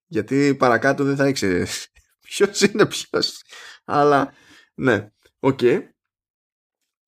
[0.06, 1.88] γιατί παρακάτω δεν θα ήξερες
[2.22, 3.42] ποιος είναι ποιος.
[3.86, 4.34] Αλλά
[4.74, 5.10] ναι,
[5.40, 5.60] OK.
[5.62, 5.80] Okay.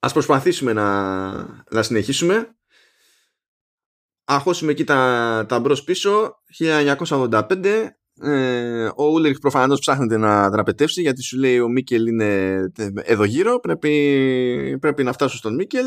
[0.03, 1.31] Ας προσπαθήσουμε να,
[1.71, 2.55] να συνεχίσουμε.
[4.23, 6.35] Αχώσουμε εκεί τα, τα μπρος πίσω.
[6.59, 7.89] 1985
[8.23, 12.61] ε, ο Ούλριχ προφανώς ψάχνεται να δραπετεύσει γιατί σου λέει ο Μίκελ είναι
[12.95, 15.85] εδώ γύρω πρέπει, πρέπει να φτάσω στον Μίκελ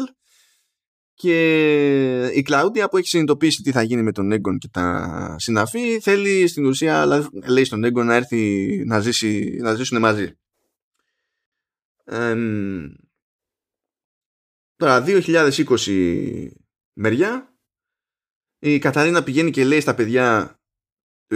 [1.14, 6.00] και η Κλαούντια που έχει συνειδητοποιήσει τι θα γίνει με τον Έγκον και τα συναφή
[6.00, 7.06] θέλει στην ουσία
[7.46, 10.38] λέει στον Έγκον να έρθει να, ζήσει, να ζήσουν μαζί
[12.04, 12.34] ε,
[14.76, 16.48] τώρα 2020
[16.92, 17.54] μεριά
[18.58, 20.58] η Καταρίνα πηγαίνει και λέει στα παιδιά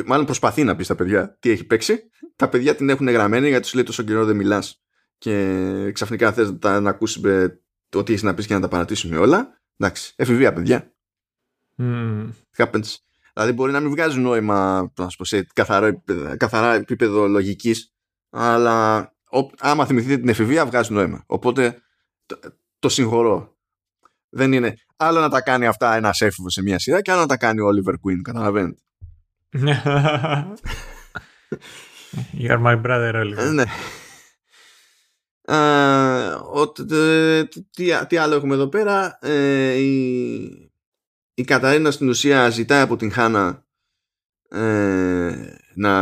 [0.04, 2.10] μάλλον προσπαθεί να πει στα παιδιά τι έχει παίξει.
[2.36, 4.82] Τα παιδιά την έχουν γραμμένη γιατί σου λέει τόσο καιρό δεν μιλάς
[5.18, 7.20] και ξαφνικά θες να, να ακούσεις
[7.88, 9.60] το τι έχεις να πεις και να τα παρατήσουμε όλα.
[9.76, 10.92] Εντάξει, εφηβεία παιδιά.
[11.78, 12.28] Mm.
[12.56, 12.96] Happens.
[13.32, 16.02] Δηλαδή μπορεί να μην βγάζει νόημα να πω, σε καθαρό,
[16.36, 17.94] καθαρά επίπεδο λογικής,
[18.30, 18.98] αλλά
[19.30, 21.24] ό, άμα θυμηθείτε την εφηβεία βγάζει νόημα.
[21.26, 21.82] Οπότε
[22.78, 23.56] το, το συγχωρώ.
[24.28, 27.26] Δεν είναι άλλο να τα κάνει αυτά ένα έφηβο σε μια σειρά και άλλο να
[27.26, 28.20] τα κάνει ο Oliver Queen.
[28.22, 28.80] Καταλαβαίνετε.
[32.38, 33.52] You're my brother, Oliver.
[33.52, 33.64] Ναι.
[38.08, 39.74] Τι άλλο έχουμε εδώ πέρα; Ε,
[41.34, 43.66] η Καταρίνα στην ουσία ζητάει από την Χάνα
[44.48, 46.00] ε, να,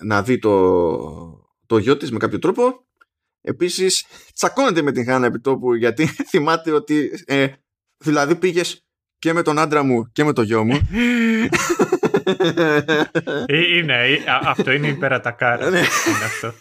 [0.00, 2.84] να δει το, το γιο της με κάποιο τρόπο.
[3.40, 7.46] Επίσης τσακώνεται με την Χάνα επί τόπου γιατί θυμάται ότι ε,
[7.98, 8.84] δηλαδή πήγες
[9.18, 10.80] και με τον άντρα μου και με το γιο μου
[13.46, 15.70] ε, είναι, ε, αυτό είναι υπερατακάρα.
[15.70, 15.78] Ναι.
[15.78, 16.52] είναι αυτό.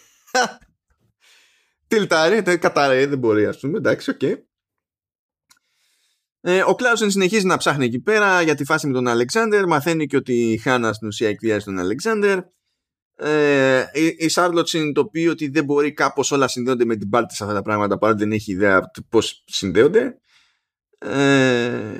[1.88, 4.22] Τιλτάρει, καταρρέει, δεν μπορεί ας πούμε, εντάξει, οκ.
[6.42, 9.68] Ε, ο Κλάουσεν συνεχίζει να ψάχνει εκεί πέρα για τη φάση με τον Αλεξάνδερ.
[9.68, 12.40] Μαθαίνει και ότι η Χάνα στην ουσία εκβιάζει τον Αλεξάνδερ.
[13.22, 13.86] Ε,
[14.18, 17.62] η Σάρλοτ συνειδητοποιεί ότι δεν μπορεί κάπως όλα συνδέονται με την πάρτη σε αυτά τα
[17.62, 20.20] πράγματα παρότι δεν έχει ιδέα πώς συνδέονται.
[20.98, 22.00] Ε,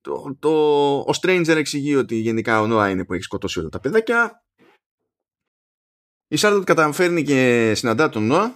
[0.00, 0.50] το, το,
[0.98, 4.44] ο Stranger εξηγεί ότι γενικά ο Νόα είναι που έχει σκοτώσει όλα τα παιδάκια.
[6.28, 8.54] Η Σάρλοτ καταφέρνει και συναντά τον Νόα.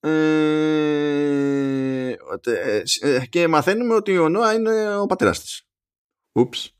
[0.00, 0.50] Ε,
[3.00, 5.68] ε, και μαθαίνουμε ότι ο Νόα είναι ο πατέρας της.
[6.32, 6.76] Ούψ.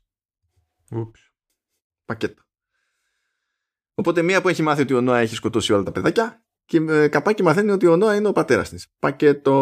[0.91, 1.31] Ούψ.
[2.05, 2.43] Πακέτο.
[3.95, 7.07] Οπότε μία που έχει μάθει ότι ο Νόα έχει σκοτώσει όλα τα παιδάκια και ε,
[7.07, 8.87] καπάκι μαθαίνει ότι ο Νόα είναι ο πατέρας της.
[8.99, 9.55] Πακέτο.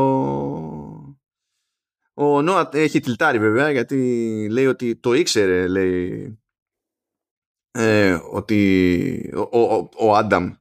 [2.14, 6.40] Ο Νόα έχει τυλτάρει βέβαια γιατί λέει ότι το ήξερε λέει
[7.72, 10.54] ε, ότι ο, ο, ο Άνταμ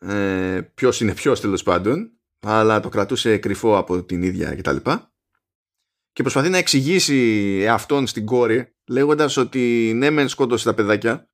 [0.00, 4.76] ε, ποιος είναι ποιος τέλος πάντων αλλά το κρατούσε κρυφό από την ίδια κτλ.
[4.76, 4.98] Και,
[6.12, 11.29] και προσπαθεί να εξηγήσει αυτόν στην κόρη λέγοντας ότι ναι μεν σκότωσε τα παιδάκια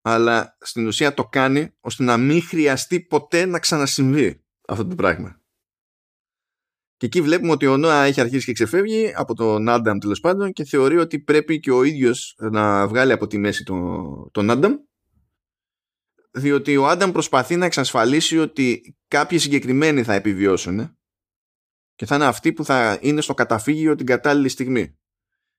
[0.00, 5.40] αλλά στην ουσία το κάνει ώστε να μην χρειαστεί ποτέ να ξανασυμβεί αυτό το πράγμα.
[6.96, 10.52] Και εκεί βλέπουμε ότι ο Νόα έχει αρχίσει και ξεφεύγει από τον Άνταμ τέλος πάντων
[10.52, 14.74] και θεωρεί ότι πρέπει και ο ίδιος να βγάλει από τη μέση τον, τον Άνταμ.
[16.30, 20.98] Διότι ο Άνταμ προσπαθεί να εξασφαλίσει ότι κάποιοι συγκεκριμένοι θα επιβιώσουν
[21.94, 24.98] και θα είναι αυτοί που θα είναι στο καταφύγιο την κατάλληλη στιγμή.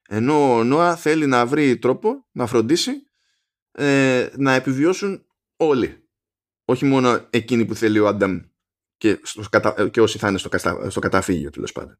[0.07, 2.91] Ενώ ο Νόα θέλει να βρει τρόπο να φροντίσει
[3.71, 5.25] ε, να επιβιώσουν
[5.57, 6.03] όλοι.
[6.65, 8.39] Όχι μόνο εκείνοι που θέλει ο Άνταμ
[8.97, 9.43] και, στο,
[9.91, 10.49] και όσοι θα είναι στο,
[10.87, 11.99] στο καταφύγιο τέλος πάντων.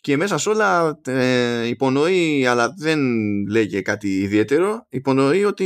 [0.00, 3.00] και μέσα σε όλα ε, υπονοεί, αλλά δεν
[3.46, 5.64] λέγει κάτι ιδιαίτερο, υπονοεί ότι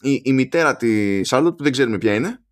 [0.00, 2.42] η, η μητέρα της Σάρλοτ, που δεν ξέρουμε ποια είναι,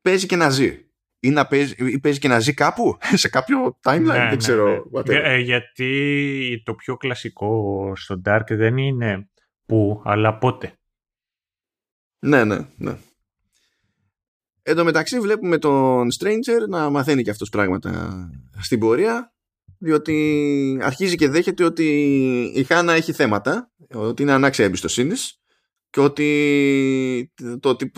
[0.00, 0.82] παίζει και να ζει.
[1.20, 4.36] Ή, να παίζει, ή παίζει και να ζει κάπου, σε κάποιο timeline, Ναι, δεν ναι,
[4.36, 4.68] ξέρω.
[4.68, 4.80] ναι.
[4.92, 5.20] whatever.
[5.24, 9.27] Ε, γιατί το πιο κλασικό στο Dark δεν είναι
[9.68, 10.78] που, αλλά πότε.
[12.18, 12.96] Ναι, ναι, ναι.
[14.62, 18.20] Εν τω μεταξύ βλέπουμε τον Stranger να μαθαίνει και αυτός πράγματα
[18.60, 19.32] στην πορεία
[19.78, 21.84] διότι αρχίζει και δέχεται ότι
[22.54, 25.40] η Χάνα έχει θέματα ότι είναι ανάξια εμπιστοσύνης
[25.90, 27.90] και ότι το ότι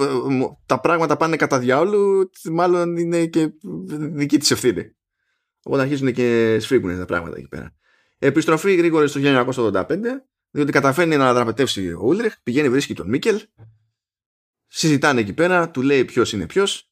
[0.67, 3.53] τα πράγματα πάνε κατά διάολου μάλλον είναι και
[3.99, 4.97] δική της ευθύνη.
[5.63, 7.75] Οπότε αρχίζουν και σφίγγουν τα πράγματα εκεί πέρα.
[8.19, 9.85] Επιστροφή γρήγορη στο 1985
[10.51, 13.41] διότι καταφέρνει να δραπετεύσει ο Ούλριχ, πηγαίνει βρίσκει τον Μίκελ
[14.71, 16.85] συζητάνε εκεί πέρα, του λέει ποιος είναι ποιος.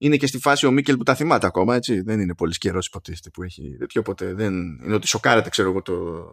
[0.00, 2.00] Είναι και στη φάση ο Μίκελ που τα θυμάται ακόμα, έτσι.
[2.00, 4.52] Δεν είναι πολύ καιρό υποτίθεται που έχει τέτοιο, οπότε δεν
[4.84, 6.24] είναι ότι σοκάρεται, ξέρω εγώ, το,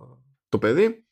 [0.49, 1.05] το παιδί.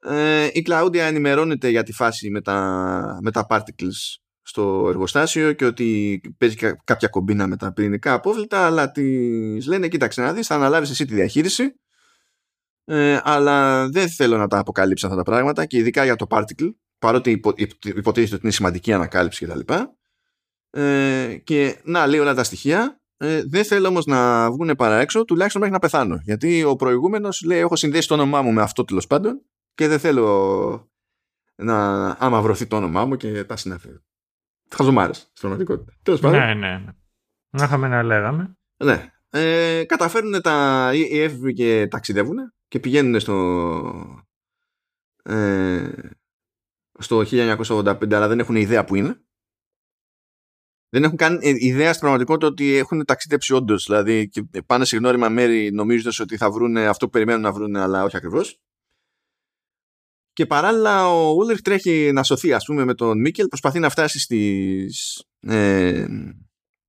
[0.00, 5.64] Ε, η Κλαούντια ενημερώνεται για τη φάση με τα, με τα particles στο εργοστάσιο και
[5.64, 9.04] ότι παίζει κα- κάποια κομπίνα με τα πυρηνικά απόβλητα, αλλά τη
[9.64, 11.74] λένε, κοίταξε να δεις, θα αναλάβεις εσύ τη διαχείριση,
[12.90, 16.74] ε, αλλά δεν θέλω να τα αποκαλύψω αυτά τα πράγματα και ειδικά για το particle,
[16.98, 19.60] παρότι υπο, υπο- υποτίθεται ότι είναι σημαντική ανακάλυψη κτλ.
[20.70, 23.00] Ε, και να λέει όλα τα στοιχεία.
[23.16, 26.20] Ε, δεν θέλω όμως να βγουν παρά έξω, τουλάχιστον μέχρι να πεθάνω.
[26.22, 29.42] Γιατί ο προηγούμενος λέει: Έχω συνδέσει το όνομά μου με αυτό τέλος πάντων
[29.74, 30.90] και δεν θέλω
[31.54, 33.88] να άμα βρωθεί το όνομά μου και τα συνάφη.
[34.70, 35.92] Χαζομάρε στην πραγματικότητα.
[36.02, 36.38] Τέλος πάντων.
[36.38, 36.92] Ναι, ναι, ναι.
[37.50, 38.56] Να είχαμε να λέγαμε.
[38.84, 39.12] Ναι.
[39.30, 42.36] Ε, καταφέρνουν τα, οι οι έφηβοι και ταξιδεύουν
[42.68, 44.24] και πηγαίνουν στο,
[45.22, 45.90] ε,
[46.98, 49.22] στο 1985 αλλά δεν έχουν ιδέα που είναι.
[50.90, 53.84] Δεν έχουν καν ε, ιδέα στην πραγματικότητα ότι έχουν ταξίδεψει όντως.
[53.84, 57.76] Δηλαδή και πάνε σε γνώριμα μέρη νομίζοντας ότι θα βρουν αυτό που περιμένουν να βρουν,
[57.76, 58.60] αλλά όχι ακριβώς.
[60.32, 63.48] Και παράλληλα ο Ούλριχ τρέχει να σωθεί, ας πούμε, με τον Μίκελ.
[63.48, 66.06] Προσπαθεί να φτάσει στις, ε,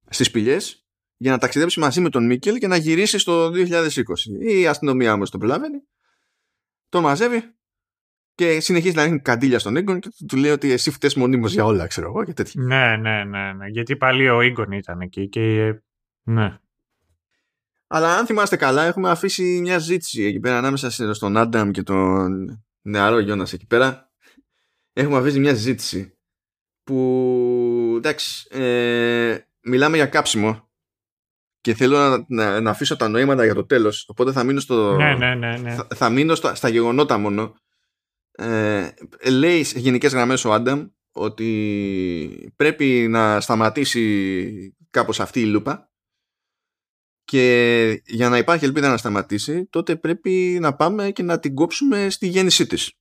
[0.10, 0.89] στις σπηλιές
[1.22, 4.00] για να ταξιδέψει μαζί με τον Μίκελ και να γυρίσει στο 2020.
[4.40, 5.78] Η αστυνομία όμως τον προλαβαίνει,
[6.90, 7.44] τον μαζεύει
[8.36, 11.66] και συνεχίζει να ρίχνει καντήλια στον Έγκον και του λέει ότι εσύ φταίς μονίμως για
[11.66, 12.62] όλα, ξέρω εγώ και τέτοια.
[12.64, 13.68] Ναι, ναι, ναι, ναι.
[13.68, 15.42] Γιατί πάλι ο Ίγκον ήταν εκεί και.
[15.42, 15.82] ε,
[16.24, 16.60] Ναι.
[17.88, 21.84] Αλλά αν θυμάστε καλά, έχουμε αφήσει μια ζήτηση εκεί πέρα ανάμεσα σε- στον Άνταμ και
[21.84, 24.12] τον νεαρό Γιώνας εκεί πέρα.
[24.94, 26.18] Έχουμε αφήσει μια ζήτηση
[26.84, 30.69] που εντάξει, ε, μιλάμε για κάψιμο
[31.62, 34.96] και θέλω να, να, να αφήσω τα νοήματα για το τέλος οπότε θα μείνω, στο,
[34.96, 35.58] Ναι, ναι, ναι.
[35.58, 35.72] ναι.
[35.72, 37.56] θα, θα μείνω στα, στα γεγονότα μόνο
[38.32, 38.90] ε,
[39.30, 45.90] λέει σε γενικές γραμμές ο Άνταμ ότι πρέπει να σταματήσει κάπως αυτή η λούπα
[47.24, 52.10] και για να υπάρχει ελπίδα να σταματήσει τότε πρέπει να πάμε και να την κόψουμε
[52.10, 52.94] στη γέννησή της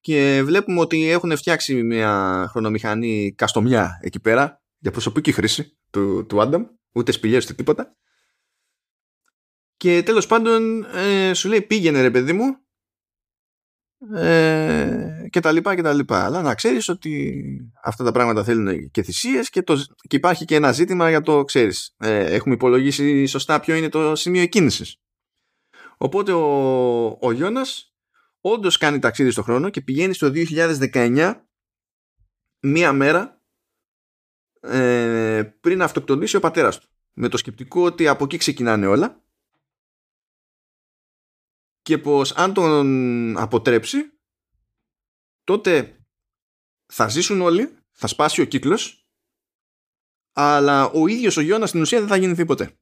[0.00, 6.40] και βλέπουμε ότι έχουν φτιάξει μια χρονομηχανή καστομιά εκεί πέρα για προσωπική χρήση του, του
[6.40, 7.96] Άνταμ ούτε σπηλιές ούτε τίποτα.
[9.76, 12.56] Και τέλος πάντων ε, σου λέει πήγαινε ρε παιδί μου
[14.14, 16.24] ε, και τα λοιπά και τα λοιπά.
[16.24, 17.42] Αλλά να ξέρεις ότι
[17.82, 21.44] αυτά τα πράγματα θέλουν και θυσίες και, το, και υπάρχει και ένα ζήτημα για το
[21.44, 24.96] ξέρεις ε, έχουμε υπολογίσει σωστά ποιο είναι το σημείο εκκίνησης.
[25.96, 27.94] Οπότε ο, ο Γιώνας
[28.40, 31.34] όντως κάνει ταξίδι στο χρόνο και πηγαίνει στο 2019
[32.60, 33.37] μία μέρα
[34.60, 36.88] ε, πριν αυτοκτονήσει ο πατέρας του.
[37.12, 39.22] Με το σκεπτικό ότι από εκεί ξεκινάνε όλα.
[41.82, 44.12] Και πως αν τον αποτρέψει
[45.44, 45.96] τότε
[46.86, 49.08] θα ζήσουν όλοι θα σπάσει ο κύκλος
[50.32, 52.78] αλλά ο ίδιος ο Γιώνας στην ουσία δεν θα γεννηθεί ποτέ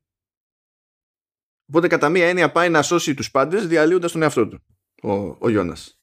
[1.69, 4.65] οπότε κατά μία έννοια πάει να σώσει τους πάντες διαλύοντας τον εαυτό του
[5.03, 6.01] ο, ο Γιώνας.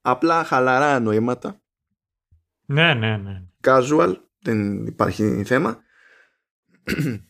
[0.00, 1.60] Απλά χαλαρά νοήματα.
[2.64, 3.42] Ναι, ναι, ναι.
[3.60, 5.82] casual δεν υπάρχει θέμα.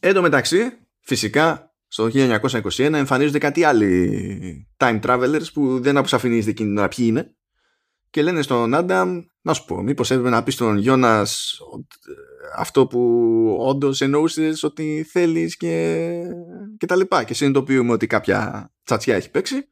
[0.00, 6.68] Εν τω μεταξύ, φυσικά, στο 1921 εμφανίζονται κάτι άλλοι time travelers που δεν αποσαφηνίζεται εκείνη
[6.68, 7.34] την ώρα ποιοι είναι
[8.12, 11.58] και λένε στον Άνταμ, να σου πω, μήπως έπρεπε να πεις στον Γιώνας
[12.56, 13.00] αυτό που
[13.58, 16.06] όντως εννοούσες ότι θέλεις και,
[16.78, 19.68] και τα λοιπά και συνειδητοποιούμε ότι κάποια τσατσιά έχει παίξει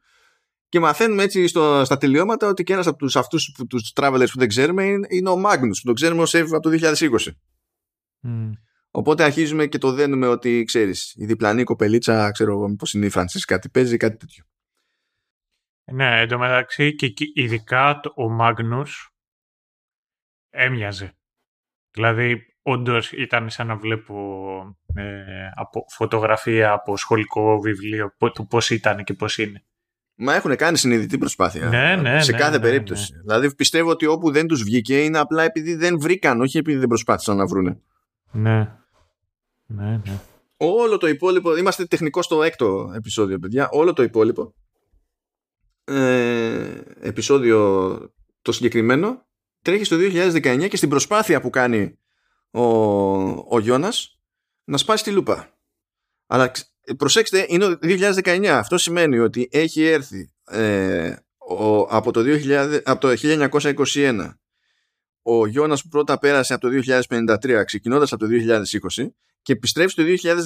[0.71, 4.25] και μαθαίνουμε έτσι στο, στα τελειώματα ότι και ένας από τους, αυτούς που, τους travelers
[4.31, 7.07] που δεν ξέρουμε είναι, είναι ο Magnus που τον ξέρουμε ως Εύη από το 2020
[8.19, 8.51] Μμ.
[8.91, 13.09] Οπότε αρχίζουμε και το δένουμε ότι ξέρεις, η διπλανή κοπελίτσα, ξέρω εγώ μήπως είναι η
[13.09, 14.43] Φρανσίσκα, κάτι παίζει, κάτι τέτοιο.
[15.91, 19.09] Ναι, εντωμεταξύ και εκεί, ειδικά το- ο Μάγνους
[20.49, 21.17] έμοιαζε.
[21.91, 24.15] Δηλαδή όντως ήταν σαν να βλέπω
[24.95, 29.65] ε, από φωτογραφία από σχολικό βιβλίο του πώς ήταν και πώς είναι.
[30.23, 31.67] Μα έχουν κάνει συνειδητή προσπάθεια.
[31.67, 33.13] Ναι, ναι, σε ναι, κάθε ναι, περίπτωση.
[33.21, 36.87] Δηλαδή πιστεύω ότι όπου δεν τους βγήκε είναι απλά επειδή δεν βρήκαν, όχι επειδή δεν
[36.87, 37.79] προσπάθησαν να βρούνε.
[38.31, 38.75] Ναι.
[39.65, 40.19] Ναι, ναι.
[40.57, 43.69] Όλο το υπόλοιπο, είμαστε τεχνικός στο έκτο επεισόδιο, παιδιά.
[43.71, 44.53] Όλο το υπόλοιπο
[45.83, 47.99] ε, επεισόδιο
[48.41, 49.25] το συγκεκριμένο
[49.61, 51.97] τρέχει στο 2019 και στην προσπάθεια που κάνει
[52.51, 52.63] ο,
[53.55, 54.19] ο Γιώνας
[54.63, 55.49] να σπάσει τη λούπα.
[56.33, 56.51] Αλλά
[56.97, 58.45] προσέξτε, είναι το 2019.
[58.45, 63.15] Αυτό σημαίνει ότι έχει έρθει ε, ο, από, το 2000, από το
[63.93, 64.33] 1921
[65.21, 68.31] ο Γιώνας που πρώτα πέρασε από το 2053 ξεκινώντας από το
[68.95, 69.07] 2020
[69.41, 70.03] και επιστρέφει το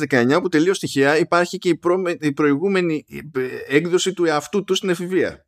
[0.09, 1.79] 2019 που τελείως τυχαία υπάρχει και η,
[2.19, 3.05] η προηγούμενη
[3.67, 5.47] έκδοση του εαυτού του στην εφηβεία.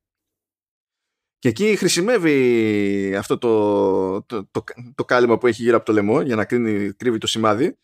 [1.39, 4.63] Και εκεί χρησιμεύει αυτό το, το, το,
[4.95, 7.77] το, κάλυμα που έχει γύρω από το λαιμό για να κρίνει, κρύβει το σημάδι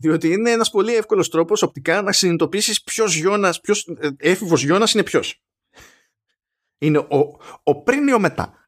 [0.00, 4.92] διότι είναι ένας πολύ εύκολος τρόπος οπτικά να συνειδητοποιήσεις ποιος Γιώνας, ποιος ε, έφηβος Γιώνας
[4.92, 5.42] είναι ποιος.
[6.78, 8.66] Είναι ο, ο πριν ή ο μετά.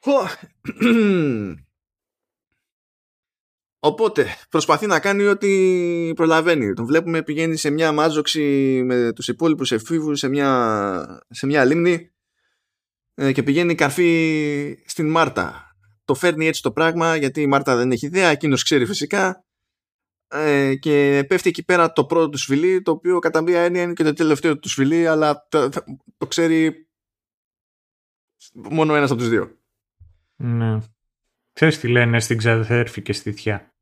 [3.82, 6.72] Οπότε προσπαθεί να κάνει ό,τι προλαβαίνει.
[6.72, 8.42] Τον βλέπουμε πηγαίνει σε μια μάζοξη
[8.84, 12.10] με τους υπόλοιπους εφήβους σε μια, σε μια λίμνη
[13.14, 15.74] ε, και πηγαίνει καρφί στην Μάρτα.
[16.04, 19.44] Το φέρνει έτσι το πράγμα γιατί η Μάρτα δεν έχει ιδέα, εκείνος ξέρει φυσικά
[20.30, 23.92] ε, και πέφτει εκεί πέρα το πρώτο του σφυλί το οποίο κατά μία έννοια είναι
[23.92, 25.68] και το τελευταίο του σφυλί αλλά το,
[26.16, 26.88] το ξέρει
[28.52, 29.58] μόνο ένας από τους δύο.
[30.36, 30.78] Ναι.
[31.52, 33.74] Ξέρεις τι λένε στην ξαδέρφη και στη θιά.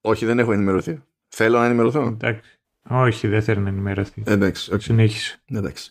[0.00, 1.02] Όχι, δεν έχω ενημερωθεί.
[1.28, 2.06] Θέλω να ενημερωθώ.
[2.06, 2.50] Εντάξει.
[2.88, 4.22] Όχι, δεν θέλω να ενημερωθεί.
[4.26, 4.82] Εντάξει, okay.
[4.82, 5.42] Συνέχισε.
[5.46, 5.90] Εντάξει.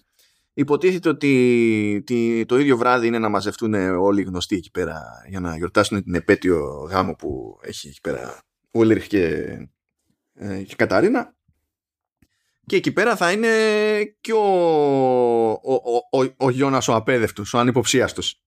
[0.54, 2.04] Υποτίθεται ότι
[2.48, 6.16] το ίδιο βράδυ είναι να μαζευτούν όλοι οι γνωστοί εκεί πέρα για να γιορτάσουν την
[6.16, 8.44] επέτειο γάμο που έχει εκεί πέρα
[8.76, 9.24] ο Όλιρχ και,
[10.34, 11.36] ε, και Καταρίνα.
[12.66, 13.50] Και εκεί πέρα θα είναι
[14.22, 14.46] και ο,
[15.52, 18.42] ο, ο, ο, ο Γιώνας ο απέδευτος, ο ανυποψίαστος.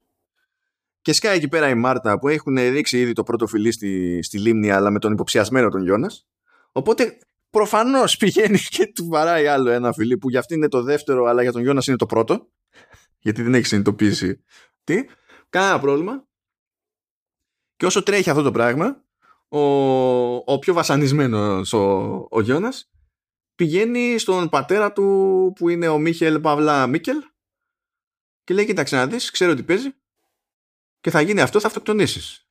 [1.00, 4.38] Και σκάει εκεί πέρα η Μάρτα που έχουν ρίξει ήδη το πρώτο φιλί στη, στη
[4.38, 6.26] λίμνη αλλά με τον υποψιασμένο τον Γιώνας.
[6.72, 7.18] Οπότε
[7.50, 11.42] προφανώς πηγαίνει και του βαράει άλλο ένα φιλί που για αυτή είναι το δεύτερο αλλά
[11.42, 12.48] για τον Γιώνας είναι το πρώτο.
[13.18, 14.44] Γιατί δεν έχει συνειδητοποιήσει
[14.84, 15.04] τι.
[15.48, 16.26] Κανένα πρόβλημα.
[17.76, 19.04] Και όσο τρέχει αυτό το πράγμα,
[19.48, 19.60] ο,
[20.34, 22.90] ο πιο βασανισμένος ο, ο Γιώνας
[23.54, 27.16] πηγαίνει στον πατέρα του που είναι ο Μίχελ Παυλά Μίκελ
[28.44, 29.94] και λέει κοίταξε να δεις, ξέρω ότι παίζει
[31.00, 32.48] και θα γίνει αυτός, θα αυτοκτονήσεις.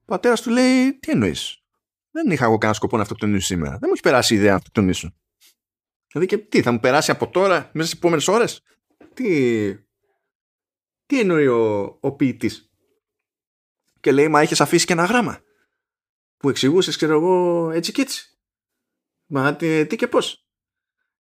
[0.00, 1.62] Ο πατέρας του λέει, Τι εννοείς.
[2.10, 3.70] Δεν είχα εγώ κανένα σκοπό να αυτοκτονήσω σήμερα.
[3.70, 5.14] Δεν μου έχει περάσει η ιδέα να αυτοκτονήσω.
[6.12, 8.62] Δηλαδή και τι, θα μου περάσει από τώρα, μέσα στις επόμενες ώρες;
[9.14, 9.74] Τι,
[11.06, 12.70] τι εννοεί ο, ο ποιητής;
[14.00, 15.40] Και λέει, Μα είχε αφήσει και ένα γράμμα.
[16.40, 18.38] Που εξηγούσες, ξέρω εγώ, έτσι και έτσι.
[19.26, 20.44] Μα τι, τι και πώς.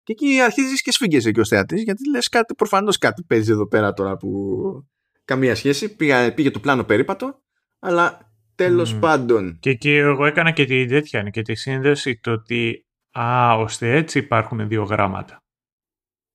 [0.03, 3.69] Και εκεί αρχίζεις και σφίγγεσαι και ο θεατής, γιατί λες κάτι, προφανώς κάτι παίζει εδώ
[3.69, 4.31] πέρα τώρα που
[5.25, 5.97] καμία σχέση.
[5.97, 7.43] Πήγα, πήγε το πλάνο περίπατο,
[7.79, 9.01] αλλά τέλος mm.
[9.01, 9.59] πάντων.
[9.61, 14.19] Και εκεί εγώ έκανα και τη τέτοια και τη σύνδεση το ότι α, ώστε έτσι
[14.19, 15.45] υπάρχουν δύο γράμματα.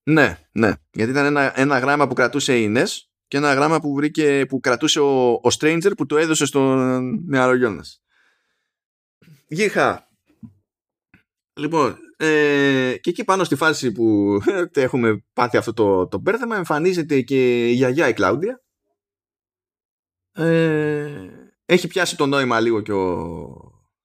[0.03, 0.73] Ναι, ναι.
[0.91, 4.59] Γιατί ήταν ένα, ένα γράμμα που κρατούσε η Ινές και ένα γράμμα που, βρήκε, που
[4.59, 8.00] κρατούσε ο, ο Stranger που το έδωσε στον νεαρογιώνας.
[9.53, 10.07] Γύχα.
[11.59, 14.37] Λοιπόν, ε, και εκεί πάνω στη φάση που
[14.73, 18.63] έχουμε πάθει αυτό το, το μπέρδεμα εμφανίζεται και η γιαγιά η Κλάουντια
[20.31, 21.29] ε,
[21.65, 23.45] έχει πιάσει το νόημα λίγο και ο,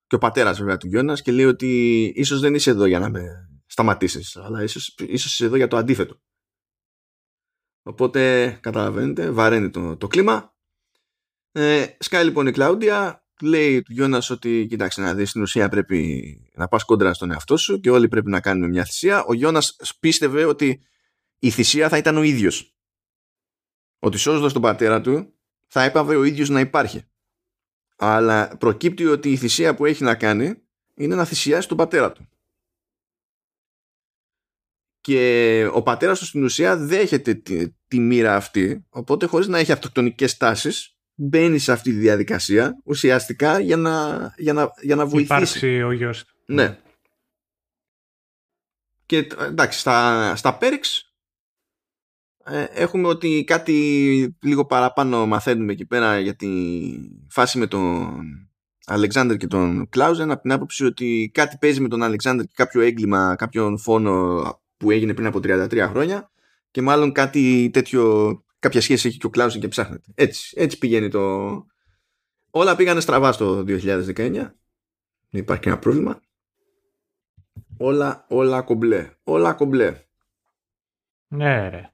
[0.06, 3.10] και ο πατέρας βέβαια του Γιώνας και λέει ότι ίσως δεν είσαι εδώ για να
[3.10, 6.20] με σταματήσεις αλλά ίσως, ίσως είσαι εδώ για το αντίθετο.
[7.82, 10.54] Οπότε καταλαβαίνετε, βαραίνει το, το κλίμα.
[11.52, 16.50] Ε, σκάει λοιπόν η Κλάουντια, λέει του Γιώνας ότι κοιτάξτε να δεις στην ουσία πρέπει
[16.54, 19.24] να πας κόντρα στον εαυτό σου και όλοι πρέπει να κάνουμε μια θυσία.
[19.24, 20.80] Ο Γιώνας πίστευε ότι
[21.38, 22.76] η θυσία θα ήταν ο ίδιος.
[23.98, 25.34] Ότι σώζοντας τον πατέρα του
[25.66, 27.04] θα έπαβε ο ίδιος να υπάρχει.
[27.96, 30.62] Αλλά προκύπτει ότι η θυσία που έχει να κάνει
[30.94, 32.28] είναι να θυσιάσει τον πατέρα του.
[35.00, 39.72] Και ο πατέρας του στην ουσία δέχεται τη, τη μοίρα αυτή, οπότε χωρίς να έχει
[39.72, 45.24] αυτοκτονικές τάσεις, μπαίνει σε αυτή τη διαδικασία ουσιαστικά για να, για να, για να βοηθήσει.
[45.34, 46.34] Υπάρξει ο γιος του.
[46.46, 46.78] Ναι.
[49.06, 51.10] Και εντάξει, στα, στα Πέριξ
[52.44, 56.48] ε, έχουμε ότι κάτι λίγο παραπάνω μαθαίνουμε εκεί πέρα για τη
[57.28, 58.12] φάση με τον
[58.86, 62.80] Αλεξάνδρ και τον Κλάουζεν από την άποψη ότι κάτι παίζει με τον Αλεξάνδρ και κάποιο
[62.80, 64.42] έγκλημα, κάποιον φόνο
[64.76, 66.30] που έγινε πριν από 33 χρόνια
[66.70, 70.12] και μάλλον κάτι τέτοιο, κάποια σχέση έχει και ο Κλάουζεν και ψάχνεται.
[70.14, 71.66] Έτσι, έτσι πηγαίνει το...
[72.50, 74.14] όλα πήγανε στραβά στο 2019.
[75.30, 76.20] Δεν υπάρχει κανένα πρόβλημα.
[77.76, 79.10] Όλα, όλα κομπλέ.
[79.24, 80.04] Όλα κομπλέ.
[81.28, 81.90] Ναι, ρε.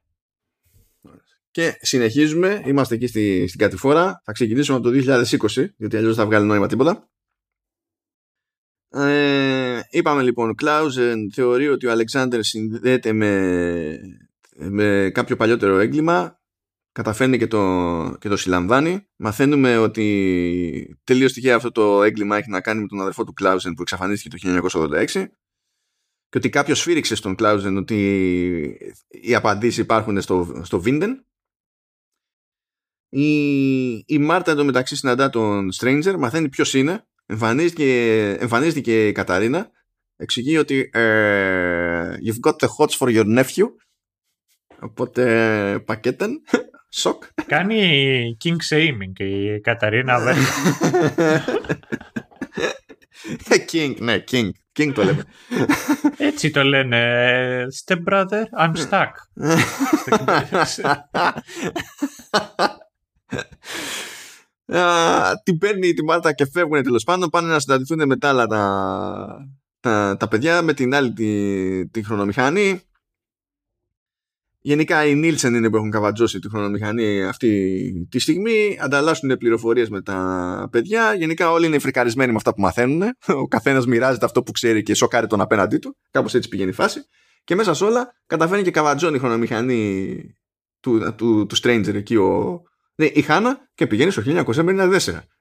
[1.51, 4.23] Και συνεχίζουμε, είμαστε εκεί στη, στην κατηφόρα.
[4.25, 5.25] Θα ξεκινήσουμε από το
[5.55, 7.09] 2020, γιατί αλλιώς θα βγάλει νόημα τίποτα.
[8.91, 13.99] Ε, είπαμε λοιπόν, Κλάουζεν θεωρεί ότι ο Αλεξάνδρ συνδέεται με,
[14.57, 16.42] με κάποιο παλιότερο έγκλημα.
[16.93, 19.07] Καταφέρνει και το, και το συλλαμβάνει.
[19.17, 23.75] Μαθαίνουμε ότι τελείως τυχαία αυτό το έγκλημα έχει να κάνει με τον αδερφό του Κλάουζεν
[23.75, 25.07] που εξαφανίστηκε το 1986
[26.29, 27.97] και ότι κάποιος σφύριξε στον Κλάουζεν ότι
[29.09, 31.15] οι απαντήσεις υπάρχουν στο, στο Vinden
[33.15, 39.71] η, η Μάρτα εντωμεταξύ συναντά τον Stranger, μαθαίνει ποιος είναι, εμφανίζεται, εμφανίζεται και η Καταρίνα,
[40.17, 43.67] εξηγεί ότι ε, You've got the hots for your nephew.
[44.81, 46.43] Οπότε πακέτεν.
[46.95, 47.23] Σοκ.
[47.47, 50.19] Κάνει king shaming η Καταρίνα
[53.73, 54.51] King, ναι, King.
[54.79, 55.25] King το λέμε.
[56.17, 57.67] Έτσι το λένε.
[57.85, 59.13] Step brother, I'm stuck.
[65.45, 67.31] την παίρνει τη Μάρτα και φεύγουν τέλος πάντων.
[67.31, 72.81] Πάνε να συναντηθούν με τα άλλα τα, τα, παιδιά με την άλλη τη, τη χρονομηχανή.
[74.65, 78.79] Γενικά οι Νίλσεν είναι που έχουν καβατζώσει τη χρονομηχανή αυτή τη στιγμή.
[78.81, 81.15] Ανταλλάσσουν πληροφορίες με τα παιδιά.
[81.15, 83.03] Γενικά όλοι είναι φρικαρισμένοι με αυτά που μαθαίνουν.
[83.27, 85.97] Ο καθένας μοιράζεται αυτό που ξέρει και σοκάρει τον απέναντί του.
[86.11, 87.01] Κάπως έτσι πηγαίνει η φάση.
[87.45, 90.17] Και μέσα σε όλα καταφέρνει και καβατζώνει η χρονομηχανή
[90.81, 92.63] του, του, του Stranger εκεί ο,
[92.95, 94.99] ναι, η Χάνα και πηγαίνει στο 1954.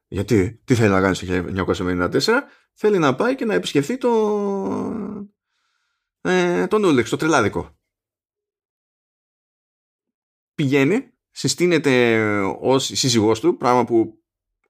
[0.08, 1.28] Γιατί, τι θέλει να κάνει στο
[1.68, 2.20] 1954,
[2.74, 4.10] θέλει να πάει και να επισκεφθεί το,
[6.22, 7.81] ε, τον Ούλεξ, το τρελάδικο.
[10.56, 12.22] Πηγαίνει, συστήνεται
[12.60, 14.22] ως σύζυγός του, πράγμα που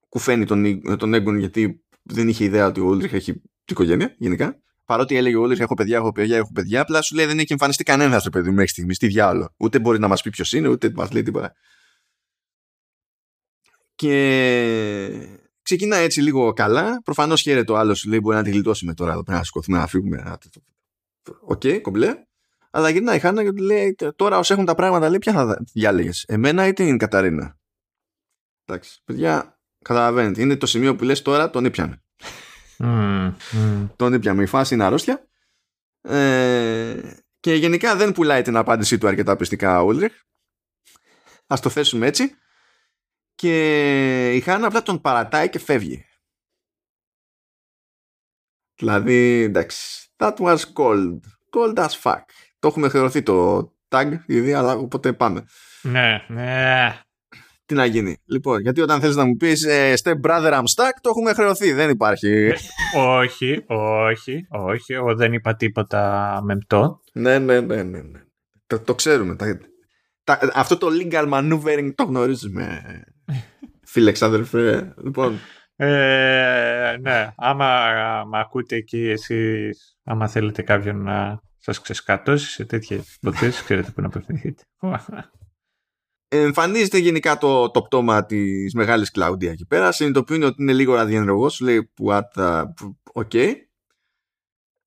[0.09, 4.61] κουφαίνει τον, τον Έγκον γιατί δεν είχε ιδέα ότι ο Ούλριχ έχει οικογένεια γενικά.
[4.85, 7.51] Παρότι έλεγε ο Ούλριχ έχω παιδιά, έχω παιδιά, έχω παιδιά, απλά σου λέει δεν έχει
[7.51, 8.95] εμφανιστεί κανένα στο παιδί μου μέχρι στιγμή.
[8.95, 9.53] Τι διάλογο.
[9.57, 11.53] Ούτε μπορεί να μα πει ποιο είναι, ούτε μα λέει τίποτα.
[13.95, 17.01] Και ξεκινά έτσι λίγο καλά.
[17.03, 19.87] Προφανώς χαίρεται ο άλλος, λέει: Μπορεί να τη γλιτώσουμε τώρα εδώ πέρα να σηκωθούμε να
[19.87, 20.37] φύγουμε.
[21.41, 22.15] OK, okay, κομπλέ.
[22.71, 26.23] Αλλά γυρνάει η Χάνα και λέει: Τώρα όπως έχουν τα πράγματα, λέει: Ποια θα διάλεγες,
[26.27, 27.57] Εμένα ή την Καταρίνα.
[28.65, 30.41] Εντάξει, παιδιά, καταλαβαίνετε.
[30.41, 32.03] Είναι το σημείο που λες τώρα τον ήπιαμε.
[32.77, 33.89] Μμ, μμ.
[33.95, 34.43] Τον ήπιαμε.
[34.43, 35.27] Η φάση είναι αρρώστια.
[36.01, 40.13] Ε, και γενικά δεν πουλάει την απάντησή του αρκετά πειστικά ο Ούλριχ.
[41.47, 42.35] Α το θέσουμε έτσι
[43.35, 46.05] και η Χάνα απλά τον παρατάει και φεύγει.
[48.75, 51.19] Δηλαδή, εντάξει, that was cold.
[51.51, 52.23] Cold as fuck.
[52.61, 53.59] Το έχουμε χρεωθεί το
[53.89, 55.45] tag ήδη, αλλά οπότε πάμε.
[55.81, 56.99] Ναι, ναι.
[57.65, 58.17] Τι να γίνει.
[58.25, 61.71] Λοιπόν, γιατί όταν θέλεις να μου πεις ε, step brother I'm stuck, το έχουμε χρεωθεί.
[61.71, 62.27] Δεν υπάρχει.
[62.27, 62.53] Ε,
[62.97, 64.93] όχι, όχι, όχι.
[64.93, 67.01] Εγώ δεν είπα τίποτα μεμπτό.
[67.13, 68.01] Ναι, ναι, ναι, ναι.
[68.01, 68.19] ναι.
[68.67, 69.35] Το, το ξέρουμε.
[69.35, 69.59] Τα,
[70.23, 72.81] τα, αυτό το legal maneuvering το γνωρίζουμε.
[73.91, 74.93] Φίλε, ξάδερφε.
[75.03, 75.39] Λοιπόν.
[75.75, 77.91] Ε, ναι, άμα
[78.29, 84.01] με ακούτε εκεί εσείς, άμα θέλετε κάποιον να σας ξεσκατώσει σε τέτοια υποθέσεις, ξέρετε πού
[84.01, 84.63] να απευθυνθείτε.
[86.27, 89.91] Εμφανίζεται γενικά το, το πτώμα της μεγάλης Κλάουντια εκεί πέρα.
[89.91, 91.53] Συνειδητοποιεί ότι είναι λίγο ραδιενεργός.
[91.53, 91.91] Σου λέει,
[93.13, 93.29] OK.
[93.31, 93.53] Okay.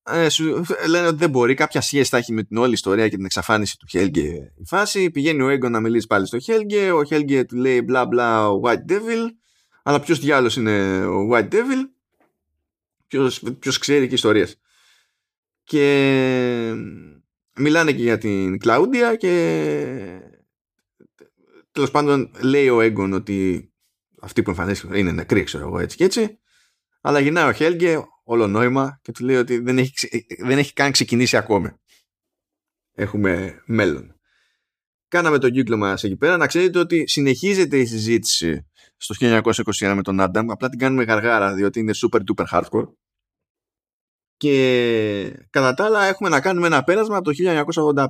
[0.02, 1.54] Ε, σου λένε ότι δεν μπορεί.
[1.54, 5.10] Κάποια σχέση θα έχει με την όλη ιστορία και την εξαφάνιση του Χέλγκε η φάση.
[5.10, 6.92] Πηγαίνει ο Έγκον να μιλήσει πάλι στο Χέλγκε.
[6.92, 9.28] Ο Χέλγκε του λέει μπλα μπλα White Devil.
[9.82, 11.88] Αλλά ποιος διάολο είναι ο White Devil;
[13.58, 14.58] Ποιος ξέρει και ιστορίες.
[15.64, 16.74] Και
[17.56, 20.20] μιλάνε και για την Κλάουντια και
[21.72, 23.68] τέλος πάντων λέει ο Έγκον ότι
[24.20, 26.38] αυτή που εμφανίστηκε είναι νεκρή, ξέρω εγώ έτσι και έτσι.
[27.00, 29.92] Αλλά γυρνάει ο Χέλγκε, όλο νόημα και του λέει ότι δεν έχει,
[30.38, 31.68] δεν έχει καν ξεκινήσει ακόμη.
[32.94, 34.14] Έχουμε μέλλον.
[35.08, 36.36] Κάναμε τον κύκλο μας εκεί πέρα.
[36.36, 38.66] Να ξέρετε ότι συνεχίζεται η συζήτηση
[38.96, 40.50] στο 1921 με τον Άνταμ.
[40.50, 42.88] Απλά την κάνουμε γαργάρα διότι είναι super duper hardcore.
[44.36, 47.32] Και κατά τα άλλα έχουμε να κάνουμε ένα πέρασμα από το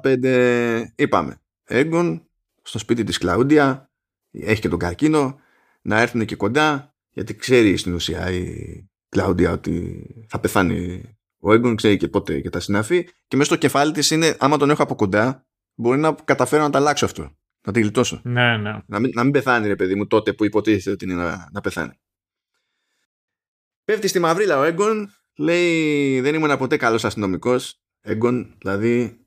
[0.02, 0.84] 1985.
[0.94, 2.28] Είπαμε, Έγκον
[2.62, 3.90] στο σπίτι της Κλαούντια
[4.30, 5.38] έχει και τον καρκίνο
[5.82, 11.02] να έρθουν και κοντά γιατί ξέρει στην ουσία η Κλάουντια ότι θα πεθάνει
[11.38, 13.04] ο Έγκον, ξέρει και πότε και τα συνάφη.
[13.04, 16.70] Και μέσα στο κεφάλι της είναι, άμα τον έχω από κοντά, μπορεί να καταφέρω να
[16.70, 17.36] τα αλλάξω αυτό.
[17.66, 18.20] Να τη γλιτώσω.
[18.24, 18.78] Ναι, ναι.
[18.86, 21.60] Να μην, να μην πεθάνει, ρε παιδί μου, τότε που υποτίθεται ότι είναι να, να
[21.60, 22.00] πεθάνει.
[23.84, 27.80] Πέφτει στη μαυρίλα ο Έγκον, λέει δεν ήμουν ποτέ καλός αστυνομικός.
[28.00, 29.18] Έγκον, δηλαδή.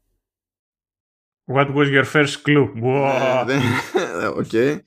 [1.54, 2.68] What was your first clue?
[4.40, 4.45] OK.
[4.52, 4.80] Okay.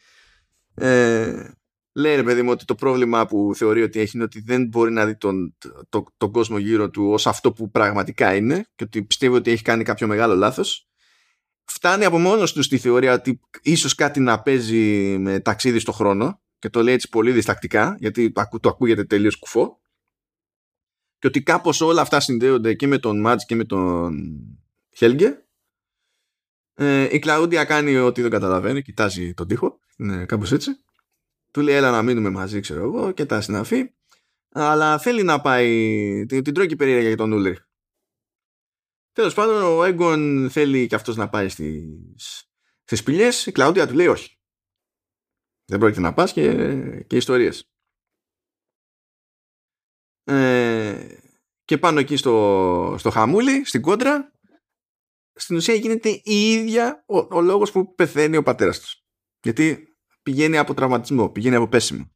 [0.75, 1.51] Ε,
[1.93, 4.93] λέει ρε παιδί μου ότι το πρόβλημα που θεωρεί ότι έχει είναι ότι δεν μπορεί
[4.93, 5.57] να δει τον,
[5.89, 9.63] το, τον κόσμο γύρω του ως αυτό που πραγματικά είναι και ότι πιστεύει ότι έχει
[9.63, 10.89] κάνει κάποιο μεγάλο λάθος
[11.65, 16.41] φτάνει από μόνος του στη θεωρία ότι ίσως κάτι να παίζει με ταξίδι στο χρόνο
[16.59, 19.81] και το λέει έτσι πολύ διστακτικά γιατί το ακούγεται τελείως κουφό
[21.21, 24.15] και ότι κάπως όλα αυτά συνδέονται και με τον Μάτς και με τον
[24.97, 25.45] Χέλγκε
[26.75, 29.79] ε, η Κλαούντια κάνει ότι δεν καταλαβαίνει κοιτάζει τον τοίχο.
[29.97, 30.71] Είναι κάπως έτσι.
[31.51, 33.91] Του λέει έλα να μείνουμε μαζί ξέρω εγώ και τα συναφή
[34.53, 37.59] αλλά θέλει να πάει την, την τρώει περίεργα για τον Ούλρι
[39.13, 42.51] τέλος πάντων ο Έγκον θέλει και αυτός να πάει στις,
[42.85, 44.39] στις πηλιές η Κλαούντια του λέει όχι
[45.65, 47.70] δεν πρόκειται να πας και, και ιστορίες
[50.35, 51.07] ε,
[51.65, 54.33] και πάνω εκεί στο, στο χαμούλι στην κόντρα
[55.41, 59.03] στην ουσία γίνεται η ίδια ο, ο λόγος που πεθαίνει ο πατέρας τους.
[59.43, 59.85] γιατί
[60.23, 62.11] πηγαίνει από τραυματισμό, πηγαίνει από πέσιμο.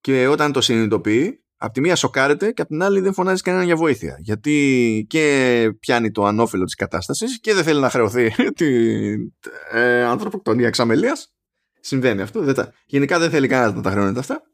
[0.00, 3.66] Και όταν το συνειδητοποιεί, από τη μία σοκάρεται και από την άλλη δεν φωνάζει κανέναν
[3.66, 4.16] για βοήθεια.
[4.18, 9.32] Γιατί και πιάνει το ανώφελο της κατάστασης και δεν θέλει να χρεωθεί την
[9.70, 11.32] ε, ανθρωποκτονία εξαμελίας.
[11.80, 12.40] Συμβαίνει αυτό.
[12.40, 12.72] Δεν τα...
[12.86, 14.49] Γενικά δεν θέλει κανένας να τα χρεώνεται αυτά.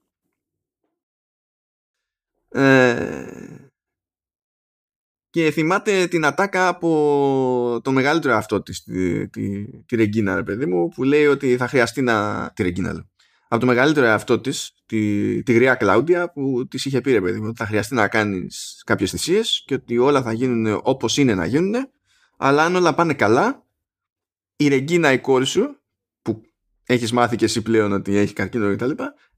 [2.56, 3.26] Ε,
[5.30, 10.66] και θυμάται την ατάκα από το μεγαλύτερο αυτό της, τη, τη, τη Ρεγκίνα, ρε παιδί
[10.66, 12.50] μου, που λέει ότι θα χρειαστεί να...
[12.54, 13.10] Τη Ρεγκίνα, λέω.
[13.48, 17.40] Από το μεγαλύτερο αυτό της, τη, τη γριά Κλάουντια, που της είχε πει, ρε παιδί
[17.40, 21.34] μου, ότι θα χρειαστεί να κάνεις κάποιες θυσίες και ότι όλα θα γίνουν όπως είναι
[21.34, 21.74] να γίνουν,
[22.36, 23.66] αλλά αν όλα πάνε καλά,
[24.56, 25.80] η Ρεγκίνα η κόρη σου,
[26.22, 26.42] που
[26.84, 28.90] έχεις μάθει και εσύ πλέον ότι έχει καρκίνο κτλ.,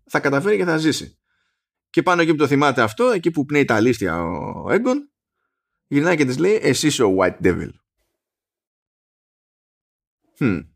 [0.04, 1.17] θα καταφέρει και θα ζήσει.
[1.90, 5.10] Και πάνω εκεί που το θυμάται αυτό, εκεί που πνέει τα αλήθεια ο Έγκον,
[5.86, 7.70] γυρνάει και της λέει εσύ είσαι ο White Devil.
[10.38, 10.66] Hm.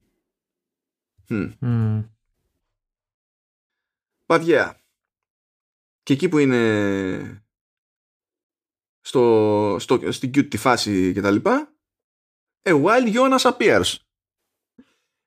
[1.28, 1.52] Hm.
[1.60, 2.05] Mm.
[6.02, 7.44] Και εκεί που είναι
[9.01, 11.72] στο, στο, στην cute τη φάση και τα λοιπά
[12.62, 13.94] a wild Jonas appears.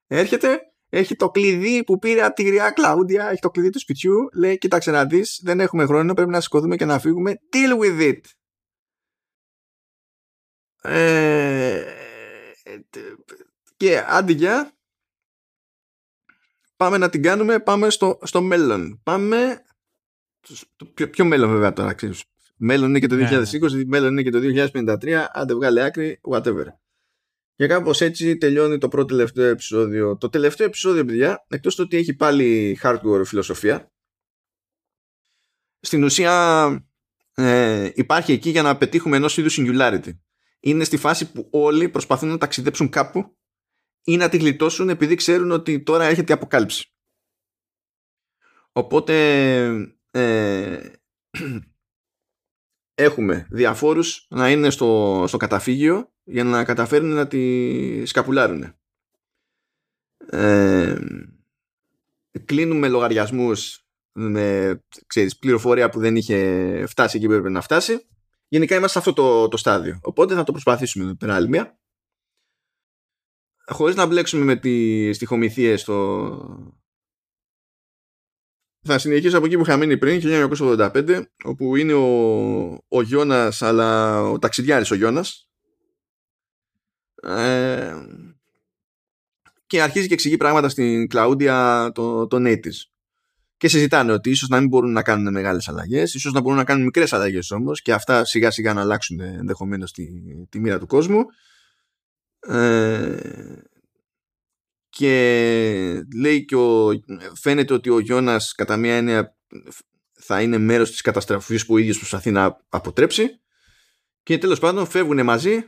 [0.07, 4.29] Έρχεται, έχει το κλειδί που πήρε από τη γριά Κλάουντια, έχει το κλειδί του σπιτιού,
[4.33, 7.39] λέει κοίταξε να δεις, δεν έχουμε χρόνο, πρέπει να σηκωθούμε και να φύγουμε.
[7.53, 8.19] Deal with it.
[10.81, 11.83] Ε,
[13.77, 14.71] και άντε για
[16.75, 19.63] πάμε να την κάνουμε πάμε στο, στο μέλλον πάμε
[20.75, 22.23] το ποιο, ποιο μέλλον βέβαια τώρα ξέρεις.
[22.55, 23.71] μέλλον είναι και το 2020 yeah.
[23.71, 23.85] Ναι.
[23.85, 24.39] μέλλον είναι και το
[24.83, 26.65] 2053 άντε βγάλε άκρη whatever
[27.55, 31.97] και κάπως έτσι τελειώνει το πρώτο τελευταίο επεισόδιο το τελευταίο επεισόδιο παιδιά εκτός το ότι
[31.97, 33.91] έχει πάλι hardcore φιλοσοφία
[35.79, 36.87] στην ουσία
[37.33, 40.11] ε, υπάρχει εκεί για να πετύχουμε ενός είδους singularity
[40.59, 43.37] είναι στη φάση που όλοι προσπαθούν να ταξιδέψουν κάπου
[44.03, 46.93] ή να τη γλιτώσουν επειδή ξέρουν ότι τώρα έρχεται η αποκάλυψη.
[48.71, 49.13] Οπότε
[50.11, 50.79] ε,
[52.95, 58.75] έχουμε διαφόρους να είναι στο, στο καταφύγιο για να καταφέρουν να τη σκαπουλάρουν.
[60.29, 60.97] Ε,
[62.45, 63.79] κλείνουμε λογαριασμούς
[64.17, 68.07] με ξέρεις, πληροφορία που δεν είχε φτάσει εκεί που έπρεπε να φτάσει
[68.47, 69.99] Γενικά είμαστε σε αυτό το, το στάδιο.
[70.01, 71.79] Οπότε θα το προσπαθήσουμε με πέρα άλλη μία.
[73.65, 76.83] Χωρίς να μπλέξουμε με τις στοιχομηθείες στο...
[78.87, 84.21] Θα συνεχίσω από εκεί που είχα μείνει πριν, 1985, όπου είναι ο, ο Γιώνας, αλλά
[84.21, 85.49] ο ταξιδιάρης ο Γιώνας.
[87.21, 87.95] Ε,
[89.67, 92.39] και αρχίζει και εξηγεί πράγματα στην Κλαούντια το, το
[93.57, 96.63] και συζητάνε ότι ίσως να μην μπορούν να κάνουν μεγάλες αλλαγές, ίσως να μπορούν να
[96.63, 100.07] κάνουν μικρές αλλαγές όμως και αυτά σιγά σιγά να αλλάξουν ενδεχομένως τη,
[100.49, 101.25] τη μοίρα του κόσμου.
[102.39, 103.17] Ε,
[104.95, 106.89] και λέει και ο,
[107.33, 109.37] φαίνεται ότι ο Γιώνας κατά μία έννοια
[110.13, 113.41] θα είναι μέρος της καταστροφής που ο ίδιος προσπαθεί να αποτρέψει
[114.23, 115.65] και τέλος πάντων φεύγουν μαζί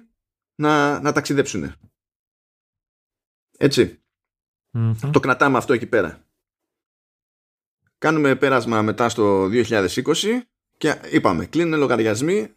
[0.56, 1.74] να, να ταξιδέψουν.
[5.12, 6.28] Το κρατάμε αυτό εκεί πέρα.
[7.98, 9.94] Κάνουμε πέρασμα μετά στο 2020
[10.78, 12.56] και είπαμε, κλείνουν λογαριασμοί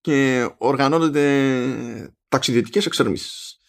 [0.00, 3.59] και οργανώνονται ταξιδιωτικές εξορμήσεις.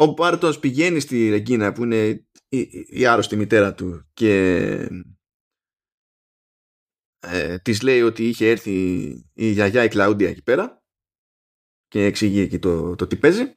[0.00, 4.64] Ο Πάρτος πηγαίνει στη Ρεγκίνα που είναι η, η άρρωστη μητέρα του και
[7.18, 8.72] ε, της λέει ότι είχε έρθει
[9.32, 10.82] η γιαγιά η Κλαούντια εκεί πέρα
[11.88, 13.56] και εξηγεί εκεί το, το τι παίζει.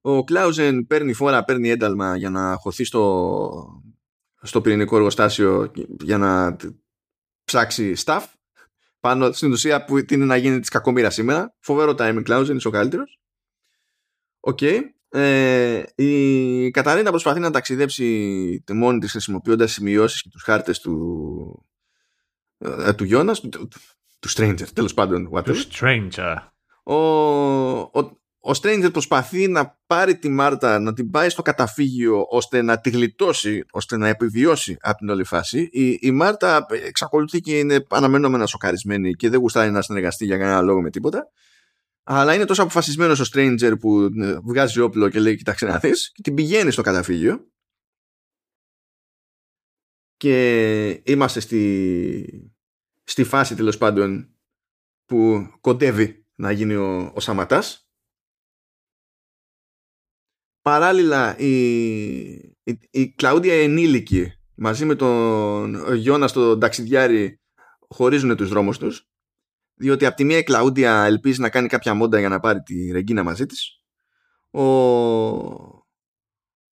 [0.00, 3.82] Ο Κλάουζεν παίρνει φόρα, παίρνει ένταλμα για να χωθεί στο
[4.42, 6.56] στο πυρηνικό εργοστάσιο για να
[7.44, 8.24] ψάξει staff
[9.00, 11.56] πάνω στην ουσία που είναι να γίνει της κακομήρα σήμερα.
[11.60, 13.23] Φοβερό timing cloud, είναι ο καλύτερος.
[14.46, 14.58] OK.
[14.60, 14.80] Okay.
[15.08, 21.66] ε, η Καταρίνα προσπαθεί να ταξιδέψει μόνη της χρησιμοποιώντας σημειώσεις και τους χάρτες του,
[22.58, 23.68] ε, του Γιώνας, του,
[24.18, 25.42] του, Stranger, τέλος πάντων.
[25.44, 26.36] Του Stranger.
[26.82, 27.98] Ο, ο,
[28.38, 32.90] ο Stranger προσπαθεί να πάρει τη Μάρτα, να την πάει στο καταφύγιο ώστε να τη
[32.90, 35.68] γλιτώσει, ώστε να επιβιώσει από την όλη φάση.
[35.72, 40.60] Η, η Μάρτα εξακολουθεί και είναι αναμενόμενα σοκαρισμένη και δεν γουστάει να συνεργαστεί για κανένα
[40.60, 41.28] λόγο με τίποτα.
[42.06, 46.12] Αλλά είναι τόσο αποφασισμένος ο Stranger που ε, βγάζει όπλο και λέει κοιτάξτε να δεις
[46.12, 47.48] και την πηγαίνει στο καταφύγιο.
[50.16, 52.52] Και είμαστε στη,
[53.04, 54.36] στη φάση τέλος πάντων
[55.04, 57.88] που κοντεύει να γίνει ο, ο Σαματάς.
[60.60, 62.30] Παράλληλα η,
[62.62, 67.40] η, η Κλαούντια ενήλικη μαζί με τον Γιώνα στο ταξιδιάρι
[67.88, 69.08] χωρίζουν τους δρόμους τους
[69.74, 72.90] διότι από τη μία η Κλαούντια ελπίζει να κάνει κάποια μόντα για να πάρει τη
[72.90, 73.82] Ρεγκίνα μαζί της.
[74.50, 74.62] Ο,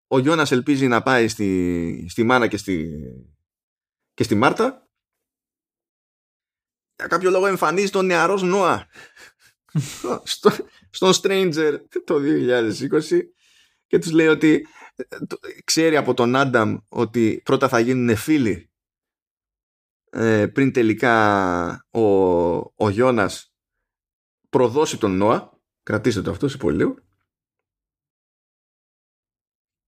[0.07, 2.89] ο Γιώνας ελπίζει να πάει στη, στη Μάνα και στη,
[4.13, 4.89] και στη Μάρτα.
[6.95, 8.87] Για κάποιο λόγο εμφανίζει τον νεαρός Νόα.
[10.23, 10.51] Στο,
[10.89, 13.19] στον Stranger το 2020
[13.87, 15.05] και τους λέει ότι ε,
[15.63, 18.70] ξέρει από τον Άνταμ ότι πρώτα θα γίνουν φίλοι
[20.13, 22.01] ε, πριν τελικά ο,
[22.57, 23.53] ο Γιώνας
[24.49, 26.95] προδώσει τον Νόα κρατήστε το αυτό σε πολύ λίγο.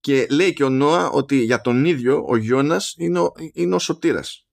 [0.00, 3.78] Και λέει και ο Νόα ότι για τον ίδιο ο Γιώνας είναι ο, είναι ο
[3.78, 4.48] σωτήρας.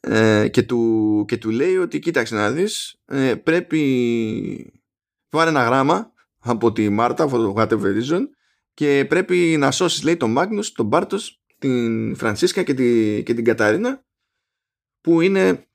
[0.00, 4.82] Ε, και, του, και του λέει ότι κοίταξε να δεις ε, πρέπει
[5.28, 8.20] πάρε ένα γράμμα από τη Μάρτα από το Whatever Reason
[8.74, 13.44] και πρέπει να σώσεις λέει τον Μάγνους, τον Μπάρτος την Φρανσίσκα και, τη, και την
[13.44, 14.04] Καταρίνα
[15.00, 15.68] που είναι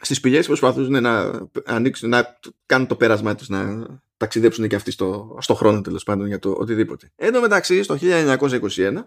[0.00, 4.90] στις πηγές που προσπαθούν να ανοίξουν, να κάνουν το πέρασμά τους να ταξιδέψουν και αυτοί
[4.90, 7.12] στο, στο χρόνο τέλος πάντων για το οτιδήποτε.
[7.16, 9.04] Εν τω μεταξύ, στο 1921,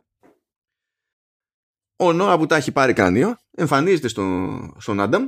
[1.95, 5.27] ο Νόα που τα έχει πάρει κρανίο εμφανίζεται στο, στον Άνταμ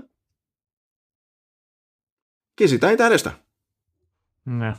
[2.54, 3.46] και ζητάει τα αρέστα.
[4.42, 4.74] Ναι.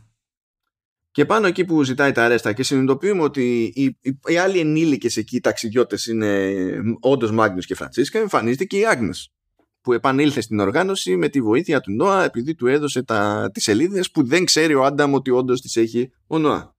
[1.15, 5.17] Και πάνω εκεί που ζητάει τα αρέστα και συνειδητοποιούμε ότι οι, οι, οι άλλοι ενήλικες
[5.17, 6.53] εκεί ταξιδιώτες είναι
[7.01, 9.33] όντως Μάγνου και Φραντσίσκα, εμφανίζεται και η Άγνες
[9.81, 14.11] που επανήλθε στην οργάνωση με τη βοήθεια του Νόα επειδή του έδωσε τα, τις σελίδες
[14.11, 16.77] που δεν ξέρει ο Άνταμ ότι όντως τις έχει ο Νόα.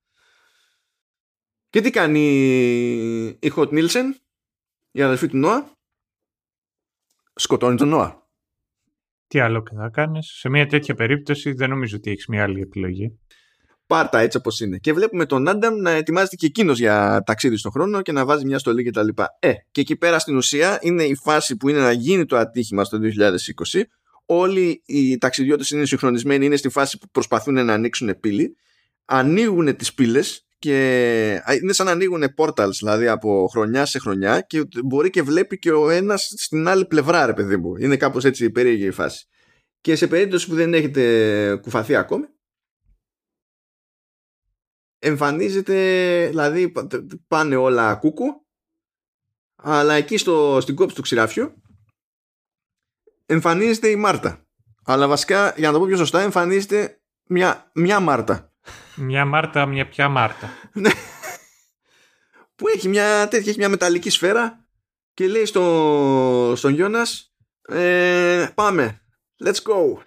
[1.70, 2.26] Και τι κάνει
[3.40, 4.16] η Χοτ Νίλσεν,
[4.90, 5.70] η αδελφή του Νόα,
[7.34, 8.28] σκοτώνει τον Νόα.
[9.26, 10.26] Τι άλλο και θα κάνεις.
[10.26, 13.18] Σε μια τέτοια περίπτωση δεν νομίζω ότι έχεις μια άλλη επιλογή.
[13.86, 14.78] Πάρτα έτσι όπως είναι.
[14.78, 18.44] Και βλέπουμε τον Άνταμ να ετοιμάζεται και εκείνος για ταξίδι στον χρόνο και να βάζει
[18.44, 19.08] μια στολή κτλ.
[19.38, 22.84] Ε, και εκεί πέρα στην ουσία είναι η φάση που είναι να γίνει το ατύχημα
[22.84, 22.98] στο
[23.72, 23.80] 2020.
[24.26, 28.56] Όλοι οι ταξιδιώτες είναι συγχρονισμένοι, είναι στη φάση που προσπαθούν να ανοίξουν πύλη.
[29.04, 34.66] Ανοίγουν τις πύλες και είναι σαν να ανοίγουν portals δηλαδή από χρονιά σε χρονιά και
[34.84, 37.76] μπορεί και βλέπει και ο ένας στην άλλη πλευρά, ρε παιδί μου.
[37.76, 39.26] Είναι κάπως έτσι περίεργη η φάση.
[39.80, 42.26] Και σε περίπτωση που δεν έχετε κουφαθεί ακόμη,
[44.98, 45.76] εμφανίζεται,
[46.28, 46.72] δηλαδή
[47.28, 48.46] πάνε όλα κούκου,
[49.56, 51.62] αλλά εκεί στο, στην κόψη του ξηράφιου
[53.26, 54.46] εμφανίζεται η Μάρτα.
[54.84, 58.52] Αλλά βασικά, για να το πω πιο σωστά, εμφανίζεται μια, μια Μάρτα.
[58.96, 60.50] Μια Μάρτα, μια πια Μάρτα.
[60.72, 60.90] Ναι.
[62.56, 64.66] που έχει μια τέτοια, έχει μια μεταλλική σφαίρα
[65.14, 67.34] και λέει στο, στον Γιώνας
[67.68, 69.00] ε, πάμε,
[69.44, 70.02] let's go.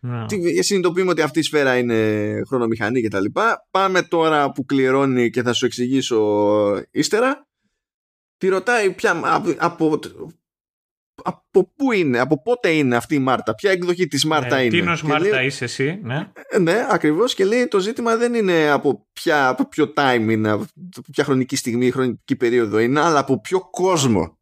[0.00, 0.26] Ναι.
[0.62, 3.66] Συνειδητοποιούμε ότι αυτή η σφαίρα είναι χρονομηχανή και τα λοιπά.
[3.70, 7.46] Πάμε τώρα που κληρώνει και θα σου εξηγήσω ύστερα.
[8.36, 9.98] Τη ρωτάει πια από, από,
[11.22, 14.70] από πού είναι, από πότε είναι αυτή η Μάρτα, ποια εκδοχή της Μάρτα ε, είναι.
[14.70, 16.30] Τίνος Μάρτα λέει, είσαι εσύ, ναι.
[16.48, 20.50] Ε, ναι, ακριβώς και λέει το ζήτημα δεν είναι από, ποια, από ποιο time είναι,
[20.50, 20.66] από
[21.12, 24.38] ποια χρονική στιγμή, χρονική περίοδο είναι, αλλά από ποιο κόσμο.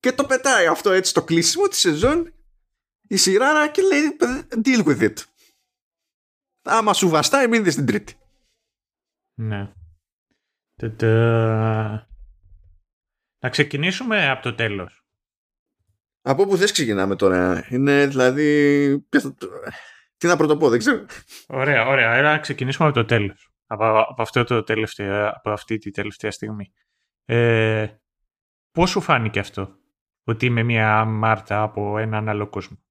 [0.00, 2.33] Και το πετάει αυτό έτσι στο κλείσιμο της σεζόν
[3.14, 4.16] η σειρά και λέει
[4.64, 5.14] deal with it.
[6.62, 8.14] Άμα σου βαστάει μην δεις την τρίτη.
[9.34, 9.72] Ναι.
[13.38, 15.06] Να ξεκινήσουμε από το τέλος.
[16.22, 17.66] Από που θες ξεκινάμε τώρα.
[17.70, 19.06] Είναι δηλαδή...
[20.16, 21.06] Τι να πρωτοπώ, δεν ξέρω.
[21.46, 22.12] Ωραία, ωραία.
[22.12, 23.52] Άρα ξεκινήσουμε από το τέλος.
[23.66, 26.72] Από, από, αυτό το τελευταίο, από αυτή τη τελευταία στιγμή.
[27.24, 27.88] Ε,
[28.70, 29.78] πώς σου φάνηκε αυτό,
[30.24, 32.83] ότι είμαι μια Μάρτα από έναν άλλο κόσμο;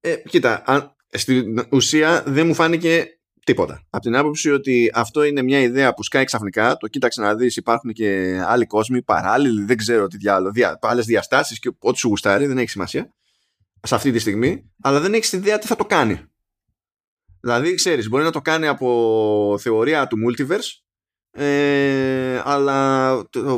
[0.00, 3.06] Ε, κοίτα, αν, στην ουσία δεν μου φάνηκε
[3.44, 3.86] τίποτα.
[3.90, 7.56] Από την άποψη ότι αυτό είναι μια ιδέα που σκάει ξαφνικά, το κοίταξε να δεις
[7.56, 12.08] υπάρχουν και άλλοι κόσμοι παράλληλοι, δεν ξέρω τι διάλογο, δια, άλλες διαστάσεις και ό,τι σου
[12.08, 13.14] γουστάρει, δεν έχει σημασία
[13.82, 16.30] σε αυτή τη στιγμή, αλλά δεν έχεις ιδέα τι θα το κάνει
[17.40, 20.80] Δηλαδή, ξέρεις, μπορεί να το κάνει από θεωρία του multiverse,
[21.42, 23.10] ε, αλλά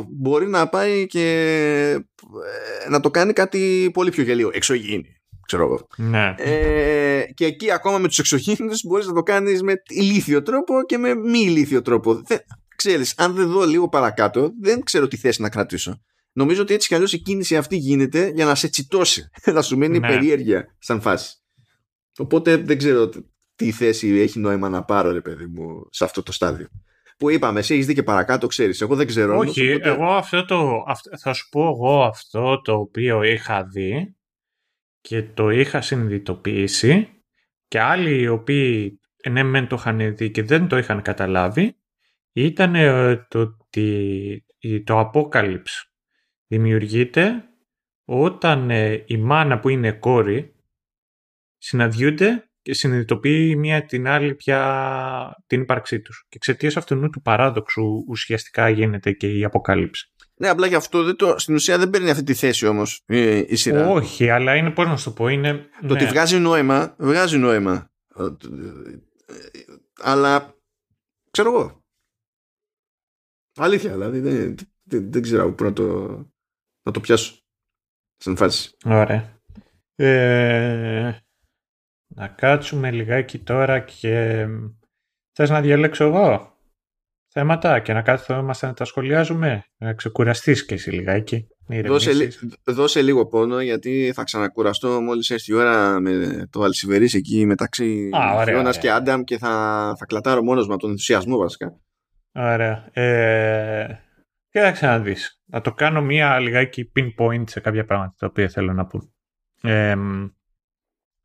[0.09, 1.25] μπορεί να πάει και
[2.85, 4.49] ε, να το κάνει κάτι πολύ πιο γελίο.
[4.53, 5.87] Εξωγήινη, ξέρω εγώ.
[5.97, 6.33] Ναι.
[6.37, 10.97] Ε, και εκεί ακόμα με τους εξωγήινους μπορείς να το κάνεις με ηλίθιο τρόπο και
[10.97, 12.13] με μη ηλίθιο τρόπο.
[12.13, 12.39] Δεν,
[12.75, 16.01] ξέρεις, αν δεν δω λίγο παρακάτω, δεν ξέρω τι θέση να κρατήσω.
[16.33, 19.77] Νομίζω ότι έτσι κι αλλιώς η κίνηση αυτή γίνεται για να σε τσιτώσει, να σου
[19.77, 20.07] μένει Ναι.
[20.07, 21.35] περίεργεια σαν φάση.
[22.17, 23.09] Οπότε δεν ξέρω
[23.55, 26.67] τι θέση έχει νόημα να πάρω, ρε παιδί μου, σε αυτό το στάδιο.
[27.17, 28.81] Που είπαμε, εσύ έχεις δει και παρακάτω, ξέρεις.
[28.81, 29.33] Εγώ δεν ξέρω.
[29.33, 33.63] όμως, Όχι, οπότε- εγώ αυτό το, αυ- θα σου πω εγώ αυτό το οποίο είχα
[33.63, 34.15] δει
[35.07, 37.09] και το είχα συνειδητοποιήσει
[37.67, 38.99] και άλλοι οι οποίοι
[39.29, 41.75] ναι μεν το είχαν δει και δεν το είχαν καταλάβει
[42.33, 45.83] ήταν ε, το ότι η- το Apocalypse
[46.47, 47.43] δημιουργείται
[48.05, 50.55] όταν ε, η μάνα που είναι κόρη
[51.57, 56.25] συναντιούνται και συνειδητοποιεί η μία την άλλη πια την ύπαρξή τους.
[56.29, 60.11] Και εξαιτίας αυτού του παράδοξου ουσιαστικά γίνεται και η αποκάλυψη.
[60.39, 63.37] Ναι, απλά γι' αυτό δεν το, στην ουσία δεν παίρνει αυτή τη θέση όμως η,
[63.37, 63.87] η σειρά.
[63.87, 65.53] Όχι, αλλά είναι πώς να σου το πω, είναι...
[65.81, 65.93] Το ναι.
[65.93, 67.91] ότι βγάζει νόημα, βγάζει νόημα.
[68.15, 68.31] Ε, ε,
[70.01, 70.55] Αλλά
[71.31, 71.81] ξέρω εγώ.
[73.55, 76.07] Αλήθεια, δηλαδή δεν, δεν, δεν ξέρω πού να το,
[76.83, 77.37] να το πιάσω.
[78.17, 78.77] Στην φάση.
[78.85, 79.41] Ωραία.
[79.95, 81.17] Ε,
[82.15, 84.45] να κάτσουμε λιγάκι τώρα και
[85.31, 86.52] θες να διαλέξω εγώ;
[87.33, 91.47] Θέματα και να κάθομαστε να τα σχολιάζουμε, να ξεκουραστείς και εσύ λιγάκι.
[91.67, 92.41] να Δώσε, ηρεμήσεις.
[92.41, 97.45] λι- δώσε λίγο πόνο γιατί θα ξανακουραστώ μόλις έρθει η ώρα με το Αλσιβερίς εκεί
[97.45, 98.81] μεταξύ Α, ωραία, Φιώνας ωραία.
[98.81, 99.49] και Άνταμ και θα,
[99.97, 101.79] θα κλατάρω μόνος μου από τον ενθουσιασμό βασικά.
[102.33, 102.89] Ωραία.
[102.93, 103.99] Ε,
[104.49, 105.41] κοίταξε να δεις.
[105.45, 108.99] Να το κάνω μία λιγάκι pinpoint σε κάποια πράγματα τα οποία θέλω να πω.
[109.61, 109.95] Ε,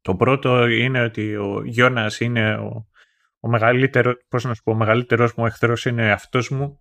[0.01, 2.88] το πρώτο είναι ότι ο Γιώνας είναι ο,
[3.49, 6.81] ο μεγαλύτερο, πώς να σου πω, ο μεγαλύτερος μου εχθρός είναι αυτός μου.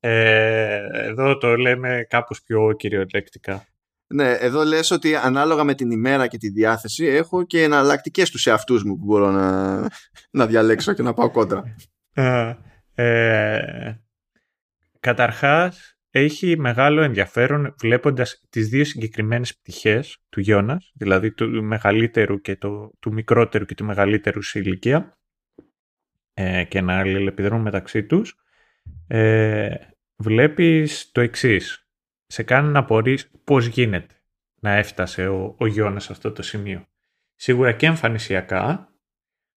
[0.00, 3.66] Ε, εδώ το λέμε κάπως πιο κυριολεκτικά.
[4.06, 8.46] Ναι, εδώ λες ότι ανάλογα με την ημέρα και τη διάθεση έχω και εναλλακτικές τους
[8.46, 9.78] εαυτούς μου που μπορώ να,
[10.30, 11.62] να διαλέξω και να πάω κόντρα.
[12.12, 12.54] Ε,
[12.94, 14.00] ε,
[15.00, 22.56] καταρχάς, έχει μεγάλο ενδιαφέρον βλέποντας τις δύο συγκεκριμένες πτυχές του Γιώνας, δηλαδή του μεγαλύτερου και
[22.56, 25.18] το, του μικρότερου και του μεγαλύτερου σε ηλικία
[26.34, 28.36] ε, και να αλληλεπιδρούν μεταξύ τους,
[29.06, 29.74] ε,
[30.16, 31.88] βλέπεις το εξής.
[32.26, 34.14] Σε κάνει να απορείς πώς γίνεται
[34.60, 36.86] να έφτασε ο, ο Γιώνας σε αυτό το σημείο.
[37.34, 38.92] Σίγουρα και εμφανισιακά,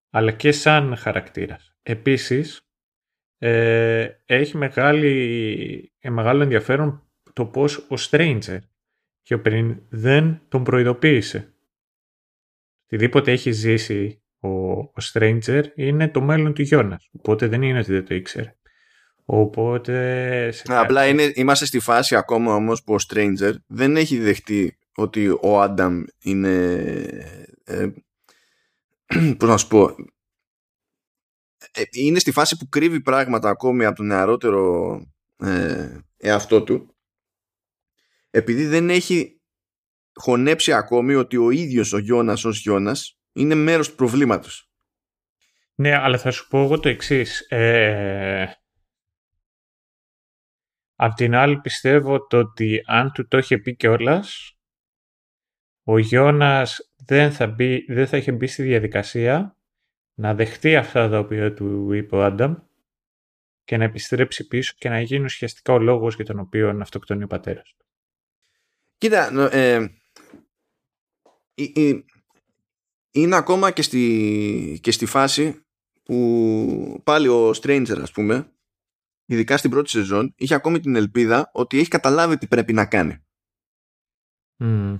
[0.10, 1.76] αλλά και σαν χαρακτήρας.
[1.82, 2.69] Επίσης,
[3.40, 7.04] ε, έχει μεγάλη, ε, μεγάλο ενδιαφέρον
[7.34, 8.60] το πώς ο Stranger
[9.24, 11.54] πιο πριν δεν τον προειδοποίησε.
[12.86, 17.10] Οτιδήποτε έχει ζήσει ο, ο Stranger είναι το μέλλον του Γιώνας.
[17.12, 18.56] Οπότε δεν είναι ότι δεν το ήξερε.
[19.26, 20.52] Οπότε...
[20.52, 24.78] σε Ναι, Απλά είναι, είμαστε στη φάση ακόμα όμως που ο Stranger δεν έχει δεχτεί
[24.96, 26.74] ότι ο Άνταμ είναι
[27.64, 27.88] ε,
[29.38, 29.94] πώς να σου πω ε,
[31.92, 34.94] είναι στη φάση που κρύβει πράγματα ακόμη από τον νεαρότερο
[35.38, 36.94] ε, εαυτό του
[38.30, 39.42] επειδή δεν έχει
[40.14, 44.72] χωνέψει ακόμη ότι ο ίδιος ο Γιώνας ως Γιώνας είναι μέρος του προβλήματος.
[45.76, 47.40] Ναι, αλλά θα σου πω εγώ το εξής.
[47.50, 48.54] Ε,
[50.96, 54.58] απ' την άλλη πιστεύω το ότι αν του το είχε πει κιόλας,
[55.84, 59.58] ο Γιώνας δεν θα, μπει, δεν θα είχε μπει στη διαδικασία
[60.20, 62.56] να δεχτεί αυτά τα οποία του είπε ο Άνταμ
[63.64, 67.28] και να επιστρέψει πίσω και να γίνει ουσιαστικά ο λόγος για τον οποίο αυτοκτονεί ο
[67.28, 67.86] πατέρας του.
[68.98, 69.90] Κοίτα, νο- ε,
[71.54, 72.06] η- η-
[73.12, 75.66] είναι ακόμα και στη, και στη φάση
[76.04, 78.52] που πάλι ο Stranger ας πούμε
[79.26, 83.24] ειδικά στην πρώτη σεζόν είχε ακόμη την ελπίδα ότι έχει καταλάβει τι πρέπει να κάνει
[84.58, 84.96] Μμ.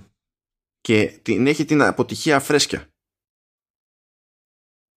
[0.80, 2.89] και την, έχει την αποτυχία φρέσκια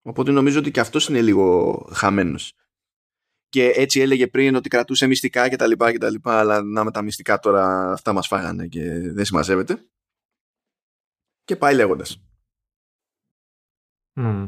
[0.03, 2.53] οπότε νομίζω ότι και αυτός είναι λίγο χαμένος
[3.49, 6.83] και έτσι έλεγε πριν ότι κρατούσε μυστικά και τα λοιπά και τα λοιπά αλλά να
[6.83, 9.85] με τα μυστικά τώρα αυτά μας φάγανε και δεν συμμαζεύεται
[11.43, 12.23] και πάει λέγοντας
[14.15, 14.45] Μμ.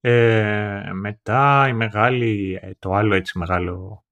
[0.00, 4.04] Ε, μετά η μεγάλη, ε, το άλλο έτσι μεγάλο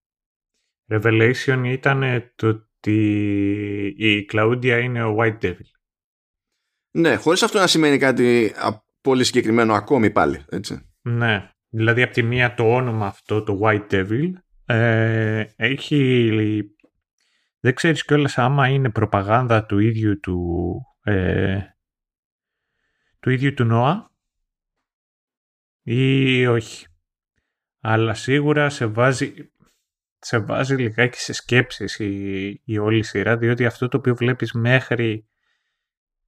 [0.91, 5.71] revelation ήταν ε, το ότι η Κλαούντια είναι ο White Devil.
[6.91, 10.91] Ναι, χωρίς αυτό να σημαίνει κάτι α, πολύ συγκεκριμένο ακόμη πάλι, έτσι.
[11.03, 14.31] Ναι, δηλαδή από τη μία το όνομα αυτό, το White Devil,
[14.65, 16.31] ε, έχει...
[17.61, 20.47] Δεν ξέρεις κιόλας άμα είναι προπαγάνδα του ίδιου του...
[21.03, 21.61] Ε,
[23.21, 24.11] του ίδιου του Νόα
[25.83, 26.87] ή όχι.
[27.81, 29.53] Αλλά σίγουρα σε βάζει,
[30.19, 35.28] σε βάζει λιγάκι σε σκέψεις η, η όλη σειρά, διότι αυτό το οποίο βλέπεις μέχρι,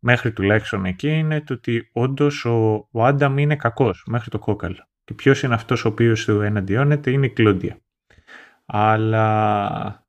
[0.00, 4.88] μέχρι τουλάχιστον εκεί είναι το ότι όντως ο, ο Άνταμ είναι κακός μέχρι το κόκαλο.
[5.04, 7.80] Και ποιος είναι αυτός ο οποίος του εναντιώνεται είναι η Κλόντια.
[8.66, 10.06] Αλλά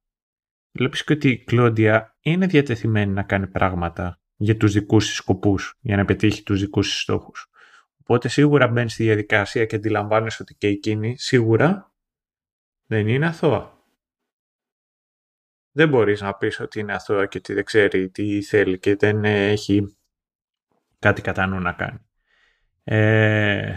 [0.71, 5.77] βλέπεις και ότι η Κλόντια είναι διατεθειμένη να κάνει πράγματα για τους δικούς της σκοπούς,
[5.81, 7.49] για να πετύχει τους δικούς της στόχους.
[7.97, 11.93] Οπότε σίγουρα μπαίνεις στη διαδικασία και αντιλαμβάνεσαι ότι και εκείνη σίγουρα
[12.85, 13.80] δεν είναι αθώα.
[15.71, 19.25] Δεν μπορείς να πεις ότι είναι αθώα και ότι δεν ξέρει τι θέλει και δεν
[19.25, 19.97] έχει
[20.99, 21.99] κάτι κατά νου να κάνει.
[22.83, 23.75] Ε,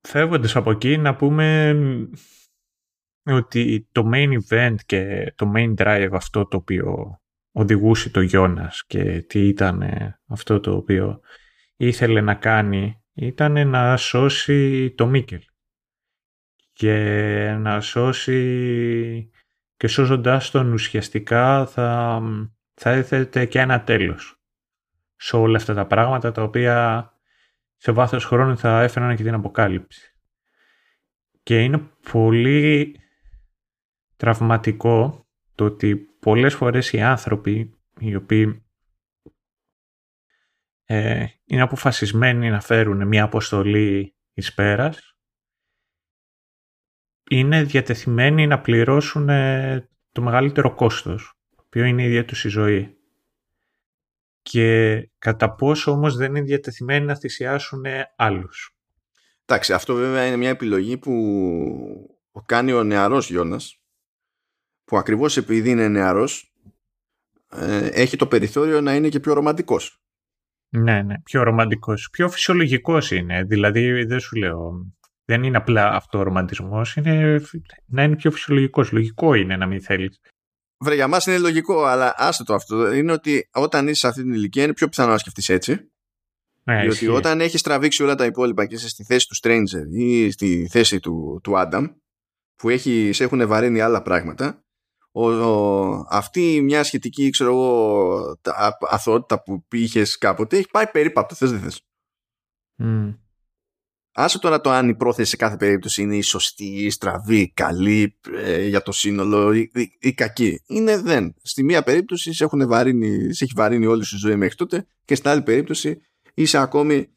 [0.00, 1.76] φεύγοντας από εκεί να πούμε
[3.22, 7.18] ότι το main event και το main drive αυτό το οποίο
[7.52, 9.82] οδηγούσε το Γιώνας και τι ήταν
[10.26, 11.20] αυτό το οποίο
[11.76, 15.42] ήθελε να κάνει ήταν να σώσει το Μίκελ
[16.72, 19.30] και να σώσει
[19.76, 22.20] και σώζοντάς τον ουσιαστικά θα,
[22.74, 24.38] θα έθετε και ένα τέλος
[25.16, 27.08] σε όλα αυτά τα πράγματα τα οποία
[27.76, 30.14] σε βάθος χρόνου θα έφεραν και την αποκάλυψη.
[31.42, 32.96] Και είναι πολύ
[34.16, 38.64] τραυματικό το ότι πολλές φορές οι άνθρωποι οι οποίοι
[40.84, 45.13] ε, είναι αποφασισμένοι να φέρουν μια αποστολή εις πέρας,
[47.30, 52.48] είναι διατεθειμένοι να πληρώσουν ε, το μεγαλύτερο κόστος, το οποίο είναι η ίδια τους η
[52.48, 52.96] ζωή.
[54.42, 57.84] Και κατά πόσο όμως δεν είναι διατεθειμένοι να θυσιάσουν
[58.16, 58.76] άλλους.
[59.44, 63.80] Εντάξει, αυτό βέβαια είναι μια επιλογή που κάνει ο νεαρός Γιώνας,
[64.84, 66.52] που ακριβώς επειδή είναι νεαρός,
[67.50, 69.98] ε, έχει το περιθώριο να είναι και πιο ρομαντικός.
[70.68, 72.08] Ναι, ναι, πιο ρομαντικός.
[72.10, 73.42] Πιο φυσιολογικός είναι.
[73.42, 74.86] Δηλαδή, δεν σου λέω,
[75.24, 77.40] δεν είναι απλά αυτό ο ρομαντισμός, είναι
[77.86, 78.92] να είναι πιο φυσιολογικός.
[78.92, 80.20] Λογικό είναι να μην θέλεις.
[80.84, 82.92] Βρε, για μας είναι λογικό, αλλά άστε το αυτό.
[82.92, 85.88] Είναι ότι όταν είσαι σε αυτή την ηλικία είναι πιο πιθανό να σκεφτείς έτσι.
[86.64, 90.30] Ναι, διότι όταν έχεις τραβήξει όλα τα υπόλοιπα και είσαι στη θέση του Stranger ή
[90.30, 91.94] στη θέση του, του Adam,
[92.56, 94.64] που έχει, σε έχουν βαρύνει άλλα πράγματα,
[95.12, 98.38] ο, ο, αυτή μια σχετική ξέρω εγώ
[98.90, 101.80] αθωότητα που είχες κάποτε έχει πάει περίπατο θες δεν θες
[102.82, 103.18] mm.
[104.16, 108.18] Άσε τώρα το αν η πρόθεση σε κάθε περίπτωση είναι η σωστή, η στραβή, καλή
[108.44, 110.62] ε, για το σύνολο ή, ή, κακή.
[110.66, 111.34] Είναι δεν.
[111.42, 115.14] Στη μία περίπτωση σε, έχουν βαρύνει, σε έχει βαρύνει όλη σου ζωή μέχρι τότε και
[115.14, 116.00] στην άλλη περίπτωση
[116.34, 117.08] είσαι ακόμη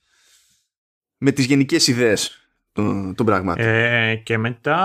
[1.18, 3.65] με τις γενικές ιδέες των, των πραγμάτων.
[3.65, 4.80] Ε, και μετά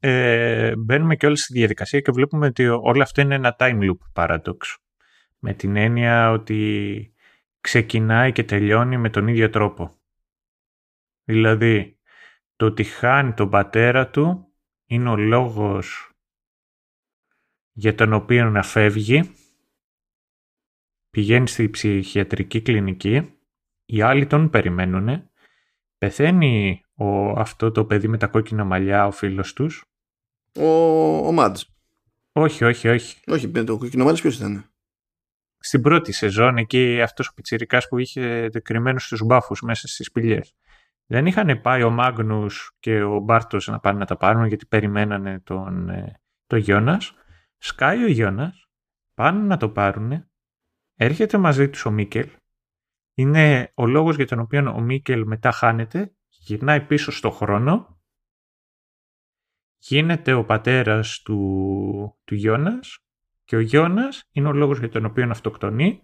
[0.00, 4.24] ε, μπαίνουμε και όλοι στη διαδικασία και βλέπουμε ότι όλο αυτό είναι ένα time loop
[4.24, 4.56] paradox.
[5.38, 7.12] Με την έννοια ότι
[7.60, 9.99] ξεκινάει και τελειώνει με τον ίδιο τρόπο.
[11.24, 11.98] Δηλαδή,
[12.56, 14.52] το ότι χάνει τον πατέρα του
[14.86, 16.10] είναι ο λόγος
[17.72, 19.34] για τον οποίο να φεύγει,
[21.10, 23.34] πηγαίνει στη ψυχιατρική κλινική,
[23.84, 25.30] οι άλλοι τον περιμένουν,
[25.98, 29.84] πεθαίνει ο, αυτό το παιδί με τα κόκκινα μαλλιά, ο φίλος τους,
[30.56, 30.66] ο,
[31.26, 31.62] ο Μάντζ.
[32.32, 33.20] Όχι, όχι, όχι.
[33.26, 34.72] Όχι, το κοκκινομάλης ποιος ήταν;
[35.58, 40.54] Στην πρώτη σεζόν εκεί αυτός ο πιτσιρικάς που είχε κρυμμένους στους μπάφους μέσα στις σπηλιές.
[41.10, 45.40] Δεν είχαν πάει ο Μάγνους και ο Μπάρτος να πάνε να τα πάρουν γιατί περιμένανε
[45.40, 47.14] τον, ε, τον Γιώνας.
[47.58, 48.68] Σκάει ο Γιώνας,
[49.14, 50.30] πάνε να το πάρουν,
[50.94, 52.30] έρχεται μαζί τους ο Μίκελ.
[53.14, 58.00] Είναι ο λόγος για τον οποίο ο Μίκελ μετά χάνεται, γυρνάει πίσω στο χρόνο
[59.76, 62.98] γίνεται ο πατέρας του, του Γιώνας
[63.44, 66.02] και ο Γιώνας είναι ο λόγος για τον οποίο αυτοκτονεί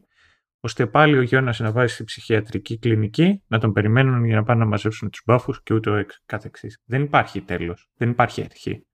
[0.60, 4.60] ώστε πάλι ο Γιώνας να βάζει στη ψυχιατρική κλινική να τον περιμένουν για να πάνε
[4.60, 6.82] να μαζέψουν τους μπάφους και ούτω καθεξής.
[6.84, 7.88] Δεν υπάρχει τέλος.
[7.96, 8.86] Δεν υπάρχει αρχή.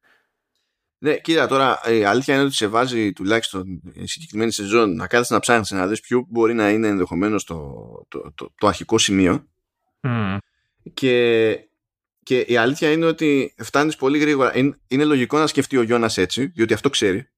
[0.99, 5.35] Ναι, κοίτα, τώρα η αλήθεια είναι ότι σε βάζει τουλάχιστον η συγκεκριμένη σεζόν να κάθεσαι
[5.35, 7.57] να ψάχνεις να δεις ποιο μπορεί να είναι ενδεχομένως το,
[8.09, 9.47] το, το, το, αρχικό σημείο.
[10.01, 10.39] Mm.
[10.95, 11.57] Και
[12.23, 14.53] και η αλήθεια είναι ότι φτάνεις πολύ γρήγορα.
[14.89, 17.32] Είναι, λογικό να σκεφτεί ο Γιώνας έτσι, διότι αυτό ξέρει.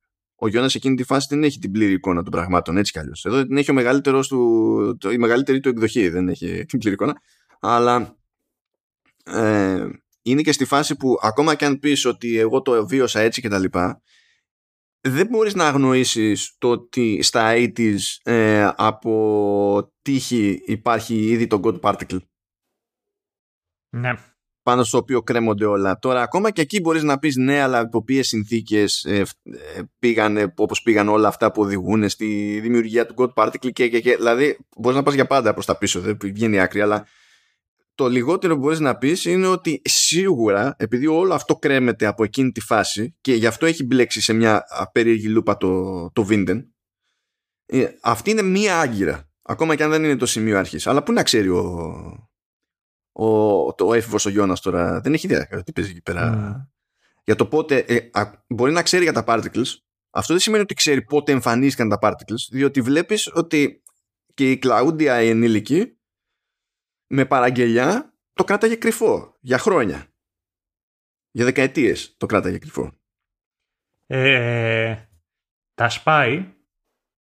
[0.45, 2.99] Ο Γιώνας σε εκείνη τη φάση δεν έχει την πλήρη εικόνα των πραγμάτων έτσι κι
[2.99, 3.25] αλλιώς.
[3.25, 7.21] Εδώ την έχει ο μεγαλύτερος του, η μεγαλύτερη του εκδοχή, δεν έχει την πλήρη εικόνα.
[7.61, 8.17] Αλλά
[9.25, 9.89] ε,
[10.23, 13.49] είναι και στη φάση που ακόμα και αν πεις ότι εγώ το βίωσα έτσι και
[13.49, 14.03] τα λοιπά,
[15.01, 21.81] δεν μπορείς να αγνοήσεις το ότι στα 80's ε, από τύχη υπάρχει ήδη το God
[21.81, 22.21] Particle.
[23.97, 24.34] Ναι
[24.65, 25.99] πάνω στο οποίο κρέμονται όλα.
[25.99, 30.53] Τώρα, ακόμα και εκεί μπορείς να πεις ναι, αλλά από ποιες συνθήκες ε, ε, πήγαν
[30.57, 34.59] όπως πήγαν όλα αυτά που οδηγούν στη δημιουργία του God Particle και, και, και δηλαδή
[34.77, 37.07] μπορείς να πας για πάντα προς τα πίσω, δεν βγαίνει άκρη, αλλά
[37.95, 42.51] το λιγότερο που μπορείς να πεις είναι ότι σίγουρα επειδή όλο αυτό κρέμεται από εκείνη
[42.51, 46.65] τη φάση και γι' αυτό έχει μπλέξει σε μια περίεργη λούπα το, το Vinden
[47.67, 51.13] ε, αυτή είναι μία άγκυρα ακόμα και αν δεν είναι το σημείο αρχής αλλά πού
[51.13, 52.29] να ξέρει ο,
[53.17, 56.71] ο, το έφηβος ο Γιώνας τώρα δεν έχει ιδέα τι παίζει εκεί πέρα mm.
[57.25, 58.11] για το πότε ε,
[58.47, 59.73] μπορεί να ξέρει για τα particles
[60.11, 63.83] αυτό δεν σημαίνει ότι ξέρει πότε εμφανίστηκαν τα particles διότι βλέπεις ότι
[64.35, 65.99] και η Κλαούντια η ενήλικη
[67.07, 70.07] με παραγγελιά το κράταγε κρυφό για χρόνια.
[71.31, 72.93] Για δεκαετίες το κράταγε κρυφό.
[74.07, 75.09] Ε,
[75.75, 76.55] τα σπάει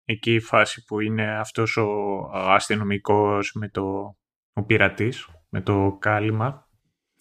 [0.04, 4.16] εκεί η φάση που είναι αυτός ο αστυνομικός με το
[4.52, 6.68] ο πειρατής, με το κάλυμα.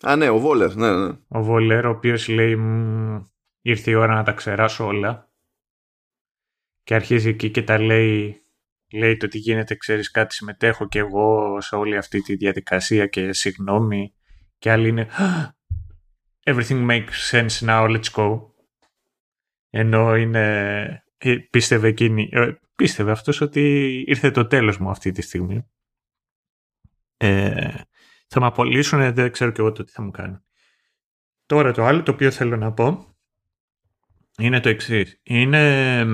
[0.01, 1.17] Α, ναι, ο Βόλερ, ναι, ναι.
[1.27, 2.57] Ο Βόλερ, ο οποίος λέει
[3.61, 5.31] ήρθε η ώρα να τα ξεράσω όλα
[6.83, 8.41] και αρχίζει εκεί και τα λέει
[8.93, 13.33] λέει το τι γίνεται, ξέρεις κάτι, συμμετέχω και εγώ σε όλη αυτή τη διαδικασία και
[13.33, 14.13] συγγνώμη
[14.57, 15.07] και άλλοι είναι
[16.43, 18.41] everything makes sense now, let's go.
[19.69, 25.21] Ενώ είναι, ε, πίστευε εκείνη, ε, πίστευε αυτός ότι ήρθε το τέλος μου αυτή τη
[25.21, 25.67] στιγμή.
[27.17, 27.73] Ε,
[28.33, 30.37] θα με απολύσουν, δεν ξέρω και εγώ το τι θα μου κάνει.
[31.45, 33.15] Τώρα το άλλο το οποίο θέλω να πω
[34.37, 35.19] είναι το εξής.
[35.23, 36.05] Είναι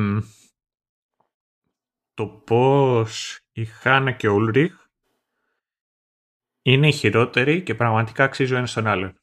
[2.13, 4.75] το πώς η Χάνα και ο Ουλριχ
[6.61, 9.19] είναι οι χειρότεροι και πραγματικά αξίζουν ένα στον άλλον.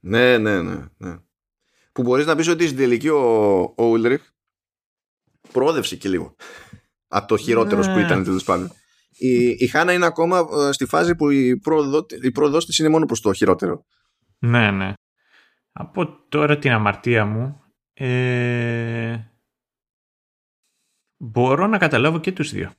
[0.00, 1.16] Ναι, ναι, ναι, ναι.
[1.92, 4.30] Που μπορείς να πεις ότι στην τελική ο, ο Ουλριχ
[5.52, 6.36] προόδευσε και λίγο
[7.16, 7.92] από το χειρότερος ναι.
[7.92, 8.72] που ήταν τέλος πάντων.
[9.10, 12.88] Η, η Χάνα είναι ακόμα ε, στη φάση που η, πρόοδο, η πρόοδος της είναι
[12.88, 13.84] μόνο προς το χειρότερο.
[14.38, 14.92] Ναι, ναι.
[15.72, 17.62] Από τώρα την αμαρτία μου
[17.92, 19.18] ε,
[21.16, 22.72] μπορώ να καταλάβω και τους δύο.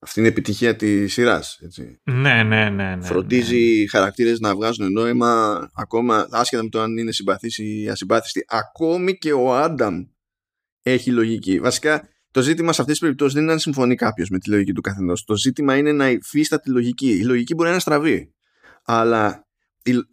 [0.00, 1.58] Αυτή είναι η επιτυχία της σειράς.
[2.02, 3.04] Ναι, ναι, ναι, ναι.
[3.04, 3.60] Φροντίζει ναι.
[3.60, 8.44] οι χαρακτήρες να βγάζουν νόημα ακόμα άσχετα με το αν είναι συμπαθής ή ασυμπάθιστη.
[8.48, 10.04] Ακόμη και ο Άνταμ
[10.82, 11.60] έχει λογική.
[11.60, 14.72] Βασικά το ζήτημα σε αυτές τις περιπτώσεις δεν είναι αν συμφωνεί κάποιος με τη λογική
[14.72, 15.24] του καθενός.
[15.24, 17.10] Το ζήτημα είναι να υφίσταται τη λογική.
[17.10, 18.34] Η λογική μπορεί να είναι στραβή.
[18.84, 19.48] Αλλά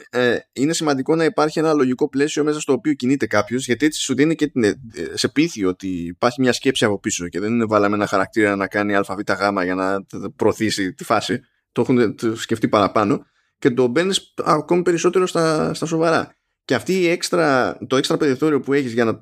[0.10, 4.02] ε, είναι σημαντικό να υπάρχει ένα λογικό πλαίσιο μέσα στο οποίο κινείται κάποιος, γιατί έτσι
[4.02, 4.74] σου δίνει και την, ε,
[5.14, 8.68] σε πείθει ότι υπάρχει μια σκέψη από πίσω και δεν είναι βάλαμε ένα χαρακτήρα να
[8.68, 9.20] κάνει ΑΒΓ
[9.64, 10.06] για να
[10.36, 11.40] προωθήσει τη φάση.
[11.72, 13.26] Το έχουν σκεφτεί παραπάνω
[13.60, 16.36] και το μπαίνεις ακόμη περισσότερο στα, στα σοβαρά.
[16.66, 19.22] Και αυτή η έξτρα, το έξτρα περιθώριο που έχεις για να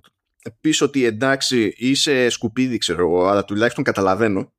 [0.62, 4.54] πεις ότι εντάξει είσαι σκουπίδι, ξέρω εγώ, αλλά τουλάχιστον καταλαβαίνω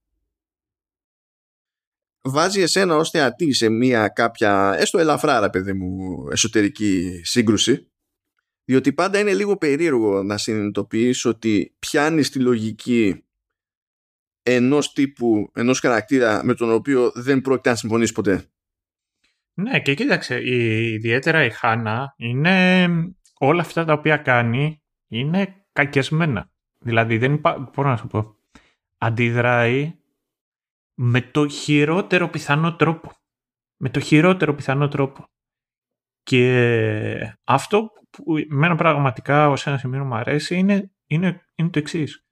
[2.25, 7.89] βάζει εσένα ως θεατή σε μια κάποια έστω ελαφρά ρε παιδί μου εσωτερική σύγκρουση
[8.65, 13.25] διότι πάντα είναι λίγο περίεργο να συνειδητοποιείς ότι πιάνεις τη λογική
[14.43, 18.45] ενός τύπου, ενός χαρακτήρα με τον οποίο δεν πρόκειται να συμφωνήσεις ποτέ.
[19.55, 20.41] Ναι και κοίταξε,
[20.93, 22.87] ιδιαίτερα η Χάνα είναι
[23.39, 26.51] όλα αυτά τα οποία κάνει είναι κακιασμένα.
[26.79, 28.37] Δηλαδή δεν υπάρχει, μπορώ να σου πω,
[28.99, 29.95] αντιδράει
[30.95, 33.13] με το χειρότερο πιθανό τρόπο.
[33.77, 35.29] Με το χειρότερο πιθανό τρόπο.
[36.23, 42.27] Και αυτό που εμένα πραγματικά ως ένα σημείο μου αρέσει είναι, είναι, είναι το εξής.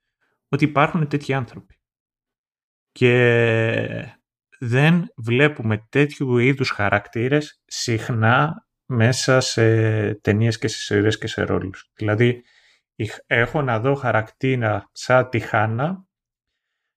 [0.49, 1.79] Ότι υπάρχουν τέτοιοι άνθρωποι.
[2.91, 4.17] Και
[4.59, 11.91] δεν βλέπουμε τέτοιου είδους χαρακτήρες συχνά μέσα σε ταινίες και σε σειρές και σε ρόλους.
[11.93, 12.43] Δηλαδή,
[13.27, 16.05] έχω να δω χαρακτήρα σαν τη Χάνα.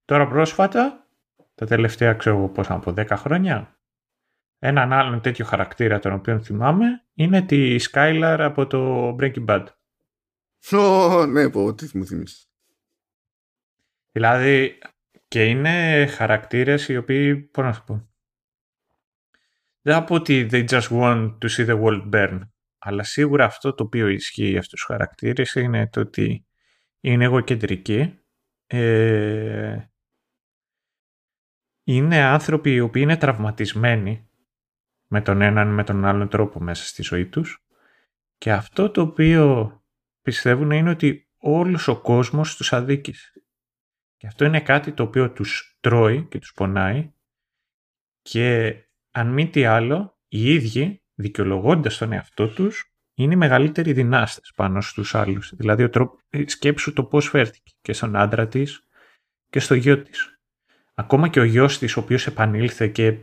[0.04, 1.06] Τώρα πρόσφατα
[1.54, 3.78] τα τελευταία, ξέρω πώς να πω, 10 χρόνια.
[4.58, 9.66] Έναν άλλον τέτοιο χαρακτήρα τον οποίο θυμάμαι είναι τη Skylar από το Breaking Bad.
[10.72, 12.50] Ω, ναι, πω, τι μου θυμίσεις.
[14.12, 14.78] Δηλαδή,
[15.28, 18.08] και είναι χαρακτήρες οι οποίοι, πώς να σου πω,
[19.82, 22.40] δεν θα πω ότι they just want to see the world burn,
[22.86, 26.46] αλλά σίγουρα αυτό το οποίο ισχύει για αυτούς τους χαρακτήρες είναι το ότι
[27.00, 28.18] είναι εγωκεντρικοί,
[28.66, 29.78] ε,
[31.84, 34.28] είναι άνθρωποι οι οποίοι είναι τραυματισμένοι
[35.06, 37.64] με τον έναν με τον άλλον τρόπο μέσα στη ζωή τους
[38.38, 39.72] και αυτό το οποίο
[40.22, 43.32] πιστεύουν είναι ότι όλος ο κόσμος τους αδίκησε.
[44.16, 47.12] Και αυτό είναι κάτι το οποίο τους τρώει και τους πονάει
[48.22, 48.76] και
[49.10, 54.80] αν μη τι άλλο, οι ίδιοι δικαιολογώντας τον εαυτό τους είναι οι μεγαλύτεροι δυνάστες πάνω
[54.80, 55.52] στους άλλους.
[55.56, 58.82] Δηλαδή ο τρόπο, σκέψου το πώς φέρθηκε και στον άντρα της
[59.50, 60.36] και στο γιο της
[60.94, 63.18] ακόμα και ο γιος της ο οποίος επανήλθε και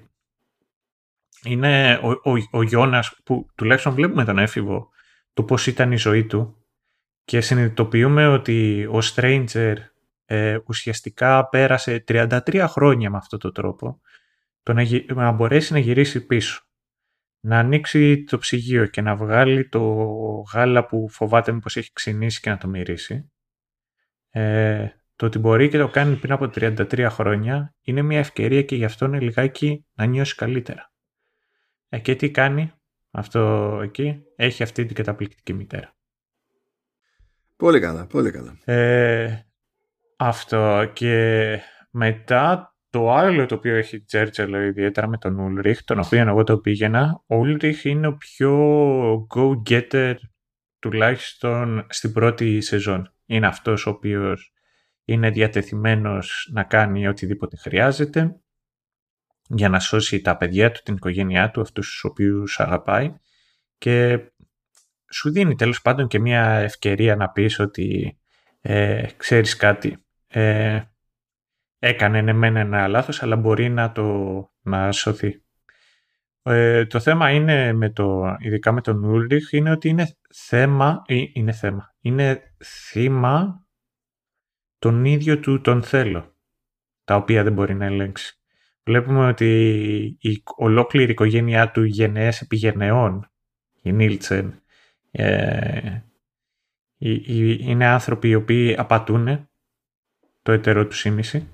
[1.44, 4.90] είναι ο, ο, ο Γιώνας που τουλάχιστον βλέπουμε τον έφηβο
[5.34, 6.58] το πώς ήταν η ζωή του
[7.24, 9.76] και συνειδητοποιούμε ότι ο Stranger
[10.26, 14.02] ε, ουσιαστικά πέρασε 33 χρόνια με αυτόν τον τρόπο
[14.64, 14.84] το να,
[15.14, 16.63] να μπορέσει να γυρίσει πίσω
[17.46, 19.82] να ανοίξει το ψυγείο και να βγάλει το
[20.54, 23.32] γάλα που φοβάται μήπως έχει ξυνήσει και να το μυρίσει.
[24.30, 28.76] Ε, το ότι μπορεί και το κάνει πριν από 33 χρόνια είναι μια ευκαιρία και
[28.76, 30.92] γι' αυτό είναι λιγάκι να νιώσει καλύτερα.
[31.90, 32.72] Ε, και τι κάνει
[33.12, 35.96] αυτό εκεί, έχει αυτή την καταπληκτική μητέρα.
[37.56, 38.58] Πολύ καλά, πολύ καλά.
[38.66, 39.46] Ε,
[40.18, 41.60] αυτό και
[41.90, 46.58] μετά το άλλο το οποίο έχει Τσέρτσελο ιδιαίτερα με τον Ούλριχ, τον οποίο εγώ το
[46.58, 50.16] πήγαινα, ο Ούλριχ είναι ο πιο go-getter
[50.80, 53.14] τουλάχιστον στην πρώτη σεζόν.
[53.26, 54.54] Είναι αυτός ο οποίος
[55.06, 58.36] είναι διατεθειμένος να κάνει οτιδήποτε χρειάζεται
[59.48, 63.14] για να σώσει τα παιδιά του, την οικογένειά του, αυτούς τους οποίους αγαπάει
[63.78, 64.20] και
[65.12, 68.18] σου δίνει τέλος πάντων και μια ευκαιρία να πεις ότι
[68.62, 70.82] ε, ξέρεις κάτι, ε,
[71.84, 74.06] έκανε ναι μεν ένα λάθος αλλά μπορεί να το
[74.62, 75.44] να σωθεί.
[76.44, 81.02] Ε, το θέμα είναι, με το, ειδικά με τον Ούλριχ, είναι ότι είναι θέμα,
[81.34, 83.66] είναι θέμα, είναι θύμα
[84.80, 86.36] τον ίδιο του τον θέλω,
[87.04, 88.40] τα οποία δεν μπορεί να ελέγξει.
[88.84, 93.32] Βλέπουμε ότι η ολόκληρη οικογένειά του γενναίες επιγενεών,
[93.82, 94.62] η Νίλτσεν,
[95.12, 96.00] ε,
[96.98, 99.50] είναι άνθρωποι οι οποίοι απατούν
[100.42, 101.48] το ετερό του σήμιση.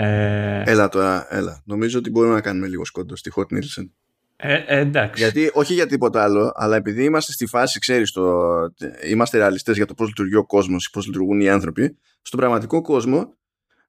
[0.00, 1.62] Ε, έλα τώρα, έλα.
[1.64, 3.88] Νομίζω ότι μπορούμε να κάνουμε λίγο σκόντο στη Hot Nielsen.
[4.36, 5.22] Ε, ε, εντάξει.
[5.22, 8.42] Γιατί, όχι για τίποτα άλλο, αλλά επειδή είμαστε στη φάση, ξέρεις, το,
[9.08, 13.34] είμαστε ρεαλιστές για το πώς λειτουργεί ο κόσμος, πώς λειτουργούν οι άνθρωποι, στον πραγματικό κόσμο,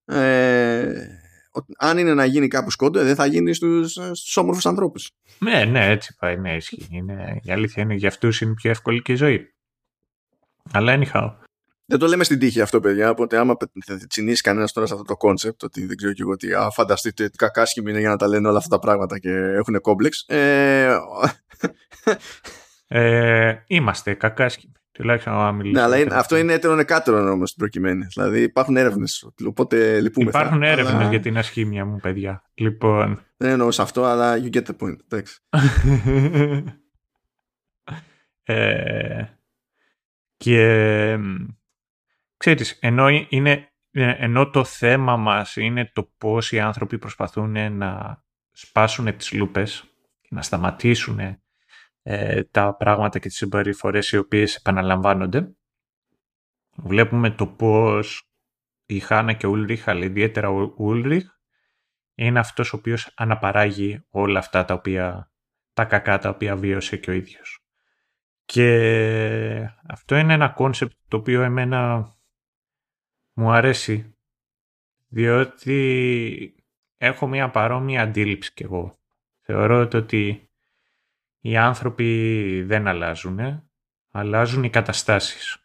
[0.06, 0.94] ε,
[1.77, 5.11] αν είναι να γίνει κάπου σκόντο, δεν θα γίνει στους, στους όμορφους ανθρώπους.
[5.40, 6.88] Ναι, ναι, έτσι πάει, ναι, ισχύει.
[6.91, 9.53] Είναι, η αλήθεια είναι για αυτούς είναι πιο εύκολη και η ζωή.
[10.72, 11.31] Αλλά anyhow.
[11.90, 13.10] Δεν το λέμε στην τύχη αυτό, παιδιά.
[13.10, 13.57] Οπότε, άμα
[14.07, 17.30] τσινήσει κανένας τώρα σε αυτό το κόνσεπτ, ότι δεν ξέρω κι εγώ τι, α, φανταστείτε
[17.30, 20.26] τι κακάσχημοι είναι για να τα λένε όλα αυτά τα πράγματα και έχουν κόμπλεξ.
[20.28, 20.98] Ε,
[22.88, 24.74] ε, είμαστε κακάσχημοι.
[24.91, 25.88] Τουλάχιστον άμα μιλήσουμε.
[25.88, 28.06] Ναι, αλλά αυτό είναι έτερον εκάτερον όμως στην προκειμένη.
[28.14, 29.28] Δηλαδή υπάρχουν έρευνες.
[29.45, 30.30] Οπότε λυπούμε.
[30.30, 31.10] Υπάρχουν έρευνε αλλά...
[31.10, 32.44] για την ασχήμια μου, παιδιά.
[32.53, 33.20] Λοιπόν.
[33.38, 34.98] Δεν εννοώ σε αυτό, αλλά you get the point.
[35.07, 35.40] Εντάξει.
[38.53, 39.24] ε,
[40.38, 41.18] και
[42.40, 48.22] ξέρεις, ενώ, είναι, ενώ το θέμα μας είναι το πώς οι άνθρωποι προσπαθούν να
[48.52, 49.84] σπάσουν τις λούπες
[50.22, 51.20] και να σταματήσουν
[52.02, 55.56] ε, τα πράγματα και τις συμπεριφορές οι οποίες επαναλαμβάνονται,
[56.76, 58.30] βλέπουμε το πώς
[58.86, 61.26] η Χάνα και ο Ούλριχ, αλλά ιδιαίτερα ο Ούλριχ,
[62.16, 65.32] είναι αυτός ο οποίος αναπαράγει όλα αυτά τα οποία
[65.74, 67.64] τα κακά τα οποία βίωσε και ο ίδιος.
[68.45, 72.10] Και αυτό είναι ένα κόνσεπτ το οποίο εμένα
[73.40, 74.16] μου αρέσει
[75.07, 76.56] διότι
[76.98, 78.99] έχω μια παρόμοια αντίληψη κι εγώ.
[79.41, 80.49] Θεωρώ ότι
[81.40, 83.70] οι άνθρωποι δεν αλλάζουν,
[84.11, 85.57] αλλάζουν οι καταστάσεις.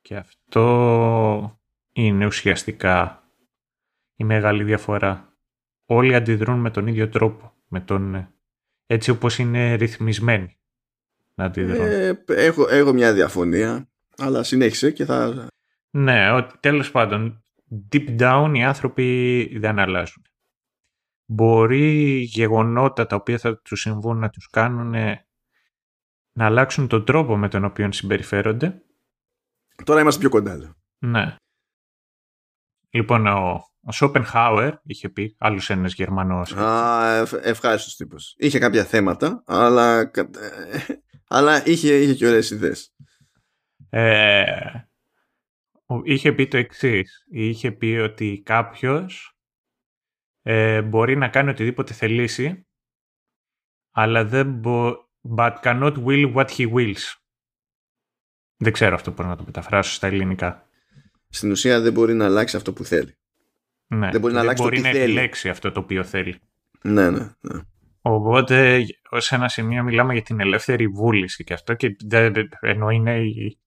[0.00, 1.60] Και αυτό
[1.92, 3.22] είναι ουσιαστικά
[4.16, 5.36] η μεγάλη διαφορά.
[5.86, 8.34] Όλοι αντιδρούν με τον ίδιο τρόπο, με τον,
[8.86, 10.56] έτσι όπως είναι ρυθμισμένοι
[11.34, 11.86] να αντιδρούν.
[11.86, 15.48] Ε, έχω, έχω μια διαφωνία, αλλά συνέχισε και θα...
[15.90, 17.44] Ναι, ότι τέλος πάντων,
[17.92, 20.22] deep down οι άνθρωποι δεν αλλάζουν.
[21.30, 24.90] Μπορεί γεγονότα τα οποία θα τους συμβούν να τους κάνουν
[26.32, 28.82] να αλλάξουν τον τρόπο με τον οποίο συμπεριφέρονται.
[29.84, 30.76] Τώρα είμαστε πιο κοντά.
[30.98, 31.36] Ναι.
[32.90, 36.52] Λοιπόν, ο, ο Σόπενχάουερ είχε πει, άλλος ένας Γερμανός.
[36.52, 38.34] Α, ευ, ευχάριστος τύπος.
[38.38, 40.10] Είχε κάποια θέματα, αλλά,
[41.28, 42.94] αλλά είχε, είχε και ωραίες ιδέες.
[43.90, 44.87] Ε,
[46.04, 47.26] είχε πει το εξής.
[47.30, 49.38] Είχε πει ότι κάποιος
[50.42, 52.66] ε, μπορεί να κάνει οτιδήποτε θελήσει,
[53.90, 55.06] αλλά δεν μπο...
[55.36, 57.14] but cannot will what he wills.
[58.56, 60.68] Δεν ξέρω αυτό πώς να το μεταφράσω στα ελληνικά.
[61.28, 63.18] Στην ουσία δεν μπορεί να αλλάξει αυτό που θέλει.
[63.86, 66.40] Ναι, δεν μπορεί να, αλλάξει μπορεί να επιλέξει αυτό το οποίο θέλει.
[66.82, 67.60] Ναι, ναι, ναι.
[68.00, 71.96] Οπότε, ως ένα σημείο μιλάμε για την ελεύθερη βούληση και αυτό και
[72.60, 73.58] ενώ είναι η...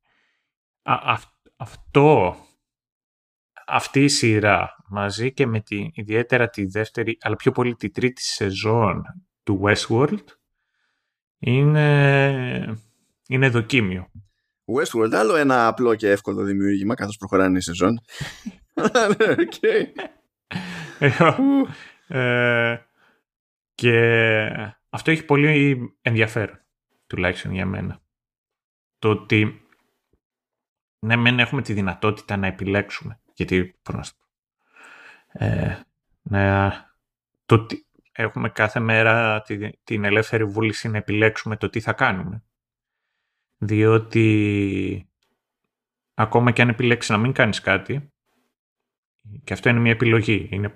[0.81, 1.17] Α,
[1.61, 2.35] αυτό,
[3.67, 8.21] αυτή η σειρά μαζί και με τη, ιδιαίτερα τη δεύτερη, αλλά πιο πολύ τη τρίτη
[8.21, 9.03] σεζόν
[9.43, 10.25] του Westworld
[11.39, 12.77] είναι,
[13.27, 14.11] είναι δοκίμιο.
[14.65, 18.01] Westworld, άλλο ένα απλό και εύκολο δημιούργημα καθώς προχωράνε η σεζόν.
[19.45, 19.85] okay.
[22.07, 22.77] ε,
[23.73, 23.97] και
[24.89, 26.59] αυτό έχει πολύ ενδιαφέρον,
[27.07, 28.01] τουλάχιστον για μένα.
[28.99, 29.60] Το ότι
[31.05, 33.19] ναι, μεν έχουμε τη δυνατότητα να επιλέξουμε.
[33.33, 35.85] Γιατί, πώς να το πω, ε,
[37.45, 37.67] το,
[38.11, 39.41] έχουμε κάθε μέρα
[39.83, 42.43] την ελεύθερη βούληση να επιλέξουμε το τι θα κάνουμε.
[43.57, 45.09] Διότι
[46.13, 48.11] ακόμα και αν επιλέξεις να μην κάνεις κάτι,
[49.43, 50.73] και αυτό είναι μια επιλογή, είναι,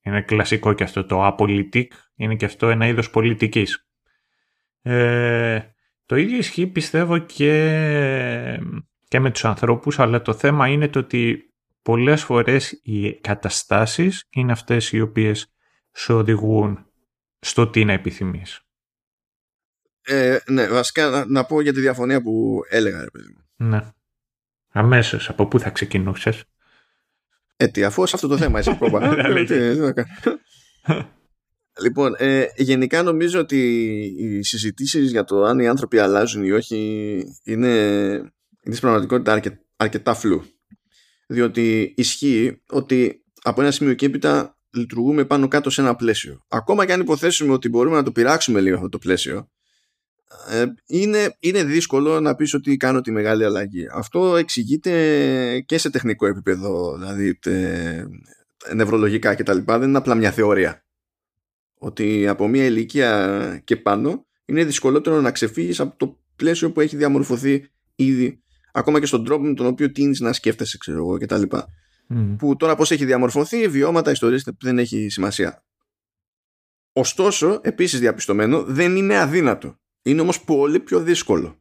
[0.00, 3.88] είναι κλασικό και αυτό το απολυτικ, είναι και αυτό ένα είδος πολιτικής.
[4.82, 5.60] Ε,
[6.06, 8.60] το ίδιο ισχύει πιστεύω και,
[9.10, 14.52] και με τους ανθρώπους, αλλά το θέμα είναι το ότι πολλές φορές οι καταστάσεις είναι
[14.52, 15.52] αυτές οι οποίες
[15.90, 16.86] σε οδηγούν
[17.40, 18.60] στο τι να επιθυμείς.
[20.02, 23.66] Ε, ναι, βασικά να, πω για τη διαφωνία που έλεγα, ρε παιδί μου.
[23.68, 23.80] Ναι.
[24.72, 26.44] Αμέσως, από πού θα ξεκινούσες;
[27.56, 29.00] Ε, τι, αφού σε αυτό το θέμα είσαι πρόβα.
[31.80, 33.58] Λοιπόν, ε, γενικά νομίζω ότι
[34.18, 36.76] οι συζητήσεις για το αν οι άνθρωποι αλλάζουν ή όχι
[37.44, 38.32] είναι, είναι
[38.62, 39.40] στην πραγματικότητας
[39.76, 40.44] αρκετά φλού.
[41.26, 46.44] Διότι ισχύει ότι από ένα σημείο και έπειτα λειτουργούμε πάνω κάτω σε ένα πλαίσιο.
[46.48, 49.50] Ακόμα και αν υποθέσουμε ότι μπορούμε να το πειράξουμε λίγο αυτό το πλαίσιο,
[50.48, 53.86] ε, είναι, είναι δύσκολο να πεις ότι κάνω τη μεγάλη αλλαγή.
[53.92, 58.04] Αυτό εξηγείται και σε τεχνικό επίπεδο, δηλαδή τε,
[58.74, 59.58] νευρολογικά κτλ.
[59.64, 60.84] Δεν είναι απλά μια θεωρία.
[61.74, 66.96] Ότι από μια ηλικία και πάνω είναι δυσκολότερο να ξεφύγεις από το πλαίσιο που έχει
[66.96, 68.42] διαμορφωθεί ήδη
[68.72, 71.42] ακόμα και στον τρόπο με τον οποίο τίνεις να σκέφτεσαι ξέρω εγώ κτλ.
[72.14, 72.36] Mm.
[72.38, 75.64] Που τώρα πώς έχει διαμορφωθεί, βιώματα, ιστορίες δεν έχει σημασία.
[76.92, 79.78] Ωστόσο, επίσης διαπιστωμένο, δεν είναι αδύνατο.
[80.02, 81.58] Είναι όμως πολύ πιο δύσκολο.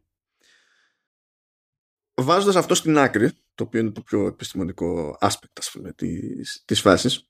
[2.14, 6.81] Βάζοντας αυτό στην άκρη, το οποίο είναι το πιο επιστημονικό aspect ας πούμε, της, της
[6.81, 7.30] φάσης,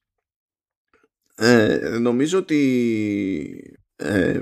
[1.35, 4.41] ε, νομίζω ότι ε,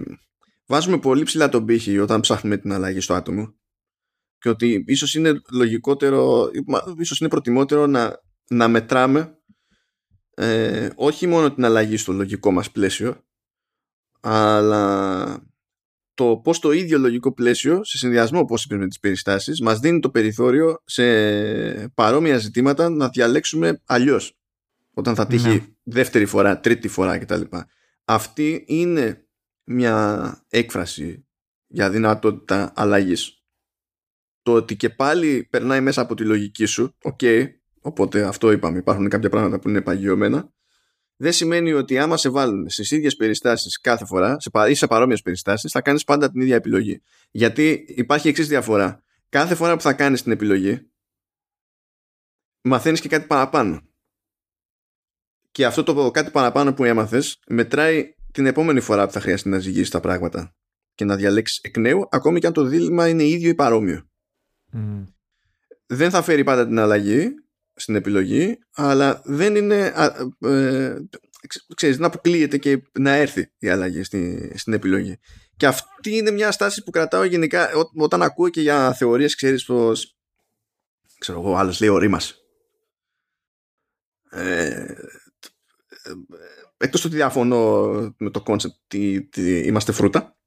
[0.65, 3.53] βάζουμε πολύ ψηλά τον πύχη όταν ψάχνουμε την αλλαγή στο άτομο
[4.39, 6.49] και ότι ίσως είναι λογικότερο,
[6.97, 9.38] ίσως είναι προτιμότερο να, να μετράμε
[10.34, 13.26] ε, όχι μόνο την αλλαγή στο λογικό μας πλαίσιο
[14.19, 15.45] αλλά
[16.14, 19.99] το πώς το ίδιο λογικό πλαίσιο σε συνδυασμό όπως είπες με τις περιστάσεις μας δίνει
[19.99, 24.38] το περιθώριο σε παρόμοια ζητήματα να διαλέξουμε αλλιώς
[24.93, 25.65] όταν θα τύχει ναι.
[25.84, 27.41] δεύτερη φορά, τρίτη φορά κτλ.
[28.05, 29.27] Αυτή είναι
[29.64, 31.26] μια έκφραση
[31.68, 33.36] για δυνατότητα αλλαγής
[34.47, 37.19] το ότι και πάλι περνάει μέσα από τη λογική σου, οκ,
[37.81, 40.53] οπότε αυτό είπαμε, υπάρχουν κάποια πράγματα που είναι παγιωμένα,
[41.15, 45.21] δεν σημαίνει ότι άμα σε βάλουν στις ίδιες περιστάσεις κάθε φορά σε, ή σε παρόμοιες
[45.21, 47.01] περιστάσεις, θα κάνεις πάντα την ίδια επιλογή.
[47.31, 49.03] Γιατί υπάρχει εξής διαφορά.
[49.29, 50.91] Κάθε φορά που θα κάνεις την επιλογή,
[52.61, 53.81] μαθαίνεις και κάτι παραπάνω.
[55.51, 59.59] Και αυτό το κάτι παραπάνω που έμαθες μετράει την επόμενη φορά που θα χρειαστεί να
[59.59, 60.55] ζυγίσεις τα πράγματα
[60.95, 64.07] και να διαλέξεις εκ νέου, ακόμη και αν το δίλημα είναι ίδιο ή παρόμοιο.
[65.88, 67.34] Δεν θα φέρει πάντα την αλλαγή
[67.73, 69.94] στην επιλογή, αλλά δεν είναι.
[70.39, 70.95] Ε,
[71.76, 75.19] ξέρεις, να αποκλείεται και να έρθει η αλλαγή στη, στην επιλογή.
[75.57, 80.18] Και αυτή είναι μια στάση που κρατάω γενικά όταν ακούω και για θεωρίες, ξέρεις πως
[81.19, 82.35] ξέρω εγώ, άλλος λέει ωρίμασα.
[84.30, 84.94] Ε,
[86.77, 87.88] εκτός ότι διαφωνώ
[88.18, 90.38] με το κόνσεπτ ότι είμαστε φρούτα.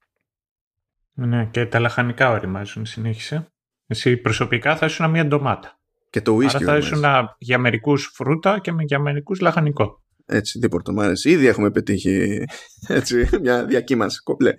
[1.12, 3.52] Ναι, και τα λαχανικά οριμάζουν, συνέχισε.
[3.90, 5.80] Εσύ προσωπικά θα ήσουν μια ντομάτα.
[6.10, 6.54] Και το whisky.
[6.54, 7.04] Άρα θα ήσουν
[7.38, 10.02] για μερικούς φρούτα και για μερικούς λαχανικό.
[10.26, 11.30] Έτσι, τίποτα μου άρεσε.
[11.30, 12.44] Ήδη έχουμε πετύχει
[12.88, 14.54] έτσι, μια διακύμανση κομπλέ.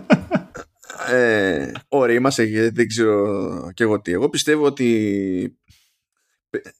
[1.12, 4.12] ε, ορίμασε, δεν ξέρω και εγώ τι.
[4.12, 5.58] Εγώ πιστεύω ότι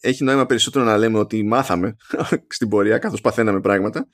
[0.01, 1.97] έχει νόημα περισσότερο να λέμε ότι μάθαμε
[2.56, 4.09] στην πορεία καθώς παθαίναμε πράγματα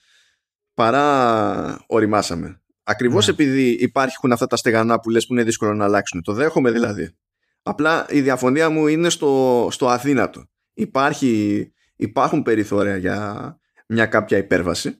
[0.74, 2.60] παρά οριμάσαμε.
[2.82, 3.32] Ακριβώς ναι.
[3.32, 6.22] επειδή υπάρχουν αυτά τα στεγανά που λες που είναι δύσκολο να αλλάξουν.
[6.22, 7.16] Το δέχομαι δηλαδή.
[7.68, 10.44] Απλά η διαφωνία μου είναι στο, στο αδύνατο.
[10.74, 14.98] Υπάρχει, υπάρχουν περιθώρια για μια κάποια υπέρβαση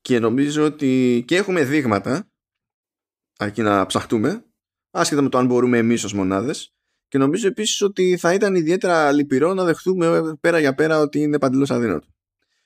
[0.00, 2.30] και νομίζω ότι και έχουμε δείγματα
[3.38, 4.44] αρκεί να ψαχτούμε
[4.90, 6.74] άσχετα με το αν μπορούμε εμείς ως μονάδες
[7.08, 11.38] και νομίζω επίσης ότι θα ήταν ιδιαίτερα λυπηρό να δεχτούμε πέρα για πέρα ότι είναι
[11.38, 12.06] παντελώς αδύνατο.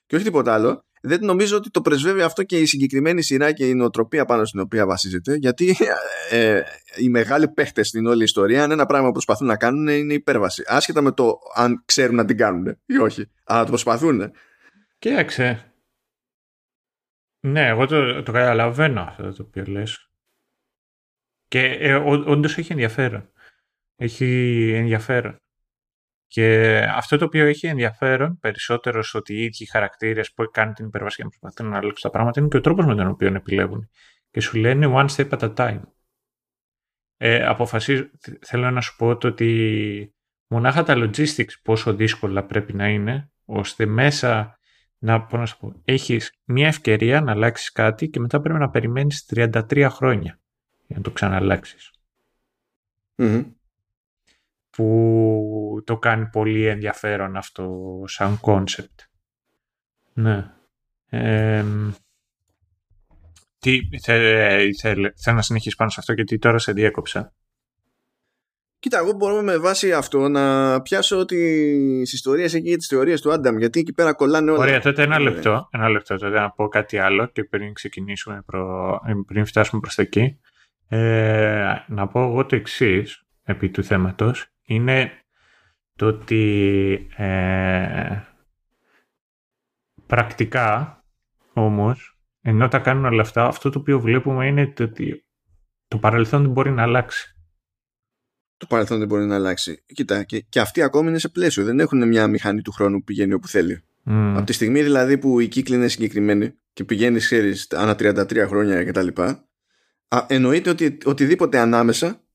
[0.06, 3.68] Και όχι τίποτα άλλο, δεν νομίζω ότι το πρεσβεύει αυτό και η συγκεκριμένη σειρά και
[3.68, 5.76] η νοοτροπία πάνω στην οποία βασίζεται, γιατί
[6.30, 6.60] ε,
[6.96, 10.62] οι μεγάλοι παίχτες στην όλη ιστορία, αν ένα πράγμα που προσπαθούν να κάνουν είναι υπέρβαση.
[10.66, 14.32] Άσχετα με το αν ξέρουν να την κάνουν ή όχι, αλλά το προσπαθούν.
[14.98, 15.72] Κοίταξε.
[17.40, 20.10] Ναι, εγώ το, το καταλαβαίνω αυτό το οποίο λες.
[21.48, 23.30] Και ε, όντως έχει ενδιαφέρον.
[23.96, 25.36] Έχει ενδιαφέρον.
[26.26, 30.86] Και αυτό το οποίο έχει ενδιαφέρον περισσότερο στο ότι οι ίδιοι χαρακτήρες που κάνουν την
[30.86, 33.88] υπερβασία να προσπαθούν να αλλάξουν τα πράγματα είναι και ο τρόπος με τον οποίο επιλέγουν.
[34.30, 35.80] Και σου λένε one step at a time.
[37.16, 38.04] Ε, αποφασίζω,
[38.40, 40.14] θέλω να σου πω το ότι
[40.46, 44.58] μονάχα τα logistics πόσο δύσκολα πρέπει να είναι, ώστε μέσα
[44.98, 48.70] να, πω να σου πω, έχεις μια ευκαιρία να αλλάξεις κάτι και μετά πρέπει να
[48.70, 50.40] περιμένεις 33 χρόνια
[50.86, 51.90] για να το ξαναλλάξεις.
[54.76, 59.00] Που το κάνει πολύ ενδιαφέρον αυτό σαν κόνσεπτ.
[60.12, 60.50] Ναι.
[63.58, 67.32] τι, θέλω να συνεχίσει πάνω σε αυτό γιατί τώρα σε διέκοψα.
[68.78, 73.32] Κοίτα, εγώ μπορώ με βάση αυτό να πιάσω τις ιστορίες εκεί για τις θεωρίες του
[73.32, 74.60] Άνταμ, γιατί εκεί πέρα κολλάνε όλα.
[74.60, 79.00] Ωραία, τότε ένα λεπτό, ένα λεπτό τότε να πω κάτι άλλο και πριν ξεκινήσουμε, προ...
[79.26, 80.38] πριν φτάσουμε προς τα εκεί.
[80.88, 85.10] Ε, να πω εγώ το εξής επί του θέματος είναι
[85.96, 88.20] το ότι ε,
[90.06, 91.00] πρακτικά
[91.52, 95.26] όμως ενώ τα κάνουν όλα αυτά αυτό το οποίο βλέπουμε είναι το ότι
[95.88, 97.36] το παρελθόν δεν μπορεί να αλλάξει
[98.56, 99.82] το παρελθόν δεν μπορεί να αλλάξει.
[99.86, 101.64] Κοίτα, και, και αυτοί ακόμη είναι σε πλαίσιο.
[101.64, 103.82] Δεν έχουν μια μηχανή του χρόνου που πηγαίνει όπου θέλει.
[104.06, 104.32] Mm.
[104.36, 108.84] Από τη στιγμή δηλαδή που η κύκλη είναι συγκεκριμένη και πηγαίνεις, ξέρεις, ανά 33 χρόνια
[108.84, 109.08] κτλ.
[110.26, 112.25] Εννοείται ότι οτιδήποτε ανάμεσα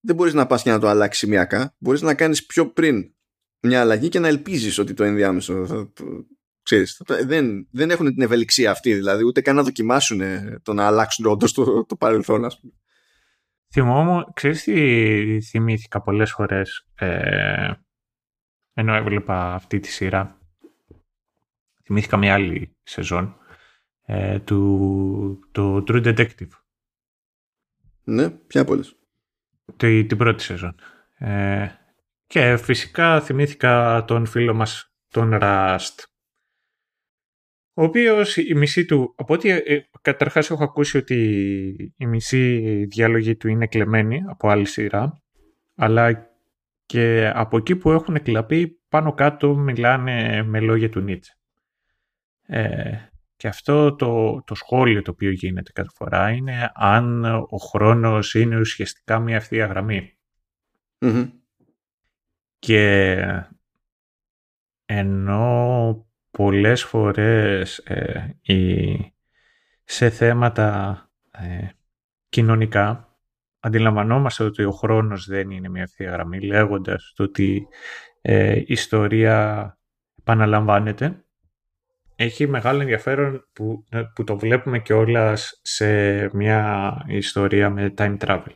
[0.00, 1.74] δεν μπορείς να πας και να το αλλάξεις σημειακά.
[1.78, 3.14] Μπορείς να κάνεις πιο πριν
[3.60, 5.92] μια αλλαγή και να ελπίζεις ότι το ενδιάμεσο θα,
[6.62, 10.20] ξέρεις, δεν, δεν έχουν την ευελιξία αυτή δηλαδή ούτε καν να δοκιμάσουν
[10.62, 12.72] το να αλλάξουν όντως το, το παρελθόν ας πούμε.
[13.72, 17.72] Θυμόμαι, ξέρεις τι θυμήθηκα πολλές φορές ε,
[18.72, 20.38] ενώ έβλεπα αυτή τη σειρά;
[21.84, 23.36] Θυμήθηκα μια άλλη σεζόν
[24.02, 26.50] ε, του το True Detective.
[28.04, 28.96] Ναι, ποια από όλες;
[29.76, 30.74] Τη, την πρώτη σεζόν.
[31.18, 31.68] Ε,
[32.26, 36.04] και φυσικά θυμήθηκα τον φίλο μας, τον Rust,
[37.74, 39.14] ο οποίος η μισή του.
[39.16, 41.16] Από ό,τι ε, καταρχάς έχω ακούσει ότι
[41.96, 45.22] η μισή διάλογη του είναι κλεμμένη από άλλη σειρά,
[45.74, 46.28] αλλά
[46.86, 51.38] και από εκεί που έχουν κλαπεί πάνω κάτω μιλάνε με λόγια του Νίτσε.
[52.46, 52.90] Ε,
[53.38, 58.58] και αυτό το, το σχόλιο το οποίο γίνεται κάθε φορά είναι αν ο χρόνος είναι
[58.58, 59.66] ουσιαστικά μια ευθεία
[62.58, 63.14] Και
[64.84, 68.36] ενώ πολλές φορές ε,
[69.84, 70.98] σε θέματα
[71.30, 71.68] ε,
[72.28, 73.18] κοινωνικά
[73.60, 77.68] αντιλαμβανόμαστε ότι ο χρόνος δεν είναι μια ευθεία γραμμή λέγοντας το ότι
[78.20, 79.78] ε, η ιστορία
[80.18, 81.22] επαναλαμβάνεται
[82.20, 83.84] έχει μεγάλο ενδιαφέρον που,
[84.14, 88.52] που το βλέπουμε και όλα σε μια ιστορία με time travel.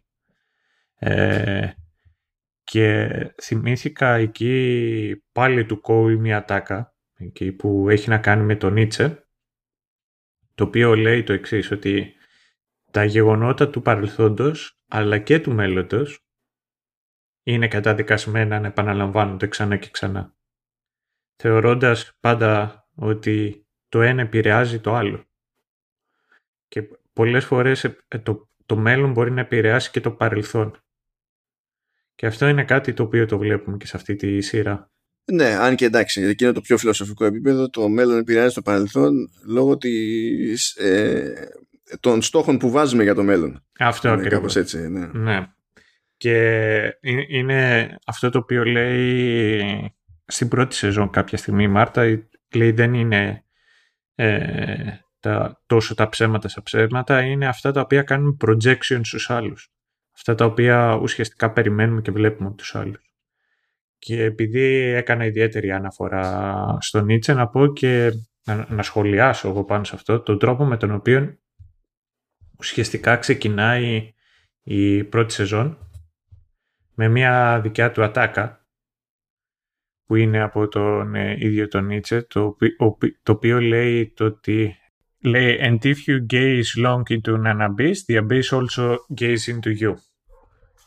[2.64, 3.08] και
[3.42, 9.26] θυμήθηκα εκεί πάλι του Κόου μια τάκα εκεί, που έχει να κάνει με τον Νίτσε,
[10.54, 12.14] το οποίο λέει το εξής, ότι
[12.90, 16.26] τα γεγονότα του παρελθόντος αλλά και του μέλλοντος
[17.42, 20.34] είναι καταδικασμένα να επαναλαμβάνονται ξανά και ξανά.
[21.36, 25.24] Θεωρώντας πάντα ότι το ένα επηρεάζει το άλλο.
[26.68, 26.82] Και
[27.12, 30.82] πολλές φορές ε, το, το μέλλον μπορεί να επηρεάσει και το παρελθόν.
[32.14, 34.90] Και αυτό είναι κάτι το οποίο το βλέπουμε και σε αυτή τη σειρά.
[35.24, 37.70] Ναι, αν και εντάξει, εκεί είναι το πιο φιλοσοφικό επίπεδο.
[37.70, 41.50] Το μέλλον επηρεάζει το παρελθόν λόγω της, ε,
[42.00, 43.64] των στόχων που βάζουμε για το μέλλον.
[43.78, 44.38] Αυτό είναι ακριβώς.
[44.38, 45.06] Κάπως έτσι, ναι.
[45.06, 45.46] ναι.
[46.16, 46.98] Και
[47.28, 49.94] είναι αυτό το οποίο λέει
[50.26, 53.44] στην πρώτη σεζόν κάποια στιγμή η Μάρτα, λέει δεν είναι
[54.14, 59.72] ε, τα, τόσο τα ψέματα στα ψέματα, είναι αυτά τα οποία κάνουμε projection στους άλλους.
[60.14, 63.14] Αυτά τα οποία ουσιαστικά περιμένουμε και βλέπουμε από τους άλλους.
[63.98, 68.12] Και επειδή έκανα ιδιαίτερη αναφορά στον Νίτσε, να πω και
[68.68, 71.38] να, σχολιάσω εγώ πάνω σε αυτό, τον τρόπο με τον οποίο
[72.58, 74.12] ουσιαστικά ξεκινάει
[74.62, 75.78] η πρώτη σεζόν
[76.94, 78.61] με μια δικιά του ατάκα
[80.06, 82.56] που είναι από τον ε, ίδιο τον Νίτσε, το,
[83.22, 84.76] το οποίο λέει το ότι
[85.22, 89.94] λέει «And if you gaze long into an abyss, the abyss also gaze into you».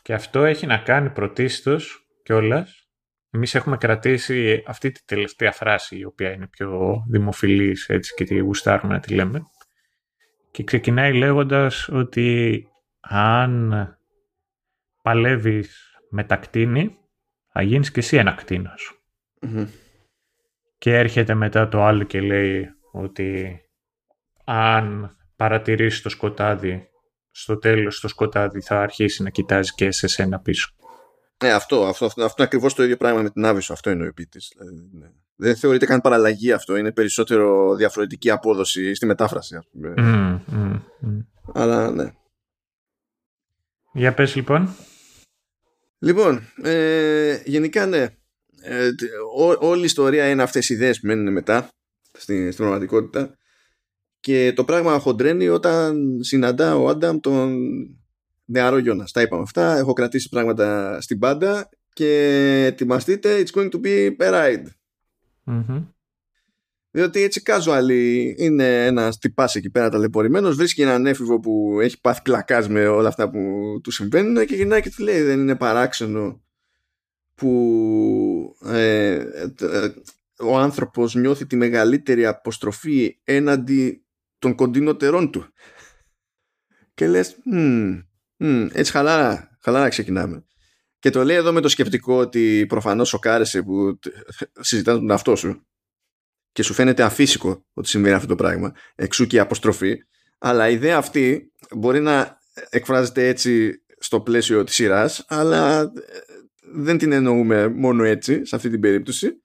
[0.02, 2.88] Και αυτό έχει να κάνει πρωτίστως κιόλας.
[3.30, 8.38] Εμείς έχουμε κρατήσει αυτή τη τελευταία φράση η οποία είναι πιο δημοφιλής έτσι και τη
[8.38, 9.42] γουστάρουμε να τη λέμε.
[10.50, 12.68] Και ξεκινάει λέγοντας ότι
[13.00, 13.72] αν
[15.02, 16.96] παλεύεις με τα κτίνη
[17.52, 18.34] θα γίνεις και εσύ ένα
[20.78, 23.60] Και έρχεται μετά το άλλο και λέει ότι
[24.44, 26.88] αν παρατηρήσεις το σκοτάδι
[27.30, 30.70] στο τέλος το σκοτάδι θα αρχίσει να κοιτάζει και σε σένα πίσω.
[31.44, 33.72] Ναι, αυτό, αυτό, αυτό, αυτό είναι ακριβώς το ίδιο πράγμα με την Άβυσο.
[33.72, 34.38] Αυτό είναι ο ποιητή.
[34.56, 35.10] Δηλαδή, ναι.
[35.36, 36.76] Δεν θεωρείται καν παραλλαγή αυτό.
[36.76, 39.94] Είναι περισσότερο διαφορετική απόδοση στη μετάφραση, ας πούμε.
[39.96, 41.24] Mm, mm, mm.
[41.54, 42.12] Αλλά ναι.
[43.92, 44.76] Για πες λοιπόν.
[45.98, 48.15] Λοιπόν, ε, γενικά ναι.
[48.68, 48.90] Ε,
[49.36, 51.68] ό, όλη η ιστορία είναι αυτές οι ιδέες που μένουν μετά.
[52.12, 53.36] στην, στην πραγματικότητα
[54.20, 57.56] και το πράγμα χοντρένει όταν συναντά ο Άνταμ τον
[58.44, 59.12] νεαρό Γιώνας.
[59.12, 59.76] Τα είπαμε αυτά.
[59.76, 63.42] Έχω κρατήσει πράγματα στην πάντα και ετοιμαστείτε.
[63.42, 64.66] It's going to be a ride.
[65.46, 65.86] Mm-hmm.
[66.90, 67.90] Διότι έτσι casual
[68.36, 73.08] είναι ένας τυπάς εκεί πέρα ταλαιπωρημένος, βρίσκει έναν έφηβο που έχει πάθει κλακά με όλα
[73.08, 73.40] αυτά που
[73.82, 76.45] του συμβαίνουν και γυρνάει και του λέει: Δεν είναι παράξενο
[77.36, 79.12] που ε,
[79.60, 79.94] ε,
[80.38, 84.04] ο άνθρωπος νιώθει τη μεγαλύτερη αποστροφή έναντι
[84.38, 85.46] των κοντινότερών του.
[86.94, 87.36] Και λες,
[88.72, 90.44] έτσι χαλάρα, χαλάρα ξεκινάμε.
[90.98, 93.98] Και το λέει εδώ με το σκεπτικό ότι προφανώς σοκάρεσαι που
[94.60, 95.66] συζητάς τον αυτό σου
[96.52, 99.96] και σου φαίνεται αφύσικο ότι συμβαίνει αυτό το πράγμα, εξού και η αποστροφή,
[100.38, 102.38] αλλά η ιδέα αυτή μπορεί να
[102.68, 105.90] εκφράζεται έτσι στο πλαίσιο της σειράς, αλλά ε,
[106.74, 109.40] δεν την εννοούμε μόνο έτσι, σε αυτή την περίπτωση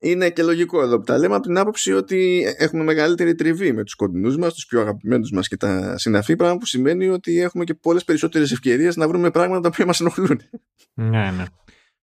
[0.00, 3.84] είναι και λογικό εδώ που τα λέμε από την άποψη ότι έχουμε μεγαλύτερη τριβή με
[3.84, 7.64] τους κοντινούς μας, τους πιο αγαπημένους μας και τα συναφή πράγμα που σημαίνει ότι έχουμε
[7.64, 10.40] και πολλές περισσότερες ευκαιρίες να βρούμε πράγματα τα οποία μας ενοχλούν.
[10.94, 11.44] Ναι, ναι.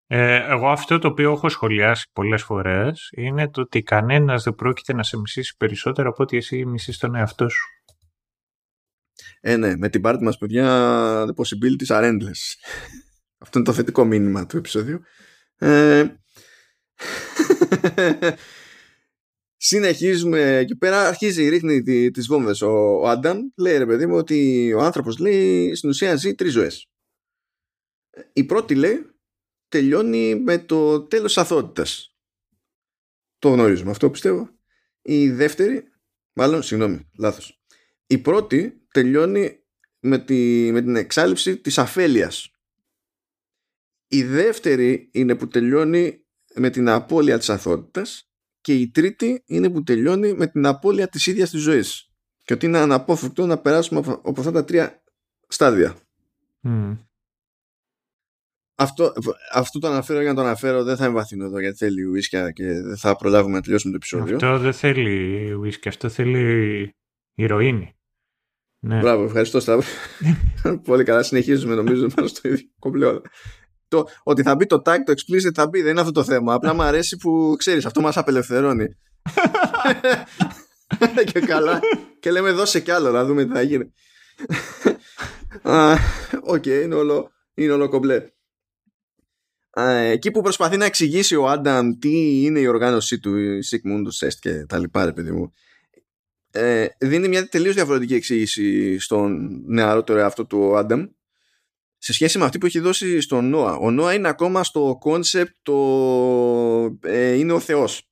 [0.07, 4.93] Ε, εγώ αυτό το οποίο έχω σχολιάσει πολλές φορές είναι το ότι κανένας δεν πρόκειται
[4.93, 7.67] να σε μισήσει περισσότερο από ότι εσύ μισείς τον εαυτό σου.
[9.41, 10.65] Ε, ναι, με την πάρτι μας παιδιά
[11.25, 12.55] the possibilities are endless.
[13.43, 15.01] Αυτό είναι το θετικό μήνυμα του επεισόδιου.
[15.57, 16.05] Ε,
[19.57, 22.71] Συνεχίζουμε εκεί πέρα, αρχίζει, ρίχνει τις βόμβες ο,
[23.01, 26.91] ο Άνταμ, λέει ρε παιδί μου ότι ο άνθρωπος λέει στην ουσία ζει τρεις ζωές.
[28.33, 29.05] Η πρώτη λέει
[29.67, 32.17] τελειώνει με το τέλος αθότητας.
[33.39, 34.49] Το γνωρίζουμε αυτό πιστεύω.
[35.01, 35.83] Η δεύτερη,
[36.33, 37.63] μάλλον συγγνώμη, λάθος.
[38.07, 39.63] Η πρώτη τελειώνει
[39.99, 42.52] με, τη, με την εξάλληψη της αφέλειας.
[44.13, 46.25] Η δεύτερη είναι που τελειώνει
[46.55, 48.29] με την απώλεια της αθότητας
[48.61, 52.11] και η τρίτη είναι που τελειώνει με την απώλεια της ίδιας της ζωής
[52.43, 55.03] και ότι είναι αναπόφευκτο να περάσουμε από αυτά τα τρία
[55.47, 55.95] στάδια.
[58.75, 59.13] Αυτό,
[59.53, 62.63] αυτό το αναφέρω για να το αναφέρω δεν θα εμβαθύνω εδώ γιατί θέλει ουίσκια και
[62.81, 64.35] δεν θα προλάβουμε να τελειώσουμε το επεισόδιο.
[64.35, 66.95] Αυτό δεν θέλει ουίσκια, αυτό θέλει
[67.33, 67.95] ηρωίνη.
[68.79, 68.99] Ναι.
[68.99, 69.87] Μπράβο, ευχαριστώ Σταύρο.
[70.89, 73.07] Πολύ καλά, συνεχίζουμε νομίζω πάνω στο ίδιο κομπλέ
[73.97, 75.81] το, ότι θα μπει το tag, το explicit θα μπει.
[75.81, 76.53] Δεν είναι αυτό το θέμα.
[76.53, 78.87] Απλά μου αρέσει που ξέρεις, αυτό μας απελευθερώνει.
[81.31, 81.79] και καλά.
[82.19, 83.93] Και λέμε δώσε κι άλλο να δούμε τι θα γίνει.
[86.41, 88.27] Οκ, είναι όλο, είναι όλο κομπλέ.
[90.11, 94.27] Εκεί που προσπαθεί να εξηγήσει ο Άνταμ τι είναι η οργάνωσή του, η Sic Mundus
[94.27, 95.53] Est και τα λοιπά, ρε παιδί μου,
[96.51, 101.07] ε, δίνει μια τελείως διαφορετική εξήγηση στον νεαρότερο εαυτό του Άνταμ
[102.03, 103.75] σε σχέση με αυτή που έχει δώσει στον Νόα.
[103.75, 105.75] Ο Νόα είναι ακόμα στο κόνσεπτ το
[107.01, 108.09] ε, είναι ο Θεός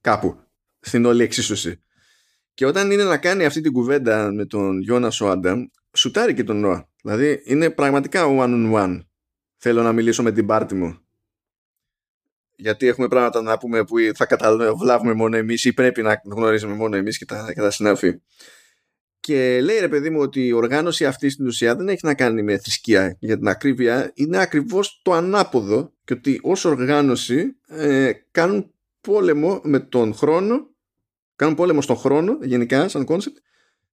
[0.00, 0.40] κάπου
[0.80, 1.82] στην όλη εξίσωση.
[2.54, 6.44] Και όταν είναι να κάνει αυτή την κουβέντα με τον Γιώνα ο Άνταμ, σουτάρει και
[6.44, 6.88] τον Νόα.
[7.02, 9.00] Δηλαδή είναι πραγματικά one on one.
[9.56, 10.98] Θέλω να μιλήσω με την πάρτη μου.
[12.56, 16.96] Γιατί έχουμε πράγματα να πούμε που θα καταλάβουμε μόνο εμείς ή πρέπει να γνωρίζουμε μόνο
[16.96, 18.20] εμείς και τα, και τα συνάφη.
[19.20, 22.42] Και λέει ρε παιδί μου ότι η οργάνωση αυτή στην ουσία δεν έχει να κάνει
[22.42, 28.72] με θρησκεία για την ακρίβεια, είναι ακριβώς το ανάποδο και ότι ως οργάνωση ε, κάνουν
[29.00, 30.70] πόλεμο με τον χρόνο,
[31.36, 33.36] κάνουν πόλεμο στον χρόνο γενικά σαν κόνσεπτ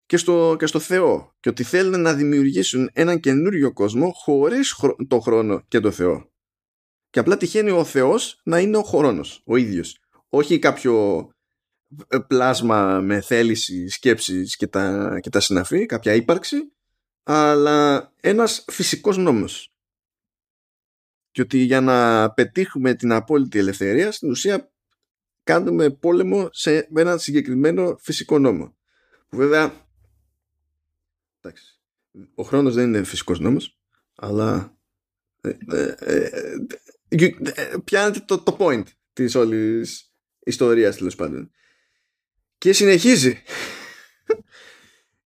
[0.07, 4.75] και στο, και στο Θεό και ότι θέλουν να δημιουργήσουν έναν καινούριο κόσμο χωρίς
[5.09, 6.33] το χρόνο και το Θεό.
[7.11, 9.99] Και απλά τυχαίνει ο Θεός να είναι ο χρόνος, ο ίδιος.
[10.29, 11.34] Όχι κάποιο ε,
[12.27, 16.57] πλάσμα με θέληση, σκέψεις και τα, και τα συναφή, κάποια ύπαρξη,
[17.23, 19.73] αλλά ένας φυσικός νόμος.
[21.31, 24.73] Και ότι για να πετύχουμε την απόλυτη ελευθερία, στην ουσία
[25.43, 28.77] κάνουμε πόλεμο σε έναν συγκεκριμένο φυσικό νόμο.
[29.29, 29.89] Που βέβαια,
[31.41, 31.81] εντάξει,
[32.35, 33.79] ο χρόνος δεν είναι φυσικός νόμος,
[34.15, 34.77] αλλά
[35.41, 35.95] ε, ε,
[37.09, 41.51] ε πιάνετε το, το point της όλης ιστορίας τέλο πάντων.
[42.65, 43.43] Και συνεχίζει.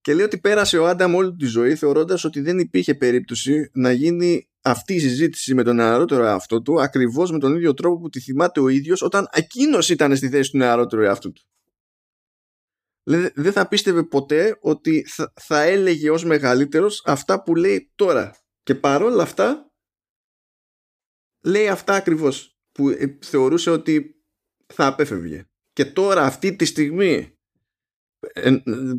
[0.01, 3.91] και λέει ότι πέρασε ο Άνταμ όλη τη ζωή θεωρώντας ότι δεν υπήρχε περίπτωση να
[3.91, 8.09] γίνει αυτή η συζήτηση με τον νεαρότερο εαυτό του ακριβώς με τον ίδιο τρόπο που
[8.09, 11.41] τη θυμάται ο ίδιος όταν εκείνος ήταν στη θέση του νεαρότερου εαυτού του.
[13.33, 18.35] δεν θα πίστευε ποτέ ότι θα, θα έλεγε ως μεγαλύτερος αυτά που λέει τώρα.
[18.63, 19.71] Και παρόλα αυτά
[21.43, 24.15] λέει αυτά ακριβώς που ε, θεωρούσε ότι
[24.73, 25.47] θα απέφευγε.
[25.77, 27.37] Και τώρα αυτή τη στιγμή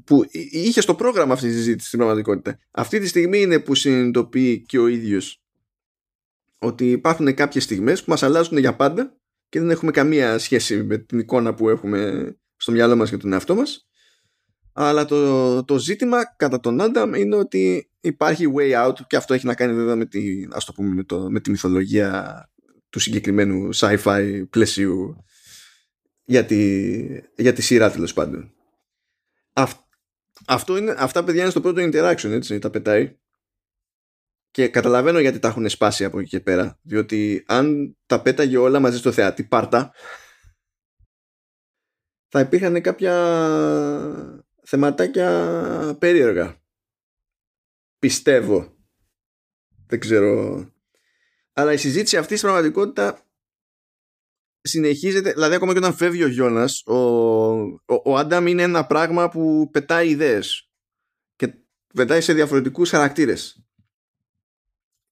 [0.05, 4.63] που είχε στο πρόγραμμα αυτή τη συζήτηση στην πραγματικότητα αυτή τη στιγμή είναι που συνειδητοποιεί
[4.63, 5.43] και ο ίδιος
[6.59, 9.17] ότι υπάρχουν κάποιες στιγμές που μας αλλάζουν για πάντα
[9.49, 13.33] και δεν έχουμε καμία σχέση με την εικόνα που έχουμε στο μυαλό μας και τον
[13.33, 13.89] εαυτό μας.
[14.73, 19.47] Αλλά το, το ζήτημα κατά τον Άνταμ είναι ότι υπάρχει way out και αυτό έχει
[19.47, 22.43] να κάνει βέβαια με τη, ας το πούμε, με, το, με τη μυθολογία
[22.89, 25.25] του συγκεκριμένου sci-fi πλαισίου
[26.29, 27.03] για τη,
[27.37, 28.55] για τη σειρά τέλος πάντων.
[30.47, 33.19] αυτό είναι, αυτά παιδιά είναι στο πρώτο interaction έτσι, τα πετάει
[34.51, 38.81] και καταλαβαίνω γιατί τα έχουν σπάσει από εκεί και πέρα διότι αν τα πέταγε όλα
[38.81, 39.93] μαζί στο θεατή πάρτα
[42.29, 43.15] θα υπήρχαν κάποια
[44.65, 46.63] θεματάκια περίεργα.
[47.99, 48.77] Πιστεύω.
[49.87, 50.65] Δεν ξέρω.
[51.53, 53.28] Αλλά η συζήτηση αυτή στην πραγματικότητα
[54.61, 55.33] συνεχίζεται.
[55.33, 59.71] Δηλαδή, ακόμα και όταν φεύγει ο Γιώνας, ο, ο, ο Άνταμ είναι ένα πράγμα που
[59.73, 60.71] πετάει ιδέες.
[61.37, 61.55] Και
[61.95, 63.63] πετάει σε διαφορετικούς χαρακτήρες.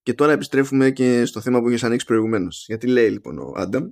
[0.03, 2.65] Και τώρα επιστρέφουμε και στο θέμα που είχες ανοίξει προηγουμένως.
[2.67, 3.91] Γιατί λέει λοιπόν ο Άνταμ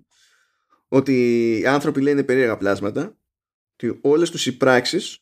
[0.88, 1.14] ότι
[1.58, 3.18] οι άνθρωποι λένε περίεργα πλάσματα,
[3.72, 5.18] ότι όλες τους οι πράξεις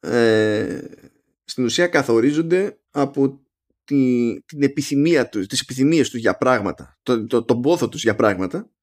[0.00, 0.80] ε,
[1.44, 3.42] στην ουσία καθορίζονται από
[3.84, 8.14] τη, την επιθυμία τους, τις επιθυμίες τους για πράγματα, το, το, τον πόθο τους για
[8.14, 8.73] πράγματα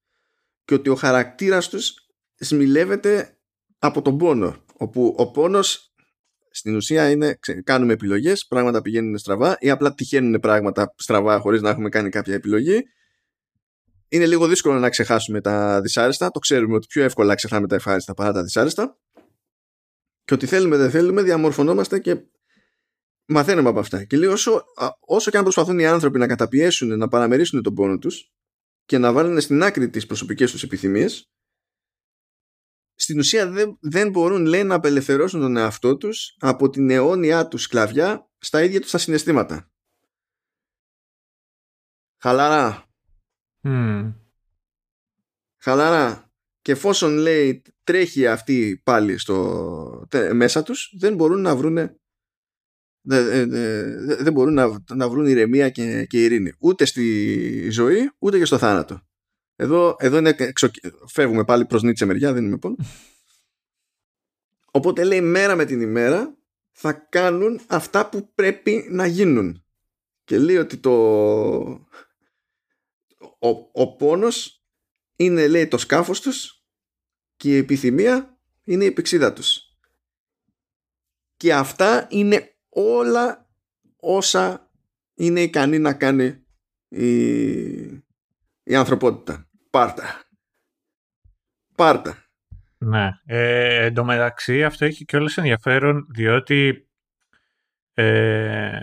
[0.64, 1.94] και ότι ο χαρακτήρας τους
[2.38, 3.38] σμιλεύεται
[3.78, 5.94] από τον πόνο όπου ο πόνος
[6.50, 11.70] στην ουσία είναι κάνουμε επιλογές, πράγματα πηγαίνουν στραβά ή απλά τυχαίνουν πράγματα στραβά χωρίς να
[11.70, 12.82] έχουμε κάνει κάποια επιλογή
[14.08, 18.14] είναι λίγο δύσκολο να ξεχάσουμε τα δυσάρεστα το ξέρουμε ότι πιο εύκολα ξεχνάμε τα ευχάριστα
[18.14, 18.98] παρά τα δυσάρεστα
[20.24, 22.16] και ότι θέλουμε δεν θέλουμε διαμορφωνόμαστε και
[23.26, 24.04] μαθαίνουμε από αυτά.
[24.04, 24.64] Και λίγο όσο,
[25.00, 28.32] όσο και αν προσπαθούν οι άνθρωποι να καταπιέσουν, να παραμερίσουν τον πόνο τους
[28.84, 31.32] και να βάλουν στην άκρη τις προσωπικές τους επιθυμίες,
[32.94, 37.62] στην ουσία δεν, δεν μπορούν λέει να απελευθερώσουν τον εαυτό τους από την αιώνια τους
[37.62, 39.70] σκλαβιά στα ίδια τους τα συναισθήματα.
[42.22, 42.88] Χαλαρά.
[43.62, 44.14] Mm.
[45.62, 52.00] Χαλαρά και εφόσον λέει τρέχει αυτή πάλι στο, μέσα τους δεν μπορούν να βρούνε
[53.02, 53.50] δεν,
[54.22, 56.52] δεν μπορούν να, να βρουν ηρεμία και, και ειρήνη.
[56.58, 59.00] Ούτε στη ζωή ούτε και στο θάνατο.
[59.56, 60.70] Εδώ, εδώ είναι εξο...
[61.06, 62.76] φεύγουμε πάλι προς Νίτσε μεριά δεν είμαι πόνο
[64.72, 66.36] οπότε λέει μέρα με την ημέρα
[66.72, 69.64] θα κάνουν αυτά που πρέπει να γίνουν.
[70.24, 70.92] Και λέει ότι το
[73.38, 74.64] ο, ο πόνος
[75.16, 76.64] είναι λέει το σκάφος τους
[77.36, 79.76] και η επιθυμία είναι η πηξίδα τους.
[81.36, 83.48] Και αυτά είναι όλα
[83.96, 84.70] όσα
[85.14, 86.44] είναι ικανή να κάνει
[86.88, 87.82] η,
[88.62, 89.48] η ανθρωπότητα.
[89.70, 90.24] Πάρτα.
[91.74, 92.16] Πάρτα.
[92.78, 93.10] Ναι.
[93.24, 96.88] Ε, εν τω μεταξύ αυτό έχει και όλες ενδιαφέρον διότι
[97.94, 98.80] ε,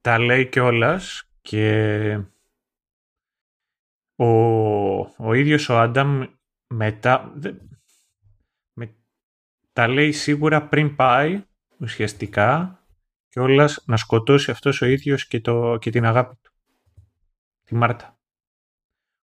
[0.00, 2.12] τα λέει κιόλας και
[4.16, 4.26] ο,
[5.00, 6.22] ο ίδιος ο Άνταμ
[6.74, 7.34] μετά
[8.72, 8.96] με,
[9.72, 11.44] τα λέει σίγουρα πριν πάει
[11.80, 12.78] ουσιαστικά
[13.28, 16.52] και όλας να σκοτώσει αυτός ο ίδιος και, το, και την αγάπη του.
[17.64, 18.18] Τη Μάρτα.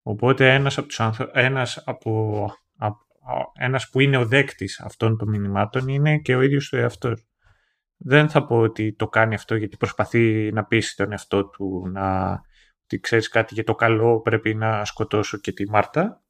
[0.02, 1.00] Οπότε ένας, από τους
[1.32, 2.46] ένας, από,
[3.52, 7.24] ένας που είναι ο δέκτης αυτών των μηνυμάτων είναι και ο ίδιος του εαυτός.
[7.96, 12.40] Δεν θα πω ότι το κάνει αυτό γιατί προσπαθεί να πείσει τον εαυτό του να
[12.84, 16.22] ότι ξέρεις κάτι για το καλό πρέπει να σκοτώσω και τη Μάρτα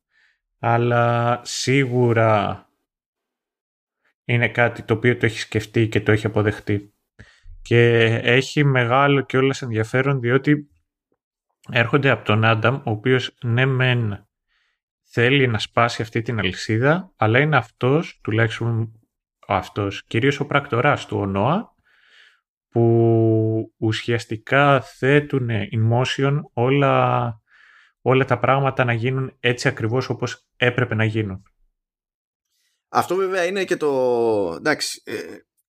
[0.58, 2.64] αλλά σίγουρα
[4.32, 6.94] είναι κάτι το οποίο το έχει σκεφτεί και το έχει αποδεχτεί.
[7.62, 10.68] Και έχει μεγάλο και όλες ενδιαφέρον διότι
[11.70, 14.28] έρχονται από τον Άνταμ ο οποίος ναι μεν
[15.02, 18.92] θέλει να σπάσει αυτή την αλυσίδα αλλά είναι αυτός, τουλάχιστον
[19.46, 21.74] ο αυτός, κυρίως ο πρακτοράς του ο Νόα
[22.68, 27.34] που ουσιαστικά θέτουν in motion όλα,
[28.00, 31.42] όλα τα πράγματα να γίνουν έτσι ακριβώς όπως έπρεπε να γίνουν.
[32.92, 34.54] Αυτό βέβαια είναι και το...
[34.58, 35.14] Εντάξει, ε,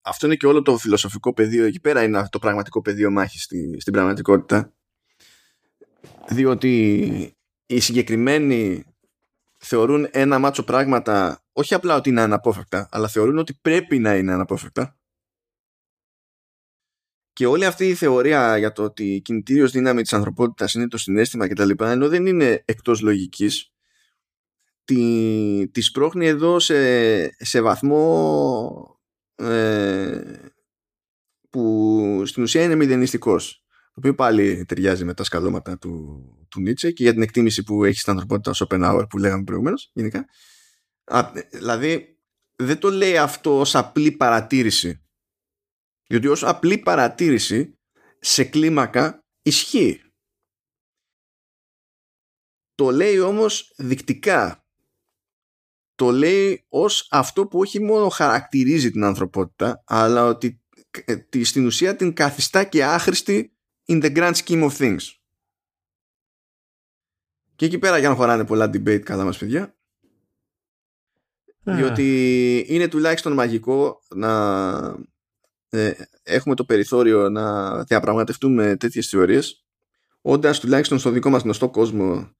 [0.02, 3.80] αυτό είναι και όλο το φιλοσοφικό πεδίο εκεί πέρα είναι το πραγματικό πεδίο μάχης στη,
[3.80, 4.74] στην πραγματικότητα
[6.28, 7.36] διότι
[7.66, 8.84] οι συγκεκριμένοι
[9.58, 14.34] θεωρούν ένα μάτσο πράγματα όχι απλά ότι είναι αναπόφευκτα αλλά θεωρούν ότι πρέπει να είναι
[14.34, 14.96] αναπόφευκτα
[17.34, 20.98] και όλη αυτή η θεωρία για το ότι η κινητήριος δύναμη της ανθρωπότητας είναι το
[20.98, 21.70] συνέστημα κτλ.
[21.78, 23.71] ενώ δεν είναι εκτός λογικής
[24.94, 29.00] τη, τη σπρώχνει εδώ σε, σε βαθμό
[29.36, 30.22] ε,
[31.50, 36.92] που στην ουσία είναι μηδενιστικός το οποίο πάλι ταιριάζει με τα σκαλώματα του, του Νίτσε
[36.92, 40.26] και για την εκτίμηση που έχει στην ανθρωπότητα ο Schopenhauer που λέγαμε προηγουμένως γενικά.
[41.04, 42.18] Α, δηλαδή
[42.56, 45.02] δεν το λέει αυτό ως απλή παρατήρηση
[46.08, 47.80] διότι ως απλή παρατήρηση
[48.20, 50.02] σε κλίμακα ισχύει.
[52.76, 54.61] Το λέει όμως δεικτικά.
[56.02, 60.62] Το λέει ως αυτό που όχι μόνο χαρακτηρίζει την ανθρωπότητα αλλά ότι
[61.06, 63.54] ε, στην ουσία την καθιστά και άχρηστη
[63.88, 65.02] in the grand scheme of things.
[67.56, 69.76] Και εκεί πέρα για να χωράνε πολλά debate καλά μας παιδιά
[71.64, 74.32] διότι είναι τουλάχιστον μαγικό να
[75.70, 75.92] ε,
[76.24, 79.66] έχουμε το περιθώριο να διαπραγματευτούμε τέτοιες θεωρίες
[80.22, 82.36] όντας τουλάχιστον στο δικό μας γνωστό κόσμο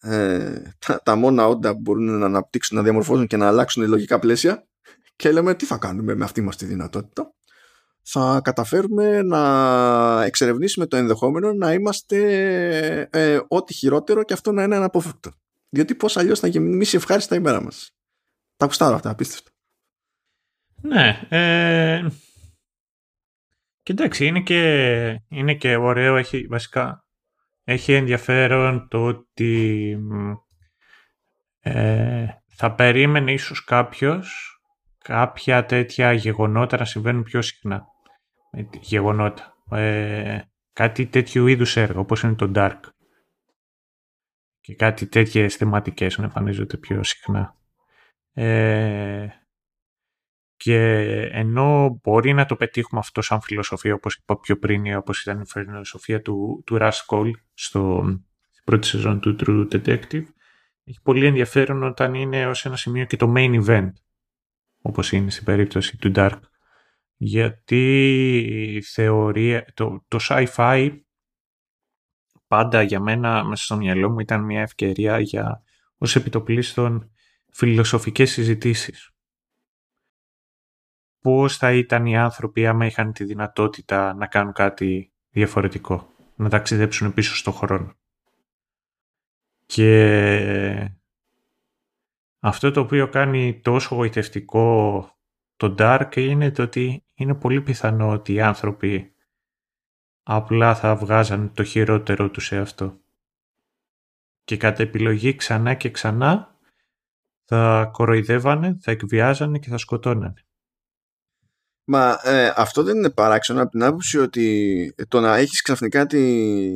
[0.00, 4.18] ε, τα, τα μόνα όντα που μπορούν να αναπτύξουν, να διαμορφώσουν και να αλλάξουν λογικά
[4.18, 4.66] πλαίσια
[5.16, 7.34] και λέμε τι θα κάνουμε με αυτή μας τη δυνατότητα;
[8.02, 14.76] Θα καταφέρουμε να εξερευνήσουμε το ενδεχόμενο να είμαστε ε, ό,τι χειρότερο και αυτό να είναι
[14.76, 15.30] αναπόφευκτο.
[15.68, 17.90] Διότι πώς αλλιώς θα γεμίσει ευχάριστα η μέρα μας.
[18.56, 19.50] Τα ακουστάρω αυτά, απίστευτο.
[20.82, 21.26] Ναι.
[21.28, 22.06] Ε...
[23.82, 27.05] Κοιτάξτε, είναι και, είναι και ωραίο, έχει βασικά
[27.68, 29.96] έχει ενδιαφέρον το ότι
[31.60, 34.60] ε, θα περίμενε ίσως κάποιος
[34.98, 37.86] κάποια τέτοια γεγονότα να συμβαίνουν πιο συχνά.
[38.80, 39.56] Γεγονότα.
[39.70, 40.40] Ε,
[40.72, 42.80] κάτι τέτοιου είδους έργο, όπως είναι το Dark.
[44.60, 47.56] Και κάτι τέτοιες θεματικές να εμφανίζονται πιο συχνά.
[48.32, 49.28] Ε,
[50.56, 50.78] και
[51.32, 55.46] ενώ μπορεί να το πετύχουμε αυτό σαν φιλοσοφία, όπως είπα πιο πριν, όπως ήταν η
[55.46, 58.02] φιλοσοφία του, του Russ Cole στο,
[58.50, 60.24] στην πρώτη σεζόν του True Detective,
[60.84, 63.92] έχει πολύ ενδιαφέρον όταν είναι ως ένα σημείο και το main event,
[64.82, 66.40] όπως είναι στην περίπτωση του Dark.
[67.16, 68.36] Γιατί
[68.74, 70.98] η θεωρία, το, το sci-fi
[72.46, 75.62] πάντα για μένα μέσα στο μυαλό μου ήταν μια ευκαιρία για
[75.98, 77.10] ως επιτοπλίστων
[77.52, 79.15] φιλοσοφικές συζητήσεις.
[81.20, 87.14] Πώς θα ήταν οι άνθρωποι άμα είχαν τη δυνατότητα να κάνουν κάτι διαφορετικό, να ταξιδέψουν
[87.14, 87.94] πίσω στον χρόνο.
[89.66, 90.90] Και
[92.40, 95.10] αυτό το οποίο κάνει τόσο γοητευτικό
[95.56, 99.14] το Dark είναι το ότι είναι πολύ πιθανό ότι οι άνθρωποι
[100.22, 103.00] απλά θα βγάζαν το χειρότερο τους σε αυτό.
[104.44, 106.56] Και κατά επιλογή ξανά και ξανά
[107.44, 110.45] θα κοροϊδεύανε, θα εκβιάζανε και θα σκοτώνανε.
[111.88, 116.06] Μα ε, αυτό δεν είναι παράξενο από την άποψη ότι το να έχεις ξαφνικά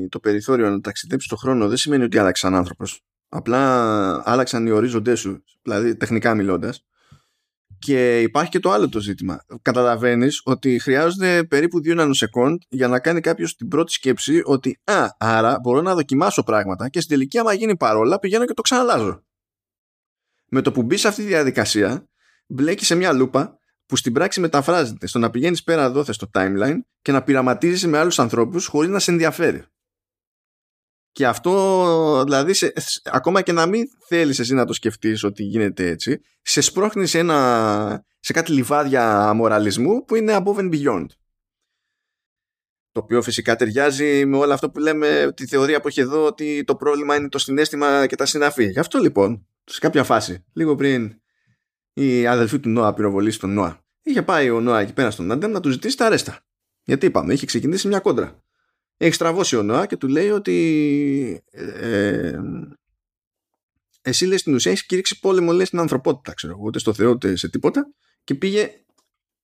[0.08, 3.00] το περιθώριο να ταξιδέψεις το χρόνο δεν σημαίνει ότι άλλαξαν άνθρωπος.
[3.28, 6.84] Απλά άλλαξαν οι ορίζοντές σου, δηλαδή τεχνικά μιλώντας.
[7.78, 9.44] Και υπάρχει και το άλλο το ζήτημα.
[9.62, 15.08] Καταλαβαίνεις ότι χρειάζονται περίπου δύο νανοσεκόντ για να κάνει κάποιος την πρώτη σκέψη ότι «Α,
[15.18, 19.24] άρα μπορώ να δοκιμάσω πράγματα και στην τελική άμα γίνει παρόλα πηγαίνω και το ξαναλάζω»
[20.50, 22.08] με το που μπεις σε αυτή τη διαδικασία,
[22.47, 23.59] μπλέκεις σε μια λούπα
[23.91, 27.99] που στην πράξη μεταφράζεται στο να πηγαίνεις πέρα δόθε στο timeline και να πειραματίζει με
[27.99, 29.65] άλλους ανθρώπους χωρίς να σε ενδιαφέρει.
[31.12, 32.73] Και αυτό, δηλαδή, σε,
[33.05, 37.19] ακόμα και να μην θέλεις εσύ να το σκεφτείς ότι γίνεται έτσι, σε σπρώχνει σε,
[37.19, 41.07] ένα, σε κάτι λιβάδια μοραλισμού που είναι above and beyond.
[42.93, 46.65] Το οποίο φυσικά ταιριάζει με όλο αυτό που λέμε, τη θεωρία που έχει εδώ, ότι
[46.65, 48.70] το πρόβλημα είναι το συνέστημα και τα συναφή.
[48.70, 51.20] Γι' αυτό λοιπόν σε κάποια φάση, λίγο πριν
[51.93, 55.51] η αδελφή του Νόα πυροβολήσει τον Νόα, είχε πάει ο Νόα εκεί πέρα στον Άντεμ
[55.51, 56.41] να του ζητήσει τα ρέστα.
[56.83, 58.43] Γιατί είπαμε, είχε ξεκινήσει μια κόντρα.
[58.97, 62.39] Έχει στραβώσει ο Νόα και του λέει ότι ε,
[64.02, 67.10] εσύ λες στην ουσία έχεις κηρύξει πόλεμο λες στην ανθρωπότητα, ξέρω εγώ, ούτε στο Θεό
[67.10, 67.93] ούτε σε τίποτα
[68.25, 68.70] και πήγε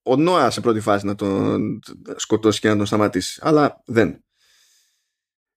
[0.01, 1.79] ο Νόα σε πρώτη φάση να τον
[2.15, 3.39] σκοτώσει και να τον σταματήσει.
[3.43, 4.23] Αλλά δεν.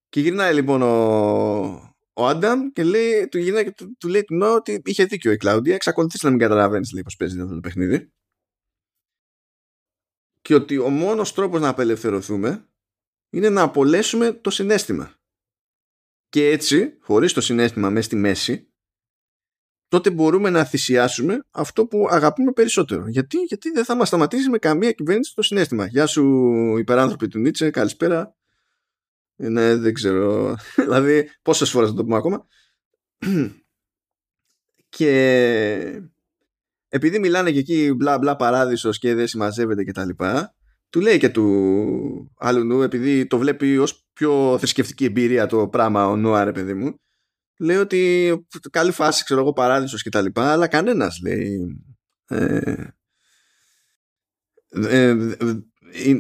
[0.08, 1.89] Και γυρνάει λοιπόν ο,
[2.20, 5.36] ο Άνταμ και λέει, του, γυναίκα, του, του λέει του Νόα ότι είχε δίκιο η
[5.36, 5.74] Κλάουντια.
[5.74, 8.12] Εξακολουθείς να μην καταλαβαίνεις λέει πώ παίζει αυτό το παιχνίδι.
[10.40, 12.68] Και ότι ο μόνος τρόπος να απελευθερωθούμε
[13.30, 15.14] είναι να απολέσουμε το συνέστημα.
[16.28, 18.72] Και έτσι, χωρίς το συνέστημα μέσα στη μέση,
[19.88, 23.08] τότε μπορούμε να θυσιάσουμε αυτό που αγαπούμε περισσότερο.
[23.08, 25.86] Γιατί, Γιατί δεν θα μας σταματήσει με καμία κυβέρνηση το συνέστημα.
[25.86, 26.24] Γεια σου,
[26.78, 28.39] υπεράνθρωποι του Νίτσε, καλησπέρα.
[29.40, 30.56] Ναι, δεν ξέρω.
[30.76, 32.46] δηλαδή, πόσες φορές θα το πούμε ακόμα.
[34.88, 36.02] και
[36.88, 40.54] επειδή μιλάνε και εκεί μπλα μπλα παράδεισος και δεν συμμαζεύεται και τα λοιπά,
[40.90, 46.08] του λέει και του άλλου νου, επειδή το βλέπει ως πιο θρησκευτική εμπειρία το πράγμα
[46.08, 46.94] ο Νουάρ, παιδί μου,
[47.58, 48.32] λέει ότι
[48.70, 51.82] καλή φάση, ξέρω εγώ, παράδεισος και τα λοιπά, αλλά κανένας, λέει,
[52.26, 52.72] ε,
[54.68, 56.16] ε, ε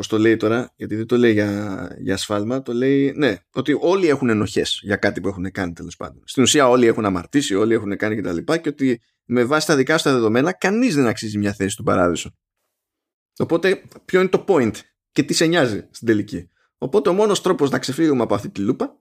[0.00, 3.76] Πώς το λέει τώρα, γιατί δεν το λέει για, για ασφάλμα, το λέει, ναι, ότι
[3.80, 6.22] όλοι έχουν ενοχές για κάτι που έχουν κάνει τέλος πάντων.
[6.24, 8.36] Στην ουσία όλοι έχουν αμαρτήσει, όλοι έχουν κάνει κτλ.
[8.36, 11.70] Και, και ότι με βάση τα δικά σου τα δεδομένα, κανείς δεν αξίζει μια θέση
[11.70, 12.36] στον παράδεισο.
[13.38, 14.72] Οπότε, ποιο είναι το point
[15.12, 16.50] και τι σε νοιάζει στην τελική.
[16.78, 19.00] Οπότε, ο μόνος τρόπος να ξεφύγουμε από αυτή τη λούπα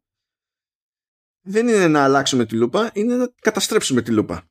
[1.42, 4.50] δεν είναι να αλλάξουμε τη λούπα, είναι να καταστρέψουμε τη λούπα.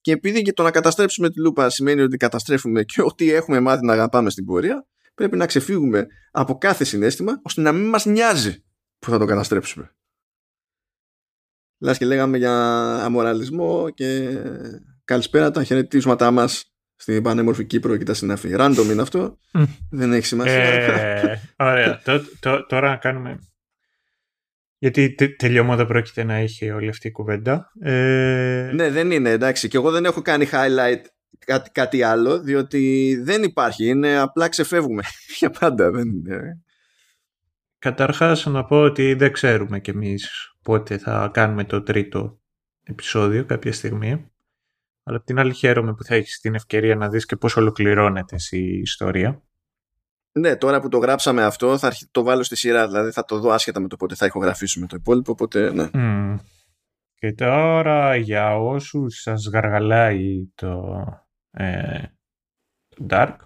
[0.00, 3.84] Και επειδή και το να καταστρέψουμε τη λούπα σημαίνει ότι καταστρέφουμε και ό,τι έχουμε μάθει
[3.84, 8.64] να αγαπάμε στην πορεία, πρέπει να ξεφύγουμε από κάθε συνέστημα ώστε να μην μας νοιάζει
[8.98, 9.90] που θα το καταστρέψουμε.
[11.78, 12.54] Λάς και λέγαμε για
[13.04, 14.38] αμοραλισμό και
[15.04, 18.54] καλησπέρα τα χαιρετίσματά μας στην πανέμορφη Κύπρο και τα συναφή.
[18.58, 19.38] Random είναι αυτό.
[19.90, 20.62] Δεν έχει σημασία.
[20.62, 22.02] Ε, ωραία.
[22.68, 23.38] τώρα να κάνουμε
[24.78, 27.72] γιατί τε, τελειώμα δεν πρόκειται να έχει όλη αυτή η κουβέντα.
[27.80, 28.70] Ε...
[28.74, 29.68] Ναι, δεν είναι εντάξει.
[29.68, 31.00] Και εγώ δεν έχω κάνει highlight
[31.46, 33.86] κάτι, κάτι άλλο, διότι δεν υπάρχει.
[33.86, 35.02] Είναι απλά ξεφεύγουμε
[35.38, 35.90] για πάντα.
[35.90, 36.62] Δεν είναι.
[37.78, 42.40] Καταρχάς να πω ότι δεν ξέρουμε κι εμείς πότε θα κάνουμε το τρίτο
[42.82, 44.30] επεισόδιο κάποια στιγμή.
[45.02, 48.36] Αλλά απ' την άλλη χαίρομαι που θα έχεις την ευκαιρία να δεις και πώς ολοκληρώνεται
[48.50, 49.42] η ιστορία.
[50.32, 53.50] Ναι, τώρα που το γράψαμε αυτό θα το βάλω στη σειρά, δηλαδή θα το δω
[53.50, 55.88] άσχετα με το πότε θα ηχογραφήσουμε το υπόλοιπο, οπότε ναι.
[57.14, 60.94] Και τώρα για όσους σας γαργαλάει το,
[61.56, 62.02] ε,
[63.08, 63.36] Dark,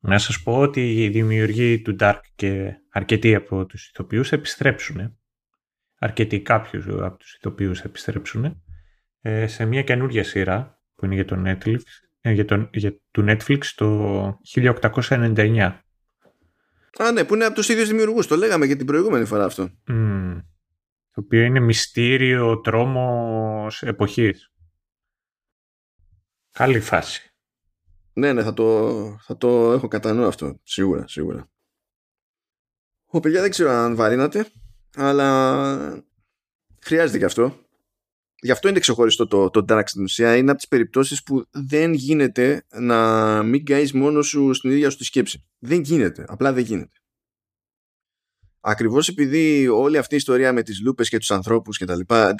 [0.00, 5.18] να σας πω ότι οι δημιουργοί του Dark και αρκετοί από τους ηθοποιούς θα επιστρέψουν.
[5.98, 8.62] Αρκετοί κάποιους από τους ηθοποιούς θα επιστρέψουν
[9.20, 11.78] ε, σε μια καινούργια σειρά που είναι για το Netflix
[12.20, 15.78] ε, για, τον, για του Netflix το 1899.
[16.98, 18.26] Α, ναι, που είναι από τους ίδιους δημιουργούς.
[18.26, 19.70] Το λέγαμε και την προηγούμενη φορά αυτό.
[21.12, 24.51] το οποίο είναι μυστήριο τρόμος εποχής.
[26.52, 27.32] Καλή φάση.
[28.12, 30.60] Ναι, ναι, θα το, θα το έχω κατά νου αυτό.
[30.62, 31.50] Σίγουρα, σίγουρα.
[33.06, 34.50] Ο παιδιά δεν ξέρω αν βαρύνατε,
[34.94, 36.04] αλλά
[36.80, 37.62] χρειάζεται και αυτό
[38.44, 40.36] γι' αυτό είναι ξεχωριστό το, το Dark στην ουσία.
[40.36, 44.96] Είναι από τις περιπτώσεις που δεν γίνεται να μην καείς μόνο σου στην ίδια σου
[44.96, 45.44] τη σκέψη.
[45.58, 46.24] Δεν γίνεται.
[46.28, 47.00] Απλά δεν γίνεται.
[48.60, 52.34] Ακριβώς επειδή όλη αυτή η ιστορία με τις λούπες και τους ανθρώπους και τα λοιπά,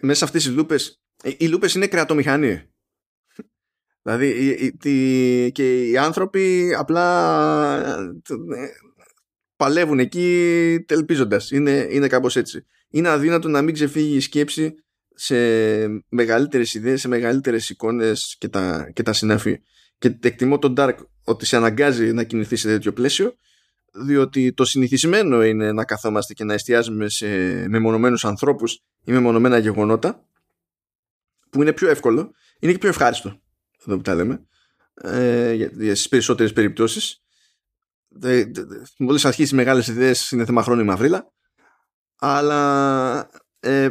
[0.00, 1.02] μέσα σε αυτές τις λούπες,
[1.38, 2.73] οι λούπες είναι κρεατομηχανή.
[4.04, 4.72] Δηλαδή
[5.52, 8.68] και οι άνθρωποι απλά ε,
[9.56, 11.50] παλεύουν εκεί τελπίζοντας.
[11.50, 12.66] Είναι, είναι κάπως έτσι.
[12.90, 14.74] Είναι αδύνατο να μην ξεφύγει η σκέψη
[15.14, 15.36] σε
[16.08, 19.60] μεγαλύτερες ιδέες, σε μεγαλύτερες εικόνες και τα, και τα συνάφη.
[19.98, 23.34] Και εκτιμώ τον Dark ότι σε αναγκάζει να κινηθεί σε τέτοιο πλαίσιο
[24.06, 27.26] διότι το συνηθισμένο είναι να καθόμαστε και να εστιάζουμε σε
[27.68, 30.28] μεμονωμένους ανθρώπους ή μεμονωμένα γεγονότα
[31.50, 33.42] που είναι πιο εύκολο, είναι και πιο ευχάριστο
[33.86, 34.46] εδώ που τα λέμε
[34.94, 37.24] ε, για, για στις περισσότερες περιπτώσεις
[38.98, 41.32] μόλις αρχίσει μεγάλες ιδέες είναι θέμα χρόνου η μαυρίλα
[42.16, 43.30] αλλά
[43.60, 43.88] ε,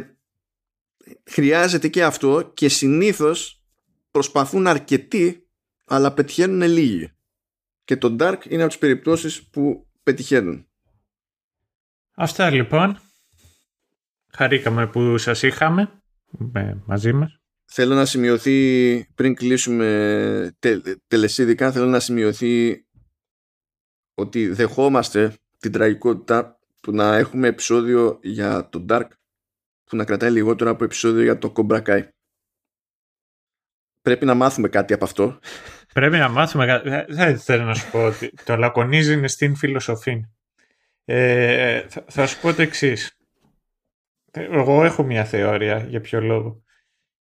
[1.24, 3.62] χρειάζεται και αυτό και συνήθως
[4.10, 5.48] προσπαθούν αρκετοί
[5.84, 7.12] αλλά πετυχαίνουν λίγοι.
[7.84, 10.68] Και το Dark είναι από τις περιπτώσεις που πετυχαίνουν.
[12.14, 12.98] Αυτά λοιπόν.
[14.32, 16.02] Χαρήκαμε που σας είχαμε
[16.86, 17.43] μαζί μας.
[17.64, 22.84] Θέλω να σημειωθεί, πριν κλείσουμε τε, τελεσίδικα, θέλω να σημειωθεί
[24.14, 29.08] ότι δεχόμαστε την τραγικότητα του να έχουμε επεισόδιο για το Dark
[29.84, 32.08] που να κρατάει λιγότερο από επεισόδιο για το Cobra Kai.
[34.02, 35.38] Πρέπει να μάθουμε κάτι από αυτό.
[35.92, 37.12] Πρέπει να μάθουμε κάτι.
[37.12, 40.24] Δεν θέλω να σου πω ότι το λακωνίζει είναι στην φιλοσοφή.
[41.04, 43.18] Ε, θα, θα σου πω το εξής.
[44.30, 46.63] Εγώ έχω μια θεωρία για ποιο λόγο.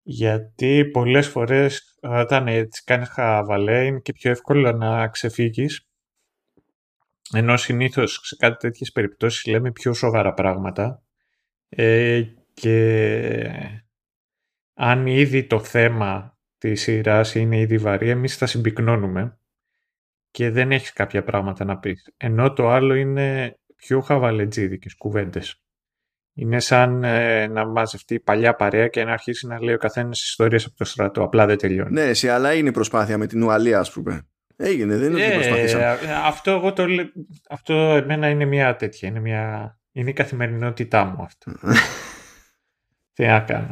[0.09, 5.87] Γιατί πολλές φορές όταν έτσι κάνεις χαβαλέ είναι και πιο εύκολο να ξεφύγεις.
[7.33, 11.03] Ενώ συνήθως σε κάτι τέτοιες περιπτώσεις λέμε πιο σοβαρά πράγματα.
[11.69, 13.79] Ε, και
[14.73, 19.39] αν ήδη το θέμα της σειράς είναι ήδη βαρύ, εμείς θα συμπυκνώνουμε
[20.31, 22.13] και δεν έχεις κάποια πράγματα να πεις.
[22.17, 25.61] Ενώ το άλλο είναι πιο χαβαλετζίδικες κουβέντες.
[26.39, 30.21] Είναι σαν ε, να μαζευτεί η παλιά παρέα και να αρχίσει να λέει ο καθένας
[30.21, 31.23] ιστορίες από το στρατό.
[31.23, 31.91] Απλά δεν τελειώνει.
[31.91, 34.27] Ναι, εσύ, αλλά είναι η προσπάθεια με την Ουαλία, ας πούμε.
[34.55, 35.97] Έγινε, δεν είναι ότι ε, προσπαθήσαμε.
[36.25, 36.85] Αυτό, εγώ το,
[37.49, 39.09] αυτό εμένα είναι μια τέτοια.
[39.09, 41.51] Είναι, μια, είναι η καθημερινότητά μου αυτό.
[43.13, 43.69] Τι να κάνω.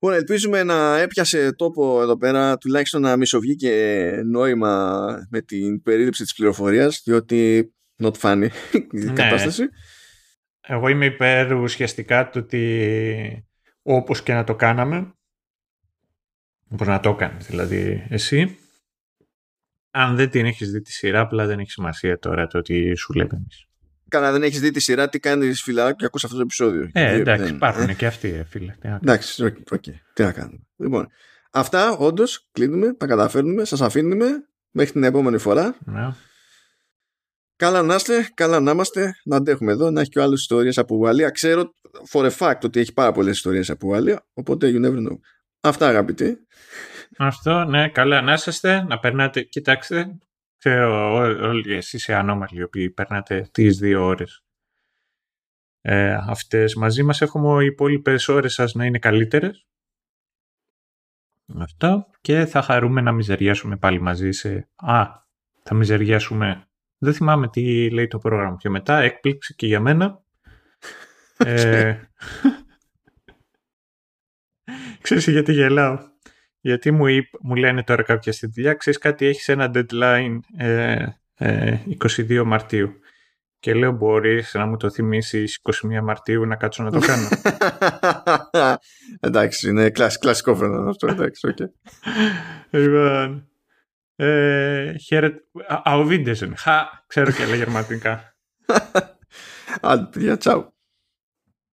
[0.00, 6.34] Λοιπόν, ελπίζουμε να έπιασε τόπο εδώ πέρα, τουλάχιστον να μισοβγήκε νόημα με την περίληψη της
[6.34, 8.48] πληροφορίας, διότι not funny
[8.92, 9.12] η ναι.
[9.12, 9.62] κατάσταση.
[10.60, 13.48] Εγώ είμαι υπέρ ουσιαστικά του ότι
[13.82, 15.14] όπως και να το κάναμε,
[16.68, 18.58] όπως να το κάνεις δηλαδή εσύ,
[19.90, 23.12] αν δεν την έχεις δει τη σειρά, απλά δεν έχει σημασία τώρα το ότι σου
[23.12, 23.64] λέμε εμείς.
[24.08, 26.90] Κι αν δεν έχεις δει τη σειρά, τι κάνεις φίλε και ακούς αυτό το επεισόδιο.
[26.92, 27.94] Ε, εντάξει, δεν, υπάρχουν ε.
[27.94, 28.74] και αυτοί, ε, φίλε.
[28.82, 30.66] Εντάξει, OK, okay, τι να κάνουμε.
[30.76, 31.08] Λοιπόν,
[31.50, 34.26] αυτά όντως κλείνουμε, τα καταφέρνουμε, σας αφήνουμε
[34.70, 35.76] μέχρι την επόμενη φορά.
[35.84, 36.14] Ναι.
[37.60, 40.96] Καλά να είστε, καλά να είμαστε, να αντέχουμε εδώ, να έχει και άλλε ιστορίες από
[40.96, 41.30] Ουαλία.
[41.30, 41.74] Ξέρω
[42.10, 45.18] for a fact ότι έχει πάρα πολλές ιστορίες από Ουαλία, οπότε you never know.
[45.60, 46.36] Αυτά αγαπητοί.
[47.18, 49.42] Αυτό, ναι, καλά να είσαστε, να περνάτε.
[49.42, 50.18] Κοιτάξτε,
[50.58, 51.14] ξέρω
[51.48, 54.44] όλοι εσείς οι ανώμαλοι οι οποίοι περνάτε τις δύο ώρες
[55.80, 57.20] ε, αυτές μαζί μας.
[57.20, 59.66] Έχουμε οι υπόλοιπες ώρες σας να είναι καλύτερες.
[61.58, 64.68] Αυτό και θα χαρούμε να μιζεριάσουμε πάλι μαζί σε...
[64.76, 65.04] Α,
[65.62, 66.64] θα μιζεριάσουμε...
[67.02, 68.56] Δεν θυμάμαι τι λέει το πρόγραμμα.
[68.56, 70.22] Και μετά έκπληξη και για μένα.
[71.44, 71.96] ε...
[75.00, 75.98] Ξέρεις γιατί γελάω;
[76.60, 81.06] Γιατί μου, είπ, μου λένε τώρα κάποια στη δουλειά, ξέρεις κάτι, έχεις ένα deadline ε,
[81.34, 82.92] ε, 22 Μαρτίου.
[83.58, 87.28] Και λέω μπορείς να μου το θυμίσεις 21 Μαρτίου να κάτσω να το κάνω.
[89.20, 91.06] εντάξει, είναι κλασικό φαινόμενο αυτό.
[91.06, 91.66] Εντάξει, okay.
[92.70, 93.49] λοιπόν,
[94.20, 95.40] ε, χαίρετε.
[95.82, 96.56] Αουβίντεζεν.
[96.56, 98.34] Χα, ξέρω και άλλα γερμανικά.
[99.80, 100.74] Άντε, παιδιά, τσάου.